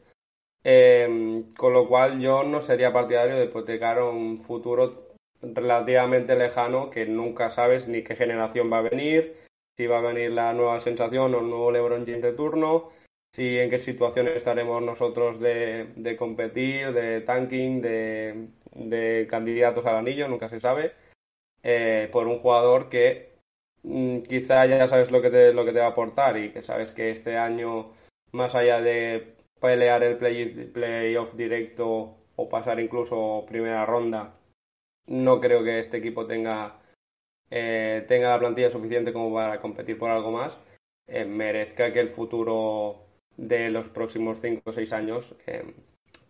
Em, 0.63 1.51
con 1.53 1.73
lo 1.73 1.87
cual 1.87 2.19
yo 2.19 2.43
no 2.43 2.61
sería 2.61 2.93
partidario 2.93 3.35
de 3.35 3.45
hipotecar 3.45 4.01
un 4.01 4.39
futuro 4.39 5.15
relativamente 5.41 6.35
lejano 6.35 6.91
que 6.91 7.07
nunca 7.07 7.49
sabes 7.49 7.87
ni 7.87 8.03
qué 8.03 8.15
generación 8.15 8.71
va 8.71 8.77
a 8.77 8.89
venir, 8.89 9.35
si 9.75 9.87
va 9.87 9.97
a 9.97 10.01
venir 10.01 10.31
la 10.31 10.53
nueva 10.53 10.79
sensación 10.81 11.33
o 11.33 11.39
el 11.39 11.49
nuevo 11.49 11.71
LeBron 11.71 12.05
James 12.05 12.21
de 12.21 12.33
turno, 12.33 12.91
si 13.31 13.57
en 13.59 13.69
qué 13.69 13.79
situación 13.79 14.27
estaremos 14.27 14.81
nosotros 14.81 15.39
de, 15.39 16.15
competir, 16.19 16.91
de 16.93 17.21
tanking, 17.21 17.81
de, 17.81 19.27
candidatos 19.29 19.85
al 19.85 19.95
anillo, 19.95 20.27
nunca 20.27 20.49
se 20.49 20.59
sabe, 20.59 20.93
eh, 21.63 22.09
por 22.11 22.27
un 22.27 22.39
jugador 22.39 22.89
que 22.89 23.33
mm, 23.83 24.21
quizá 24.21 24.65
ya 24.65 24.87
sabes 24.87 25.11
lo 25.11 25.21
que, 25.21 25.29
te, 25.29 25.53
lo 25.53 25.65
que 25.65 25.71
te 25.73 25.79
va 25.79 25.85
a 25.85 25.89
aportar 25.89 26.37
y 26.37 26.51
que 26.51 26.61
sabes 26.61 26.93
que 26.93 27.11
este 27.11 27.37
año, 27.37 27.91
más 28.31 28.55
allá 28.55 28.81
de 28.81 29.35
pelear 29.61 30.03
el 30.03 30.17
play, 30.17 30.45
playoff 30.73 31.33
directo 31.35 32.17
o 32.35 32.49
pasar 32.49 32.79
incluso 32.79 33.45
primera 33.47 33.85
ronda, 33.85 34.33
no 35.07 35.39
creo 35.39 35.63
que 35.63 35.79
este 35.79 35.97
equipo 35.97 36.25
tenga, 36.27 36.79
eh, 37.49 38.05
tenga 38.07 38.29
la 38.29 38.39
plantilla 38.39 38.71
suficiente 38.71 39.13
como 39.13 39.33
para 39.33 39.61
competir 39.61 39.97
por 39.97 40.09
algo 40.09 40.31
más. 40.31 40.57
Eh, 41.07 41.25
merezca 41.25 41.91
que 41.91 41.99
el 41.99 42.09
futuro 42.09 43.00
de 43.37 43.69
los 43.69 43.89
próximos 43.89 44.39
5 44.39 44.61
o 44.65 44.71
6 44.71 44.93
años 44.93 45.35
eh, 45.47 45.73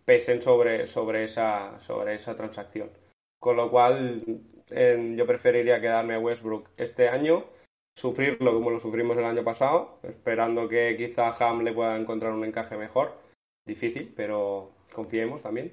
pesen 0.04 0.42
sobre, 0.42 0.86
sobre, 0.86 1.24
esa, 1.24 1.78
sobre 1.80 2.14
esa 2.14 2.34
transacción. 2.36 2.90
Con 3.38 3.56
lo 3.56 3.70
cual, 3.70 4.22
yo 4.68 5.26
preferiría 5.26 5.80
quedarme 5.80 6.14
a 6.14 6.20
Westbrook 6.20 6.68
este 6.76 7.08
año, 7.08 7.44
sufrirlo 7.96 8.54
como 8.54 8.70
lo 8.70 8.80
sufrimos 8.80 9.16
el 9.16 9.24
año 9.24 9.44
pasado, 9.44 9.98
esperando 10.02 10.68
que 10.68 10.96
quizá 10.96 11.30
Ham 11.30 11.62
le 11.62 11.72
pueda 11.72 11.96
encontrar 11.96 12.32
un 12.32 12.44
encaje 12.44 12.76
mejor. 12.76 13.12
Difícil, 13.66 14.12
pero 14.16 14.70
confiemos 14.92 15.42
también. 15.42 15.72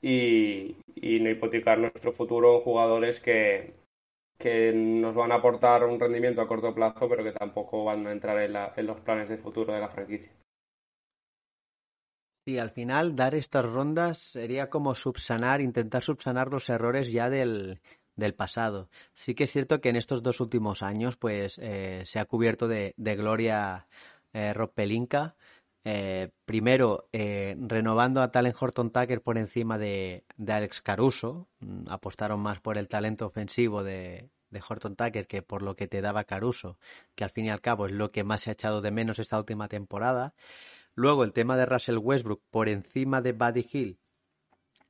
Y, 0.00 0.76
no 0.96 1.30
hipotecar 1.30 1.78
nuestro 1.78 2.12
futuro 2.12 2.60
jugadores 2.60 3.20
que, 3.20 3.74
que 4.38 4.72
nos 4.72 5.14
van 5.14 5.32
a 5.32 5.36
aportar 5.36 5.84
un 5.84 6.00
rendimiento 6.00 6.40
a 6.40 6.48
corto 6.48 6.74
plazo, 6.74 7.08
pero 7.08 7.22
que 7.22 7.32
tampoco 7.32 7.84
van 7.84 8.06
a 8.06 8.12
entrar 8.12 8.38
en, 8.38 8.56
en 8.76 8.86
los 8.86 9.00
planes 9.00 9.28
de 9.28 9.38
futuro 9.38 9.72
de 9.72 9.80
la 9.80 9.88
franquicia. 9.88 10.30
Sí, 12.44 12.58
al 12.58 12.70
final 12.70 13.14
dar 13.14 13.34
estas 13.36 13.64
rondas 13.64 14.18
sería 14.18 14.68
como 14.68 14.96
subsanar, 14.96 15.60
intentar 15.60 16.02
subsanar 16.02 16.48
los 16.48 16.68
errores 16.68 17.10
ya 17.12 17.30
del, 17.30 17.80
del 18.16 18.34
pasado. 18.34 18.88
Sí 19.14 19.34
que 19.34 19.44
es 19.44 19.52
cierto 19.52 19.80
que 19.80 19.90
en 19.90 19.96
estos 19.96 20.22
dos 20.24 20.40
últimos 20.40 20.82
años 20.82 21.16
pues 21.16 21.56
eh, 21.62 22.02
se 22.04 22.18
ha 22.18 22.24
cubierto 22.24 22.66
de, 22.66 22.94
de 22.96 23.16
gloria 23.16 23.86
eh, 24.32 24.52
Rob. 24.54 24.72
Eh, 25.84 26.30
primero, 26.44 27.08
eh, 27.12 27.56
renovando 27.58 28.22
a 28.22 28.30
Talen 28.30 28.54
Horton 28.58 28.92
Tucker 28.92 29.20
por 29.20 29.36
encima 29.36 29.78
de, 29.78 30.24
de, 30.36 30.52
Alex 30.52 30.80
Caruso. 30.80 31.48
Mm, 31.60 31.88
apostaron 31.88 32.40
más 32.40 32.60
por 32.60 32.78
el 32.78 32.88
talento 32.88 33.26
ofensivo 33.26 33.82
de, 33.82 34.30
de 34.50 34.62
Horton 34.66 34.94
Tucker 34.94 35.26
que 35.26 35.42
por 35.42 35.62
lo 35.62 35.74
que 35.74 35.88
te 35.88 36.00
daba 36.00 36.24
Caruso, 36.24 36.78
que 37.16 37.24
al 37.24 37.30
fin 37.30 37.46
y 37.46 37.50
al 37.50 37.60
cabo 37.60 37.86
es 37.86 37.92
lo 37.92 38.12
que 38.12 38.22
más 38.22 38.42
se 38.42 38.50
ha 38.50 38.52
echado 38.52 38.80
de 38.80 38.92
menos 38.92 39.18
esta 39.18 39.38
última 39.38 39.68
temporada. 39.68 40.34
Luego 40.94 41.24
el 41.24 41.32
tema 41.32 41.56
de 41.56 41.66
Russell 41.66 41.98
Westbrook 41.98 42.42
por 42.50 42.68
encima 42.68 43.20
de 43.20 43.32
Buddy 43.32 43.66
Hill 43.72 43.98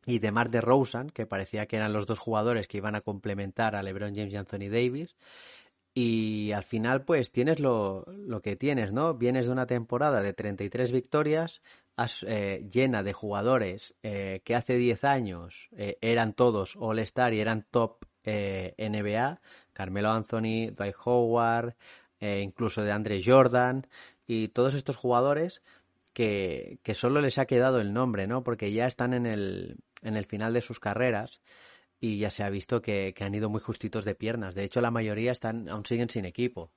y 0.05 0.18
de 0.18 0.32
Mark 0.32 0.50
DeRozan, 0.50 1.11
que 1.11 1.26
parecía 1.26 1.66
que 1.66 1.76
eran 1.76 1.92
los 1.92 2.07
dos 2.07 2.18
jugadores 2.18 2.66
que 2.66 2.78
iban 2.78 2.96
a 2.96 3.00
complementar 3.00 3.76
a 3.76 3.82
LeBron 3.82 4.14
James 4.14 4.32
y 4.32 4.36
Anthony 4.36 4.68
Davis. 4.70 5.14
Y 5.94 6.53
al 6.53 6.64
final, 6.64 7.05
pues 7.05 7.30
tienes 7.30 7.61
lo, 7.61 8.05
lo 8.07 8.40
que 8.40 8.57
tienes, 8.57 8.92
¿no? 8.92 9.14
Vienes 9.14 9.46
de 9.46 9.53
una 9.53 9.66
temporada 9.66 10.22
de 10.22 10.32
33 10.32 10.90
victorias, 10.90 11.61
eh, 12.26 12.66
llena 12.72 13.03
de 13.03 13.12
jugadores 13.12 13.94
eh, 14.03 14.40
que 14.44 14.55
hace 14.55 14.76
10 14.76 15.05
años 15.05 15.68
eh, 15.72 15.98
eran 16.00 16.32
todos 16.32 16.76
All-Star 16.76 17.34
y 17.34 17.40
eran 17.40 17.66
top 17.70 18.05
NBA. 18.24 19.40
Carmelo 19.72 20.11
Anthony, 20.11 20.70
Dwight 20.76 20.94
Howard, 21.05 21.74
incluso 22.20 22.82
de 22.82 22.92
Andre 22.92 23.20
Jordan. 23.24 23.86
Y 24.28 24.48
todos 24.48 24.74
estos 24.74 24.96
jugadores 24.96 25.61
que, 26.12 26.78
que 26.82 26.94
solo 26.94 27.20
les 27.20 27.38
ha 27.38 27.46
quedado 27.46 27.80
el 27.80 27.92
nombre, 27.92 28.26
¿no? 28.26 28.42
Porque 28.42 28.72
ya 28.72 28.86
están 28.86 29.14
en 29.14 29.26
el, 29.26 29.78
en 30.02 30.16
el 30.16 30.26
final 30.26 30.52
de 30.52 30.62
sus 30.62 30.80
carreras 30.80 31.40
y 32.00 32.18
ya 32.18 32.30
se 32.30 32.42
ha 32.42 32.50
visto 32.50 32.82
que, 32.82 33.14
que, 33.16 33.24
han 33.24 33.34
ido 33.34 33.48
muy 33.48 33.60
justitos 33.60 34.04
de 34.04 34.14
piernas. 34.14 34.54
De 34.54 34.64
hecho, 34.64 34.80
la 34.80 34.90
mayoría 34.90 35.32
están, 35.32 35.68
aún 35.68 35.86
siguen 35.86 36.10
sin 36.10 36.24
equipo. 36.24 36.72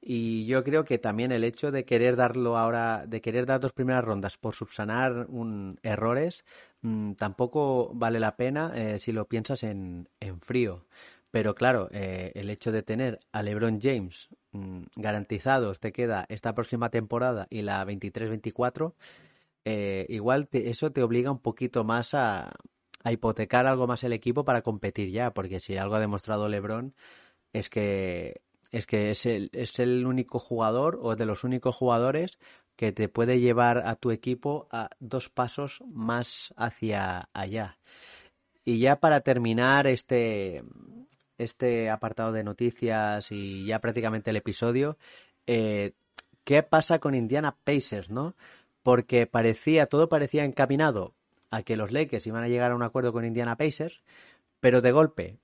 Y 0.00 0.46
yo 0.46 0.64
creo 0.64 0.84
que 0.84 0.98
también 0.98 1.32
el 1.32 1.44
hecho 1.44 1.70
de 1.70 1.84
querer 1.84 2.16
darlo 2.16 2.58
ahora, 2.58 3.06
de 3.06 3.20
querer 3.22 3.46
dar 3.46 3.60
dos 3.60 3.72
primeras 3.72 4.04
rondas 4.04 4.36
por 4.36 4.54
subsanar 4.54 5.26
un, 5.28 5.78
errores, 5.82 6.44
mmm, 6.82 7.12
tampoco 7.12 7.90
vale 7.94 8.20
la 8.20 8.36
pena 8.36 8.72
eh, 8.74 8.98
si 8.98 9.12
lo 9.12 9.26
piensas 9.28 9.62
en, 9.62 10.08
en 10.20 10.40
frío. 10.40 10.86
Pero 11.30 11.54
claro, 11.54 11.88
eh, 11.90 12.32
el 12.34 12.50
hecho 12.50 12.70
de 12.70 12.82
tener 12.82 13.20
a 13.32 13.42
LeBron 13.42 13.80
James 13.80 14.28
garantizados 14.96 15.80
te 15.80 15.92
queda 15.92 16.26
esta 16.28 16.54
próxima 16.54 16.90
temporada 16.90 17.46
y 17.50 17.62
la 17.62 17.84
23-24, 17.84 18.94
eh, 19.64 20.06
igual 20.08 20.48
eso 20.52 20.92
te 20.92 21.02
obliga 21.02 21.30
un 21.30 21.38
poquito 21.38 21.84
más 21.84 22.14
a, 22.14 22.52
a, 23.02 23.12
hipotecar 23.12 23.66
algo 23.66 23.86
más 23.86 24.04
el 24.04 24.12
equipo 24.12 24.44
para 24.44 24.62
competir 24.62 25.10
ya, 25.10 25.32
porque 25.32 25.60
si 25.60 25.76
algo 25.76 25.94
ha 25.94 26.00
demostrado 26.00 26.48
LeBron 26.48 26.94
es 27.52 27.68
que 27.68 28.42
es 28.72 28.86
que 28.86 29.10
es 29.10 29.24
el, 29.24 29.50
es 29.52 29.78
el 29.78 30.04
único 30.04 30.38
jugador 30.40 30.98
o 31.00 31.14
de 31.14 31.26
los 31.26 31.44
únicos 31.44 31.76
jugadores 31.76 32.38
que 32.76 32.92
te 32.92 33.08
puede 33.08 33.38
llevar 33.38 33.86
a 33.86 33.94
tu 33.94 34.10
equipo 34.10 34.66
a 34.70 34.90
dos 34.98 35.28
pasos 35.28 35.82
más 35.86 36.52
hacia 36.56 37.28
allá. 37.32 37.78
Y 38.64 38.80
ya 38.80 38.96
para 38.96 39.20
terminar 39.20 39.86
este, 39.86 40.64
este 41.38 41.90
apartado 41.90 42.32
de 42.32 42.44
noticias 42.44 43.30
y 43.30 43.66
ya 43.66 43.80
prácticamente 43.80 44.30
el 44.30 44.36
episodio, 44.36 44.96
eh, 45.46 45.92
¿qué 46.44 46.62
pasa 46.62 46.98
con 46.98 47.14
Indiana 47.14 47.56
Pacers, 47.64 48.10
no? 48.10 48.34
Porque 48.82 49.26
parecía, 49.26 49.86
todo 49.86 50.08
parecía 50.08 50.44
encaminado 50.44 51.14
a 51.50 51.62
que 51.62 51.76
los 51.76 51.92
Lakers 51.92 52.26
iban 52.26 52.44
a 52.44 52.48
llegar 52.48 52.72
a 52.72 52.76
un 52.76 52.82
acuerdo 52.82 53.12
con 53.12 53.24
Indiana 53.24 53.56
Pacers, 53.56 54.02
pero 54.60 54.80
de 54.80 54.92
golpe 54.92 55.38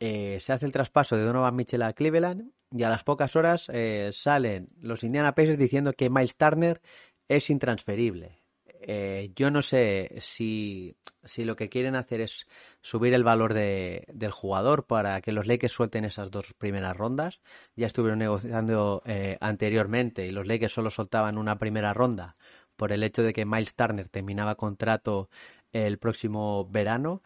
eh, 0.00 0.38
se 0.40 0.52
hace 0.52 0.66
el 0.66 0.72
traspaso 0.72 1.16
de 1.16 1.24
Donovan 1.24 1.54
Mitchell 1.54 1.82
a 1.82 1.92
Cleveland 1.92 2.50
y 2.72 2.82
a 2.82 2.88
las 2.88 3.04
pocas 3.04 3.36
horas 3.36 3.68
eh, 3.72 4.10
salen 4.12 4.68
los 4.80 5.04
Indiana 5.04 5.34
Pacers 5.34 5.58
diciendo 5.58 5.92
que 5.92 6.10
Miles 6.10 6.36
Turner 6.36 6.80
es 7.28 7.50
intransferible. 7.50 8.41
Eh, 8.86 9.30
yo 9.36 9.50
no 9.50 9.62
sé 9.62 10.16
si, 10.20 10.96
si, 11.24 11.44
lo 11.44 11.56
que 11.56 11.68
quieren 11.68 11.96
hacer 11.96 12.20
es 12.20 12.46
subir 12.80 13.14
el 13.14 13.24
valor 13.24 13.54
de, 13.54 14.06
del 14.12 14.30
jugador 14.30 14.86
para 14.86 15.20
que 15.20 15.32
los 15.32 15.46
Lakers 15.46 15.72
suelten 15.72 16.04
esas 16.04 16.30
dos 16.30 16.52
primeras 16.58 16.96
rondas. 16.96 17.40
Ya 17.76 17.86
estuvieron 17.86 18.18
negociando 18.18 19.02
anteriormente 19.40 20.26
y 20.26 20.30
los 20.30 20.46
Lakers 20.46 20.72
solo 20.72 20.90
soltaban 20.90 21.38
una 21.38 21.58
primera 21.58 21.92
ronda 21.92 22.36
por 22.76 22.92
el 22.92 23.02
hecho 23.02 23.22
de 23.22 23.32
que 23.32 23.44
Miles 23.44 23.74
Turner 23.74 24.08
terminaba 24.08 24.56
contrato 24.56 25.28
el 25.72 25.98
próximo 25.98 26.68
verano 26.68 27.22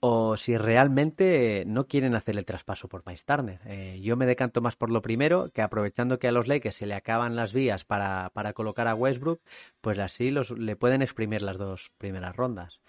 o 0.00 0.36
si 0.36 0.56
realmente 0.56 1.64
no 1.66 1.86
quieren 1.86 2.14
hacer 2.14 2.36
el 2.36 2.44
traspaso 2.44 2.88
por 2.88 3.04
Miles. 3.04 3.24
Eh, 3.66 3.98
yo 4.00 4.16
me 4.16 4.26
decanto 4.26 4.60
más 4.60 4.76
por 4.76 4.90
lo 4.90 5.02
primero, 5.02 5.50
que 5.52 5.62
aprovechando 5.62 6.18
que 6.18 6.28
a 6.28 6.32
los 6.32 6.46
Lakers 6.46 6.76
se 6.76 6.86
le 6.86 6.94
acaban 6.94 7.34
las 7.34 7.52
vías 7.52 7.84
para, 7.84 8.30
para 8.32 8.52
colocar 8.52 8.86
a 8.86 8.94
Westbrook, 8.94 9.40
pues 9.80 9.98
así 9.98 10.30
los, 10.30 10.52
le 10.52 10.76
pueden 10.76 11.02
exprimir 11.02 11.42
las 11.42 11.58
dos 11.58 11.90
primeras 11.98 12.36
rondas. 12.36 12.80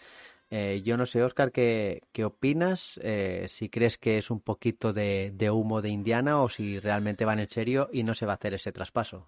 Eh, 0.51 0.81
yo 0.83 0.97
no 0.97 1.05
sé, 1.05 1.23
Oscar, 1.23 1.51
¿qué, 1.51 2.01
qué 2.11 2.25
opinas? 2.25 2.99
Eh, 3.03 3.45
si 3.47 3.69
crees 3.69 3.97
que 3.97 4.17
es 4.17 4.31
un 4.31 4.39
poquito 4.39 4.93
de, 4.93 5.49
humo 5.51 5.81
de 5.81 5.89
Indiana 5.89 6.41
o 6.41 6.49
si 6.49 6.79
realmente 6.79 7.25
van 7.25 7.39
en 7.39 7.49
serio 7.49 7.89
y 7.91 8.03
no 8.03 8.13
se 8.13 8.25
va 8.25 8.33
a 8.33 8.35
hacer 8.35 8.53
ese 8.53 8.71
traspaso. 8.71 9.27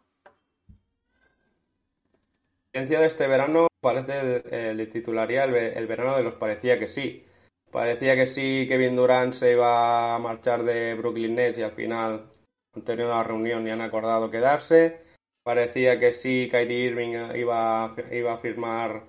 La 2.73 2.85
de 2.85 3.05
este 3.05 3.27
verano 3.27 3.67
parece, 3.81 4.73
le 4.73 4.87
titularía 4.87 5.43
el 5.43 5.87
verano 5.87 6.15
de 6.15 6.23
los 6.23 6.35
parecía 6.35 6.79
que 6.79 6.87
sí 6.87 7.25
Parecía 7.71 8.17
que 8.17 8.27
sí, 8.27 8.65
Kevin 8.67 8.97
Durant 8.97 9.33
se 9.33 9.53
iba 9.53 10.15
a 10.15 10.19
marchar 10.19 10.63
de 10.63 10.93
Brooklyn 10.95 11.35
Nets 11.35 11.57
y 11.57 11.61
al 11.61 11.71
final 11.71 12.29
han 12.75 12.81
tenido 12.83 13.07
una 13.07 13.23
reunión 13.23 13.65
y 13.65 13.71
han 13.71 13.79
acordado 13.79 14.29
quedarse. 14.29 14.99
Parecía 15.43 15.97
que 15.97 16.11
sí, 16.11 16.49
Kyrie 16.51 16.87
Irving 16.87 17.15
iba, 17.35 17.95
iba 18.11 18.33
a 18.33 18.37
firmar 18.37 19.03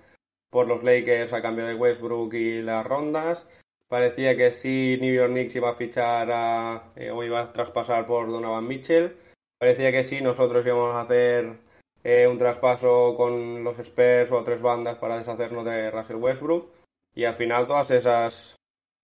por 0.48 0.68
los 0.68 0.84
Lakers 0.84 1.32
a 1.32 1.42
cambio 1.42 1.66
de 1.66 1.74
Westbrook 1.74 2.34
y 2.34 2.62
las 2.62 2.86
rondas. 2.86 3.44
Parecía 3.88 4.36
que 4.36 4.52
sí, 4.52 4.96
New 5.00 5.12
York 5.12 5.32
Knicks 5.32 5.56
iba 5.56 5.70
a 5.70 5.74
fichar 5.74 6.30
a, 6.30 6.92
eh, 6.94 7.10
o 7.10 7.24
iba 7.24 7.40
a 7.40 7.52
traspasar 7.52 8.06
por 8.06 8.28
Donovan 8.30 8.68
Mitchell. 8.68 9.16
Parecía 9.58 9.90
que 9.90 10.04
sí, 10.04 10.20
nosotros 10.20 10.64
íbamos 10.64 10.94
a 10.94 11.02
hacer 11.02 11.58
eh, 12.04 12.28
un 12.28 12.38
traspaso 12.38 13.16
con 13.16 13.64
los 13.64 13.78
Spurs 13.80 14.30
o 14.30 14.44
tres 14.44 14.62
bandas 14.62 14.98
para 14.98 15.18
deshacernos 15.18 15.64
de 15.64 15.90
Russell 15.90 16.16
Westbrook 16.16 16.81
y 17.14 17.24
al 17.24 17.36
final 17.36 17.66
todas 17.66 17.90
esas, 17.90 18.56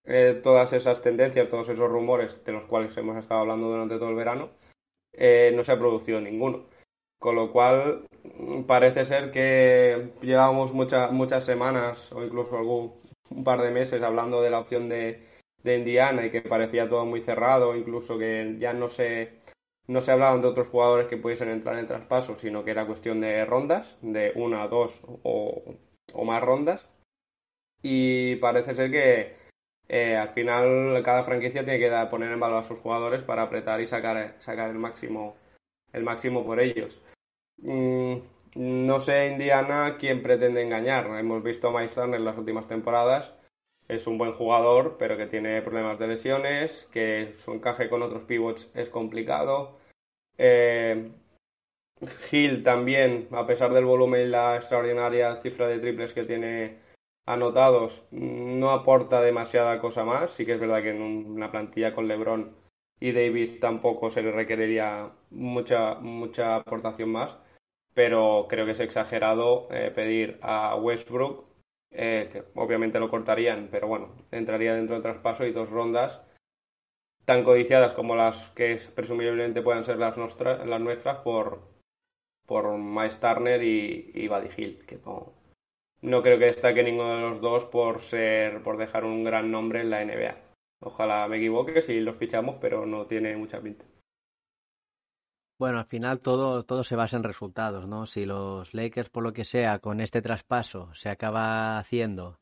eh, 0.04 0.38
todas 0.42 0.72
esas 0.72 1.02
tendencias, 1.02 1.48
todos 1.48 1.68
esos 1.68 1.90
rumores 1.90 2.42
de 2.44 2.52
los 2.52 2.66
cuales 2.66 2.96
hemos 2.96 3.16
estado 3.16 3.40
hablando 3.40 3.68
durante 3.68 3.98
todo 3.98 4.10
el 4.10 4.16
verano, 4.16 4.50
eh, 5.12 5.52
no 5.54 5.64
se 5.64 5.72
ha 5.72 5.78
producido 5.78 6.20
ninguno. 6.20 6.66
Con 7.18 7.34
lo 7.36 7.52
cual 7.52 8.06
mm, 8.24 8.62
parece 8.64 9.04
ser 9.04 9.30
que 9.32 10.12
llevamos 10.22 10.72
muchas 10.72 11.44
semanas 11.44 12.12
o 12.12 12.24
incluso 12.24 12.56
algún, 12.56 12.94
un 13.30 13.44
par 13.44 13.62
de 13.62 13.70
meses 13.70 14.02
hablando 14.02 14.40
de 14.42 14.50
la 14.50 14.60
opción 14.60 14.88
de, 14.88 15.26
de 15.62 15.78
Indiana 15.78 16.26
y 16.26 16.30
que 16.30 16.42
parecía 16.42 16.88
todo 16.88 17.04
muy 17.06 17.20
cerrado, 17.22 17.76
incluso 17.76 18.18
que 18.18 18.56
ya 18.58 18.72
no 18.72 18.88
se, 18.88 19.40
no 19.86 20.00
se 20.00 20.12
hablaban 20.12 20.40
de 20.40 20.48
otros 20.48 20.68
jugadores 20.68 21.08
que 21.08 21.16
pudiesen 21.16 21.50
entrar 21.50 21.78
en 21.78 21.86
traspaso, 21.86 22.38
sino 22.38 22.64
que 22.64 22.70
era 22.70 22.86
cuestión 22.86 23.20
de 23.20 23.44
rondas, 23.44 23.98
de 24.02 24.32
una, 24.36 24.68
dos 24.68 25.00
o, 25.24 25.62
o 26.12 26.24
más 26.24 26.42
rondas 26.42 26.88
y 27.82 28.36
parece 28.36 28.74
ser 28.74 28.90
que 28.90 29.36
eh, 29.88 30.16
al 30.16 30.30
final 30.30 31.02
cada 31.04 31.24
franquicia 31.24 31.64
tiene 31.64 31.78
que 31.78 32.06
poner 32.10 32.32
en 32.32 32.40
valor 32.40 32.58
a 32.58 32.66
sus 32.66 32.80
jugadores 32.80 33.22
para 33.22 33.42
apretar 33.42 33.80
y 33.80 33.86
sacar, 33.86 34.34
sacar 34.38 34.70
el 34.70 34.78
máximo 34.78 35.36
el 35.92 36.02
máximo 36.04 36.44
por 36.44 36.60
ellos. 36.60 37.00
Mm, 37.58 38.16
no 38.54 39.00
sé 39.00 39.28
Indiana 39.28 39.96
quién 39.98 40.22
pretende 40.22 40.62
engañar. 40.62 41.06
Hemos 41.18 41.42
visto 41.42 41.68
a 41.68 41.80
Mike 41.80 42.00
en 42.00 42.24
las 42.24 42.38
últimas 42.38 42.68
temporadas. 42.68 43.32
Es 43.88 44.06
un 44.06 44.18
buen 44.18 44.32
jugador, 44.34 44.96
pero 44.98 45.16
que 45.16 45.26
tiene 45.26 45.62
problemas 45.62 45.98
de 45.98 46.08
lesiones, 46.08 46.88
que 46.92 47.32
su 47.36 47.52
encaje 47.52 47.88
con 47.88 48.02
otros 48.02 48.24
pivots 48.24 48.70
es 48.74 48.90
complicado. 48.90 49.78
Eh, 50.36 51.10
Hill 52.30 52.62
también, 52.62 53.28
a 53.32 53.46
pesar 53.46 53.72
del 53.72 53.86
volumen 53.86 54.22
y 54.22 54.26
la 54.26 54.56
extraordinaria 54.56 55.36
cifra 55.40 55.66
de 55.66 55.78
triples 55.78 56.12
que 56.12 56.24
tiene 56.24 56.78
anotados 57.28 58.04
no 58.10 58.70
aporta 58.70 59.20
demasiada 59.20 59.80
cosa 59.80 60.04
más. 60.04 60.30
Sí 60.30 60.46
que 60.46 60.54
es 60.54 60.60
verdad 60.60 60.82
que 60.82 60.90
en 60.90 61.02
una 61.02 61.50
plantilla 61.50 61.94
con 61.94 62.08
LeBron 62.08 62.56
y 63.00 63.12
Davis 63.12 63.60
tampoco 63.60 64.10
se 64.10 64.22
le 64.22 64.32
requeriría 64.32 65.12
mucha, 65.30 65.96
mucha 65.96 66.56
aportación 66.56 67.10
más. 67.10 67.38
Pero 67.94 68.46
creo 68.48 68.64
que 68.64 68.72
es 68.72 68.80
exagerado 68.80 69.68
eh, 69.70 69.92
pedir 69.94 70.38
a 70.40 70.76
Westbrook, 70.76 71.44
eh, 71.90 72.28
que 72.32 72.44
obviamente 72.54 73.00
lo 73.00 73.10
cortarían, 73.10 73.68
pero 73.70 73.88
bueno, 73.88 74.14
entraría 74.30 74.74
dentro 74.74 74.94
del 74.94 75.02
traspaso 75.02 75.44
y 75.46 75.52
dos 75.52 75.68
rondas 75.68 76.22
tan 77.24 77.44
codiciadas 77.44 77.92
como 77.92 78.16
las 78.16 78.50
que 78.52 78.80
presumiblemente 78.94 79.60
puedan 79.60 79.84
ser 79.84 79.98
las, 79.98 80.16
las 80.16 80.80
nuestras 80.80 81.18
por, 81.18 81.60
por 82.46 82.78
Miles 82.78 83.20
Turner 83.20 83.62
y, 83.62 84.12
y 84.14 84.28
Buddy 84.28 84.48
Hill, 84.56 84.86
que 84.86 84.98
no, 85.04 85.34
no 86.02 86.22
creo 86.22 86.38
que 86.38 86.46
destaque 86.46 86.82
ninguno 86.82 87.14
de 87.14 87.20
los 87.20 87.40
dos 87.40 87.64
por 87.64 88.00
ser, 88.00 88.62
por 88.62 88.76
dejar 88.76 89.04
un 89.04 89.24
gran 89.24 89.50
nombre 89.50 89.80
en 89.80 89.90
la 89.90 90.04
NBA. 90.04 90.36
Ojalá 90.80 91.26
me 91.28 91.38
equivoque 91.38 91.82
si 91.82 92.00
los 92.00 92.16
fichamos, 92.16 92.56
pero 92.60 92.86
no 92.86 93.06
tiene 93.06 93.36
mucha 93.36 93.60
pinta. 93.60 93.84
Bueno, 95.58 95.80
al 95.80 95.86
final 95.86 96.20
todo, 96.20 96.62
todo 96.62 96.84
se 96.84 96.94
basa 96.94 97.16
en 97.16 97.24
resultados, 97.24 97.88
¿no? 97.88 98.06
Si 98.06 98.24
los 98.24 98.74
Lakers, 98.74 99.08
por 99.08 99.24
lo 99.24 99.32
que 99.32 99.44
sea, 99.44 99.80
con 99.80 100.00
este 100.00 100.22
traspaso 100.22 100.94
se 100.94 101.08
acaba 101.08 101.78
haciendo, 101.78 102.38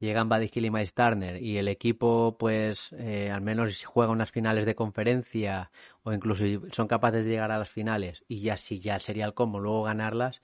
llegan 0.00 0.28
Hill 0.42 0.64
y 0.64 0.70
Miles 0.70 0.92
Turner 0.92 1.40
y 1.40 1.58
el 1.58 1.68
equipo, 1.68 2.36
pues, 2.38 2.92
eh, 2.98 3.30
al 3.30 3.40
menos 3.40 3.84
juega 3.84 4.10
unas 4.10 4.32
finales 4.32 4.66
de 4.66 4.74
conferencia 4.74 5.70
o 6.02 6.12
incluso 6.12 6.44
son 6.72 6.88
capaces 6.88 7.24
de 7.24 7.30
llegar 7.30 7.52
a 7.52 7.58
las 7.58 7.70
finales 7.70 8.24
y 8.26 8.40
ya 8.40 8.56
si 8.56 8.80
ya 8.80 8.98
sería 8.98 9.26
el 9.26 9.34
combo 9.34 9.60
luego 9.60 9.84
ganarlas, 9.84 10.42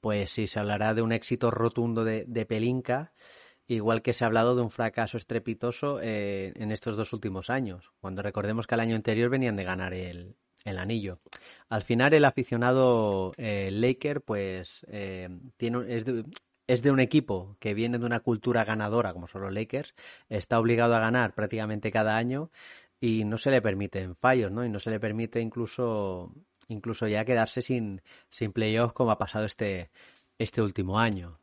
pues 0.00 0.30
sí, 0.30 0.46
se 0.46 0.58
hablará 0.58 0.94
de 0.94 1.02
un 1.02 1.12
éxito 1.12 1.50
rotundo 1.50 2.04
de, 2.04 2.46
Pelinka, 2.46 3.12
igual 3.66 4.02
que 4.02 4.12
se 4.12 4.24
ha 4.24 4.26
hablado 4.28 4.54
de 4.54 4.62
un 4.62 4.70
fracaso 4.70 5.16
estrepitoso 5.16 6.00
eh, 6.00 6.52
en 6.56 6.72
estos 6.72 6.96
dos 6.96 7.12
últimos 7.12 7.50
años, 7.50 7.92
cuando 8.00 8.22
recordemos 8.22 8.66
que 8.66 8.74
el 8.74 8.80
año 8.80 8.96
anterior 8.96 9.30
venían 9.30 9.56
de 9.56 9.64
ganar 9.64 9.94
el, 9.94 10.36
anillo. 10.64 11.20
Al 11.68 11.82
final 11.82 12.12
el 12.12 12.24
aficionado 12.24 13.32
eh, 13.36 13.70
Laker 13.72 14.20
pues 14.20 14.84
eh, 14.88 15.28
tiene, 15.56 15.84
es, 15.88 16.04
de, 16.04 16.24
es 16.66 16.82
de 16.82 16.90
un 16.90 16.98
equipo 16.98 17.56
que 17.60 17.74
viene 17.74 17.98
de 17.98 18.06
una 18.06 18.20
cultura 18.20 18.64
ganadora 18.64 19.12
como 19.12 19.28
son 19.28 19.42
los 19.42 19.52
Lakers, 19.52 19.94
está 20.28 20.58
obligado 20.58 20.96
a 20.96 21.00
ganar 21.00 21.34
prácticamente 21.34 21.92
cada 21.92 22.16
año 22.16 22.50
y 23.00 23.24
no 23.24 23.38
se 23.38 23.50
le 23.50 23.62
permiten 23.62 24.16
fallos, 24.16 24.50
¿no? 24.50 24.64
Y 24.64 24.68
no 24.68 24.80
se 24.80 24.90
le 24.90 25.00
permite 25.00 25.40
incluso 25.40 26.32
incluso 26.68 27.06
ya 27.08 27.24
quedarse 27.24 27.62
sin, 27.62 28.02
sin 28.30 28.52
playoffs 28.52 28.94
como 28.94 29.10
ha 29.10 29.18
pasado 29.18 29.44
este, 29.44 29.90
este 30.38 30.62
último 30.62 30.98
año. 30.98 31.38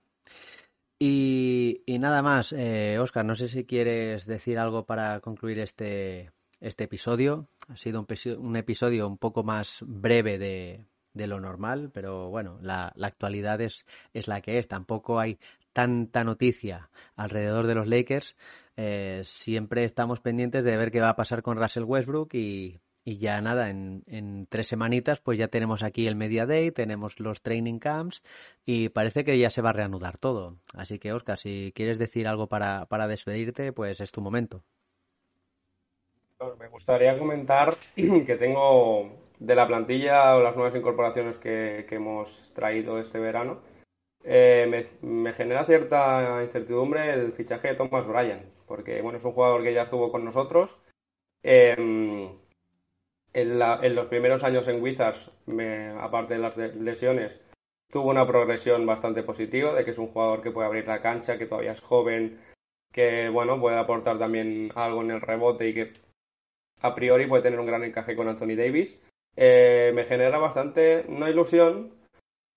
Y, 1.00 1.84
y 1.86 2.00
nada 2.00 2.22
más, 2.22 2.54
eh, 2.54 2.98
Oscar, 3.00 3.26
no 3.26 3.36
sé 3.36 3.48
si 3.48 3.66
quieres 3.66 4.26
decir 4.26 4.58
algo 4.58 4.86
para 4.86 5.20
concluir 5.20 5.60
este, 5.60 6.32
este 6.62 6.86
episodio. 6.86 7.50
Ha 7.68 7.76
sido 7.76 8.00
un, 8.00 8.08
un 8.38 8.56
episodio 8.56 9.08
un 9.08 9.18
poco 9.18 9.44
más 9.44 9.80
breve 9.82 10.38
de, 10.38 10.86
de 11.14 11.28
lo 11.28 11.40
normal, 11.40 11.92
pero 11.94 12.30
bueno, 12.30 12.58
la, 12.62 12.94
la, 12.96 13.08
actualidad 13.08 13.60
es, 13.62 13.86
es 14.14 14.28
la 14.28 14.42
que 14.42 14.58
es. 14.60 14.68
Tampoco 14.68 15.20
hay 15.20 15.40
tanta 15.74 16.24
noticia 16.24 16.90
alrededor 17.16 17.68
de 17.68 17.76
los 17.76 17.88
Lakers. 17.88 18.36
Eh, 18.78 19.22
siempre 19.26 19.84
estamos 19.84 20.20
pendientes 20.20 20.64
de 20.64 20.78
ver 20.78 20.92
qué 20.92 21.02
va 21.02 21.10
a 21.10 21.16
pasar 21.16 21.44
con 21.44 21.58
Russell 21.58 21.84
Westbrook 21.84 22.34
y, 22.34 22.80
y 23.06 23.18
ya 23.18 23.42
nada, 23.42 23.70
en, 23.70 24.04
en, 24.08 24.46
tres 24.48 24.68
semanitas 24.68 25.20
pues 25.20 25.38
ya 25.38 25.48
tenemos 25.48 25.84
aquí 25.84 26.08
el 26.08 26.16
Media 26.16 26.46
Day, 26.46 26.72
tenemos 26.72 27.20
los 27.20 27.42
training 27.42 27.80
camps 27.80 28.22
y 28.66 28.90
parece 28.90 29.24
que 29.24 29.38
ya 29.38 29.50
se 29.50 29.62
va 29.62 29.72
a 29.72 29.74
reanudar 29.74 30.18
todo. 30.18 30.58
Así 30.74 31.00
que 31.00 31.14
Oscar, 31.14 31.38
si 31.38 31.74
quieres 31.76 32.00
decir 32.00 32.28
algo 32.28 32.48
para, 32.48 32.86
para 32.86 33.08
despedirte, 33.08 33.74
pues 33.74 34.00
es 34.00 34.12
tu 34.12 34.22
momento. 34.22 34.64
Me 36.60 36.68
gustaría 36.68 37.18
comentar 37.18 37.76
que 37.96 38.36
tengo 38.38 39.12
de 39.40 39.56
la 39.56 39.68
plantilla 39.68 40.36
o 40.36 40.44
las 40.44 40.56
nuevas 40.56 40.76
incorporaciones 40.76 41.38
que, 41.38 41.86
que 41.88 41.96
hemos 41.96 42.52
traído 42.54 43.00
este 43.00 43.20
verano. 43.20 43.62
Eh, 44.24 44.86
me, 45.02 45.34
genera 45.34 45.66
cierta 45.66 46.42
incertidumbre 46.44 47.12
el 47.12 47.34
fichaje 47.34 47.70
de 47.70 47.76
Thomas 47.76 48.08
Bryan, 48.08 48.46
porque 48.66 49.02
bueno, 49.02 49.18
es 49.18 49.26
un 49.26 49.34
jugador 49.34 49.64
que 49.64 49.74
ya 49.74 49.84
estuvo 49.84 50.12
con 50.12 50.24
nosotros. 50.24 50.78
Eh, 51.44 51.76
en, 53.34 53.96
los 53.96 54.08
primeros 54.08 54.44
años 54.44 54.68
en 54.68 54.82
Wizards, 54.82 55.32
aparte 56.00 56.36
de 56.36 56.40
las 56.40 56.58
lesiones, 56.58 57.40
tuvo 57.92 58.10
una 58.10 58.28
progresión 58.28 58.86
bastante 58.86 59.24
positiva, 59.24 59.74
de 59.74 59.84
que 59.84 59.92
es 59.92 59.98
un 59.98 60.08
jugador 60.08 60.42
que 60.42 60.52
puede 60.52 60.68
abrir 60.68 60.88
la 60.88 61.00
cancha, 61.00 61.38
que 61.38 61.46
todavía 61.46 61.72
es 61.74 61.82
joven, 61.82 62.40
que 62.92 63.30
bueno, 63.30 63.60
puede 63.60 63.78
aportar 63.78 64.20
también 64.20 64.72
algo 64.76 65.02
en 65.02 65.12
el 65.12 65.22
rebote 65.22 65.68
y 65.70 65.74
que 65.74 65.94
a 66.82 66.94
priori 66.96 67.26
puede 67.28 67.44
tener 67.44 67.60
un 67.60 67.66
gran 67.66 67.84
encaje 67.84 68.16
con 68.16 68.28
Anthony 68.28 68.56
Davis. 68.56 69.00
Eh, 69.36 69.92
me 69.96 70.04
genera 70.04 70.38
bastante, 70.38 71.06
no 71.10 71.28
ilusión, 71.28 71.92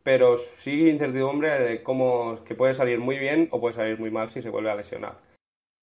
pero 0.03 0.37
sí 0.57 0.89
incertidumbre 0.89 1.51
de 1.63 1.83
cómo 1.83 2.45
que 2.45 2.55
puede 2.55 2.75
salir 2.75 2.99
muy 3.01 3.19
bien 3.19 3.49
o 3.51 3.61
puede 3.61 3.75
salir 3.75 3.99
muy 3.99 4.11
mal 4.11 4.31
si 4.31 4.43
se 4.43 4.51
vuelve 4.51 4.71
a 4.71 4.77
lesionar. 4.77 5.19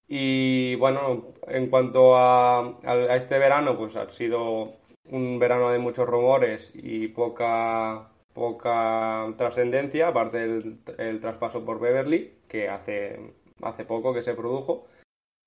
Y 0.06 0.74
bueno, 0.76 1.34
en 1.48 1.68
cuanto 1.70 2.16
a, 2.16 2.78
este 3.16 3.38
verano, 3.38 3.76
pues 3.76 3.96
ha 3.96 4.08
sido 4.10 4.76
un 5.10 5.38
verano 5.38 5.70
de 5.70 5.78
muchos 5.78 6.08
rumores 6.08 6.70
y 6.74 7.08
poca, 7.08 8.10
poca 8.32 9.32
trascendencia, 9.36 10.08
aparte 10.08 10.38
del 10.38 11.20
traspaso 11.20 11.64
por 11.64 11.80
Beverly, 11.80 12.32
que 12.48 12.68
hace, 12.68 13.20
hace 13.62 13.84
poco 13.84 14.14
que 14.14 14.22
se 14.22 14.34
produjo. 14.34 14.86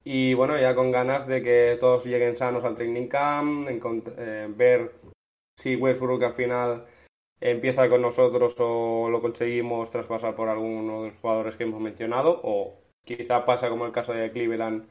Y 0.04 0.34
bueno, 0.36 0.58
ya 0.58 0.76
con 0.76 0.92
ganas 0.92 1.28
de 1.28 1.44
que 1.44 1.78
todos 1.80 2.06
lleguen 2.06 2.36
sanos 2.36 2.64
al 2.64 2.76
training 2.76 3.08
camp, 3.08 3.68
eh, 4.18 4.48
ver 4.50 4.94
si 5.58 5.76
Westbrook 5.76 6.24
al 6.24 6.34
final 6.34 6.86
empieza 7.42 7.90
con 7.90 8.02
nosotros 8.02 8.56
o 8.60 9.10
lo 9.10 9.22
conseguimos 9.22 9.90
traspasar 9.92 10.36
por 10.36 10.50
alguno 10.50 11.04
de 11.04 11.10
los 11.10 11.20
jugadores 11.20 11.56
que 11.56 11.64
hemos 11.64 11.82
mencionado, 11.82 12.40
o 12.44 12.80
quizá 13.04 13.46
pasa 13.46 13.70
como 13.70 13.86
el 13.86 13.92
caso 13.92 14.14
de 14.14 14.32
Cleveland, 14.32 14.88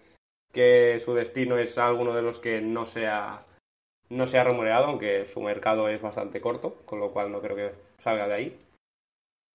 que 0.52 1.00
su 1.00 1.14
destino 1.14 1.58
es 1.58 1.78
alguno 1.78 2.14
de 2.14 2.22
los 2.22 2.38
que 2.38 2.60
no 2.60 2.84
se 2.84 3.06
ha, 3.06 3.38
no 4.10 4.26
se 4.26 4.38
ha 4.38 4.44
rumoreado, 4.44 4.86
aunque 4.86 5.26
su 5.26 5.40
mercado 5.40 5.88
es 5.88 6.00
bastante 6.00 6.40
corto, 6.40 6.76
con 6.84 7.00
lo 7.00 7.12
cual 7.12 7.32
no 7.32 7.40
creo 7.40 7.56
que 7.56 7.72
salga 7.98 8.28
de 8.28 8.34
ahí. 8.34 8.60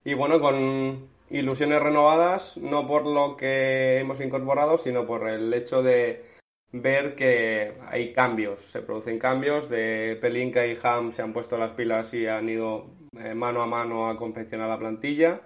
Y 0.04 0.14
bueno, 0.14 0.40
con 0.40 1.08
ilusiones 1.30 1.80
renovadas, 1.80 2.56
no 2.56 2.86
por 2.86 3.06
lo 3.06 3.36
que 3.36 3.98
hemos 3.98 4.20
incorporado, 4.20 4.78
sino 4.78 5.06
por 5.06 5.28
el 5.28 5.52
hecho 5.54 5.82
de 5.82 6.24
ver 6.72 7.14
que 7.14 7.74
hay 7.86 8.12
cambios, 8.12 8.60
se 8.60 8.82
producen 8.82 9.18
cambios, 9.18 9.68
de 9.68 10.18
Pelinka 10.20 10.66
y 10.66 10.78
Ham 10.82 11.12
se 11.12 11.22
han 11.22 11.32
puesto 11.32 11.58
las 11.58 11.72
pilas 11.72 12.12
y 12.14 12.26
han 12.26 12.48
ido 12.48 12.86
eh, 13.18 13.34
mano 13.34 13.62
a 13.62 13.66
mano 13.66 14.08
a 14.08 14.16
confeccionar 14.16 14.68
la 14.68 14.78
plantilla, 14.78 15.42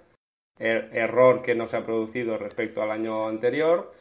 er 0.59 0.91
error 0.93 1.43
que 1.43 1.55
no 1.55 1.67
se 1.67 1.77
ha 1.77 1.85
producido 1.85 2.39
respecto 2.39 2.83
al 2.83 2.91
año 2.91 3.29
anterior. 3.29 3.93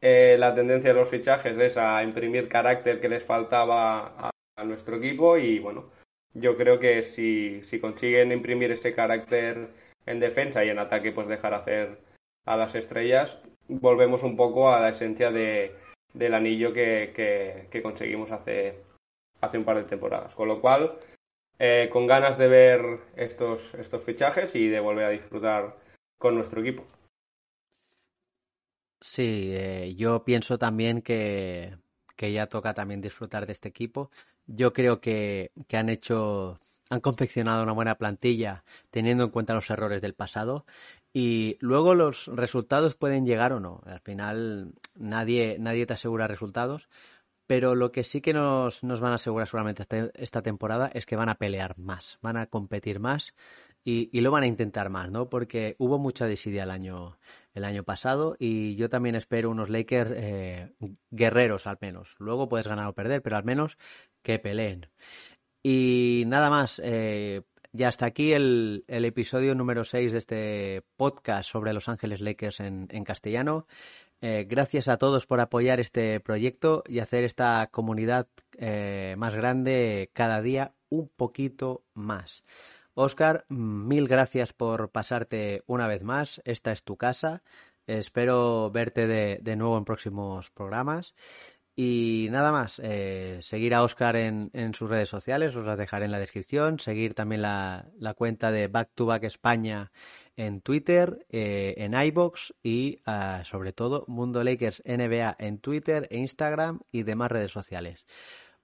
Eh, 0.00 0.36
la 0.38 0.54
tendencia 0.54 0.92
de 0.92 0.98
los 0.98 1.08
fichajes 1.08 1.58
es 1.58 1.76
a 1.76 2.02
imprimir 2.02 2.48
carácter 2.48 3.00
que 3.00 3.08
les 3.08 3.24
faltaba 3.24 4.31
a, 4.56 4.64
nuestro 4.64 4.96
equipo 4.96 5.36
y 5.38 5.58
bueno, 5.58 5.90
yo 6.34 6.56
creo 6.56 6.78
que 6.78 7.02
si, 7.02 7.62
si 7.62 7.80
consiguen 7.80 8.32
imprimir 8.32 8.70
ese 8.72 8.94
carácter 8.94 9.68
en 10.06 10.20
defensa 10.20 10.64
y 10.64 10.70
en 10.70 10.78
ataque 10.78 11.12
pues 11.12 11.28
dejar 11.28 11.54
hacer 11.54 11.98
a 12.44 12.56
las 12.56 12.74
estrellas, 12.74 13.38
volvemos 13.68 14.22
un 14.22 14.36
poco 14.36 14.70
a 14.70 14.80
la 14.80 14.90
esencia 14.90 15.30
de, 15.30 15.74
del 16.14 16.34
anillo 16.34 16.72
que, 16.72 17.12
que, 17.70 17.82
conseguimos 17.82 18.30
hace, 18.30 18.80
hace 19.40 19.58
un 19.58 19.64
par 19.64 19.76
de 19.76 19.84
temporadas. 19.84 20.34
Con 20.34 20.48
lo 20.48 20.60
cual, 20.60 20.98
eh, 21.58 21.88
con 21.92 22.06
ganas 22.06 22.38
de 22.38 22.48
ver 22.48 23.00
estos, 23.16 23.74
estos 23.74 24.04
fichajes 24.04 24.54
y 24.54 24.68
de 24.68 24.80
volver 24.80 25.04
a 25.06 25.10
disfrutar 25.10 25.76
con 26.18 26.34
nuestro 26.34 26.60
equipo. 26.60 26.84
Sí, 29.00 29.50
eh, 29.52 29.94
yo 29.96 30.24
pienso 30.24 30.58
también 30.58 31.02
que, 31.02 31.76
que 32.16 32.32
ya 32.32 32.46
toca 32.46 32.72
también 32.72 33.00
disfrutar 33.00 33.46
de 33.46 33.52
este 33.52 33.68
equipo. 33.68 34.10
Yo 34.46 34.72
creo 34.72 35.00
que, 35.00 35.52
que 35.68 35.76
han 35.76 35.88
hecho 35.88 36.58
han 36.92 37.00
confeccionado 37.00 37.62
una 37.62 37.72
buena 37.72 37.96
plantilla 37.96 38.64
teniendo 38.90 39.24
en 39.24 39.30
cuenta 39.30 39.54
los 39.54 39.70
errores 39.70 40.02
del 40.02 40.12
pasado 40.12 40.66
y 41.14 41.56
luego 41.60 41.94
los 41.94 42.26
resultados 42.26 42.96
pueden 42.96 43.24
llegar 43.24 43.54
o 43.54 43.60
no. 43.60 43.80
Al 43.86 44.00
final 44.00 44.74
nadie, 44.94 45.56
nadie 45.58 45.86
te 45.86 45.94
asegura 45.94 46.28
resultados, 46.28 46.90
pero 47.46 47.74
lo 47.74 47.92
que 47.92 48.04
sí 48.04 48.20
que 48.20 48.34
nos, 48.34 48.82
nos 48.82 49.00
van 49.00 49.12
a 49.12 49.14
asegurar 49.16 49.48
esta, 49.68 50.10
esta, 50.14 50.42
temporada 50.42 50.90
es 50.92 51.06
que 51.06 51.16
van 51.16 51.30
a 51.30 51.36
pelear 51.36 51.78
más, 51.78 52.18
van 52.20 52.36
a 52.36 52.46
competir 52.46 53.00
más 53.00 53.34
y, 53.84 54.10
y, 54.12 54.20
lo 54.20 54.30
van 54.30 54.42
a 54.42 54.46
intentar 54.46 54.90
más, 54.90 55.10
¿no? 55.10 55.30
Porque 55.30 55.76
hubo 55.78 55.98
mucha 55.98 56.26
desidia 56.26 56.64
el 56.64 56.70
año, 56.70 57.18
el 57.54 57.64
año 57.64 57.84
pasado 57.84 58.36
y 58.38 58.76
yo 58.76 58.88
también 58.88 59.14
espero 59.14 59.50
unos 59.50 59.68
Lakers 59.68 60.10
eh, 60.14 60.72
guerreros 61.10 61.66
al 61.66 61.78
menos. 61.80 62.14
Luego 62.18 62.48
puedes 62.48 62.66
ganar 62.66 62.86
o 62.86 62.94
perder, 62.94 63.22
pero 63.22 63.36
al 63.36 63.44
menos 63.44 63.78
que 64.22 64.38
peleen. 64.38 64.88
Y 65.62 66.24
nada 66.26 66.50
más, 66.50 66.80
eh, 66.84 67.42
ya 67.72 67.88
hasta 67.88 68.06
aquí 68.06 68.32
el, 68.32 68.84
episodio 68.88 69.54
número 69.54 69.84
6 69.84 70.12
de 70.12 70.18
este 70.18 70.82
podcast 70.96 71.50
sobre 71.50 71.72
Los 71.72 71.88
Ángeles 71.88 72.20
Lakers 72.20 72.60
en, 72.60 73.04
castellano. 73.04 73.64
Eh, 74.20 74.46
gracias 74.48 74.88
a 74.88 74.98
todos 74.98 75.26
por 75.26 75.40
apoyar 75.40 75.80
este 75.80 76.20
proyecto 76.20 76.84
y 76.86 77.00
hacer 77.00 77.24
esta 77.24 77.68
comunidad 77.70 78.28
más 79.16 79.34
grande 79.34 80.10
cada 80.12 80.40
día 80.42 80.74
un 80.88 81.08
poquito 81.08 81.84
más. 81.94 82.44
Oscar, 82.94 83.44
mil 83.48 84.08
gracias 84.08 84.52
por 84.52 84.90
pasarte 84.90 85.62
una 85.66 85.86
vez 85.86 86.02
más. 86.02 86.40
Esta 86.44 86.72
es 86.72 86.84
tu 86.84 86.96
casa. 86.96 87.42
Espero 87.86 88.70
verte 88.70 89.06
de, 89.06 89.38
de 89.42 89.56
nuevo 89.56 89.78
en 89.78 89.84
próximos 89.84 90.50
programas. 90.50 91.14
Y 91.74 92.28
nada 92.30 92.52
más, 92.52 92.78
eh, 92.84 93.38
seguir 93.40 93.74
a 93.74 93.82
Oscar 93.82 94.16
en, 94.16 94.50
en, 94.52 94.74
sus 94.74 94.90
redes 94.90 95.08
sociales, 95.08 95.56
os 95.56 95.64
las 95.64 95.78
dejaré 95.78 96.04
en 96.04 96.12
la 96.12 96.18
descripción. 96.18 96.78
Seguir 96.78 97.14
también 97.14 97.40
la, 97.40 97.88
la 97.98 98.12
cuenta 98.12 98.50
de 98.50 98.68
Back 98.68 98.90
to 98.94 99.06
Back 99.06 99.24
España 99.24 99.90
en 100.36 100.60
Twitter, 100.60 101.26
eh, 101.30 101.74
en 101.78 101.94
iBox 101.94 102.54
y 102.62 103.00
uh, 103.06 103.44
sobre 103.44 103.72
todo 103.72 104.04
Mundo 104.06 104.44
Lakers 104.44 104.82
NBA 104.84 105.36
en 105.38 105.58
Twitter 105.58 106.08
e 106.10 106.18
Instagram 106.18 106.80
y 106.90 107.04
demás 107.04 107.32
redes 107.32 107.52
sociales. 107.52 108.04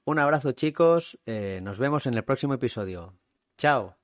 Un 0.04 0.18
abrazo 0.18 0.52
chicos, 0.52 1.18
eh, 1.26 1.60
nos 1.62 1.78
vemos 1.78 2.06
en 2.06 2.14
el 2.14 2.24
próximo 2.24 2.54
episodio. 2.54 3.14
Chao. 3.56 3.97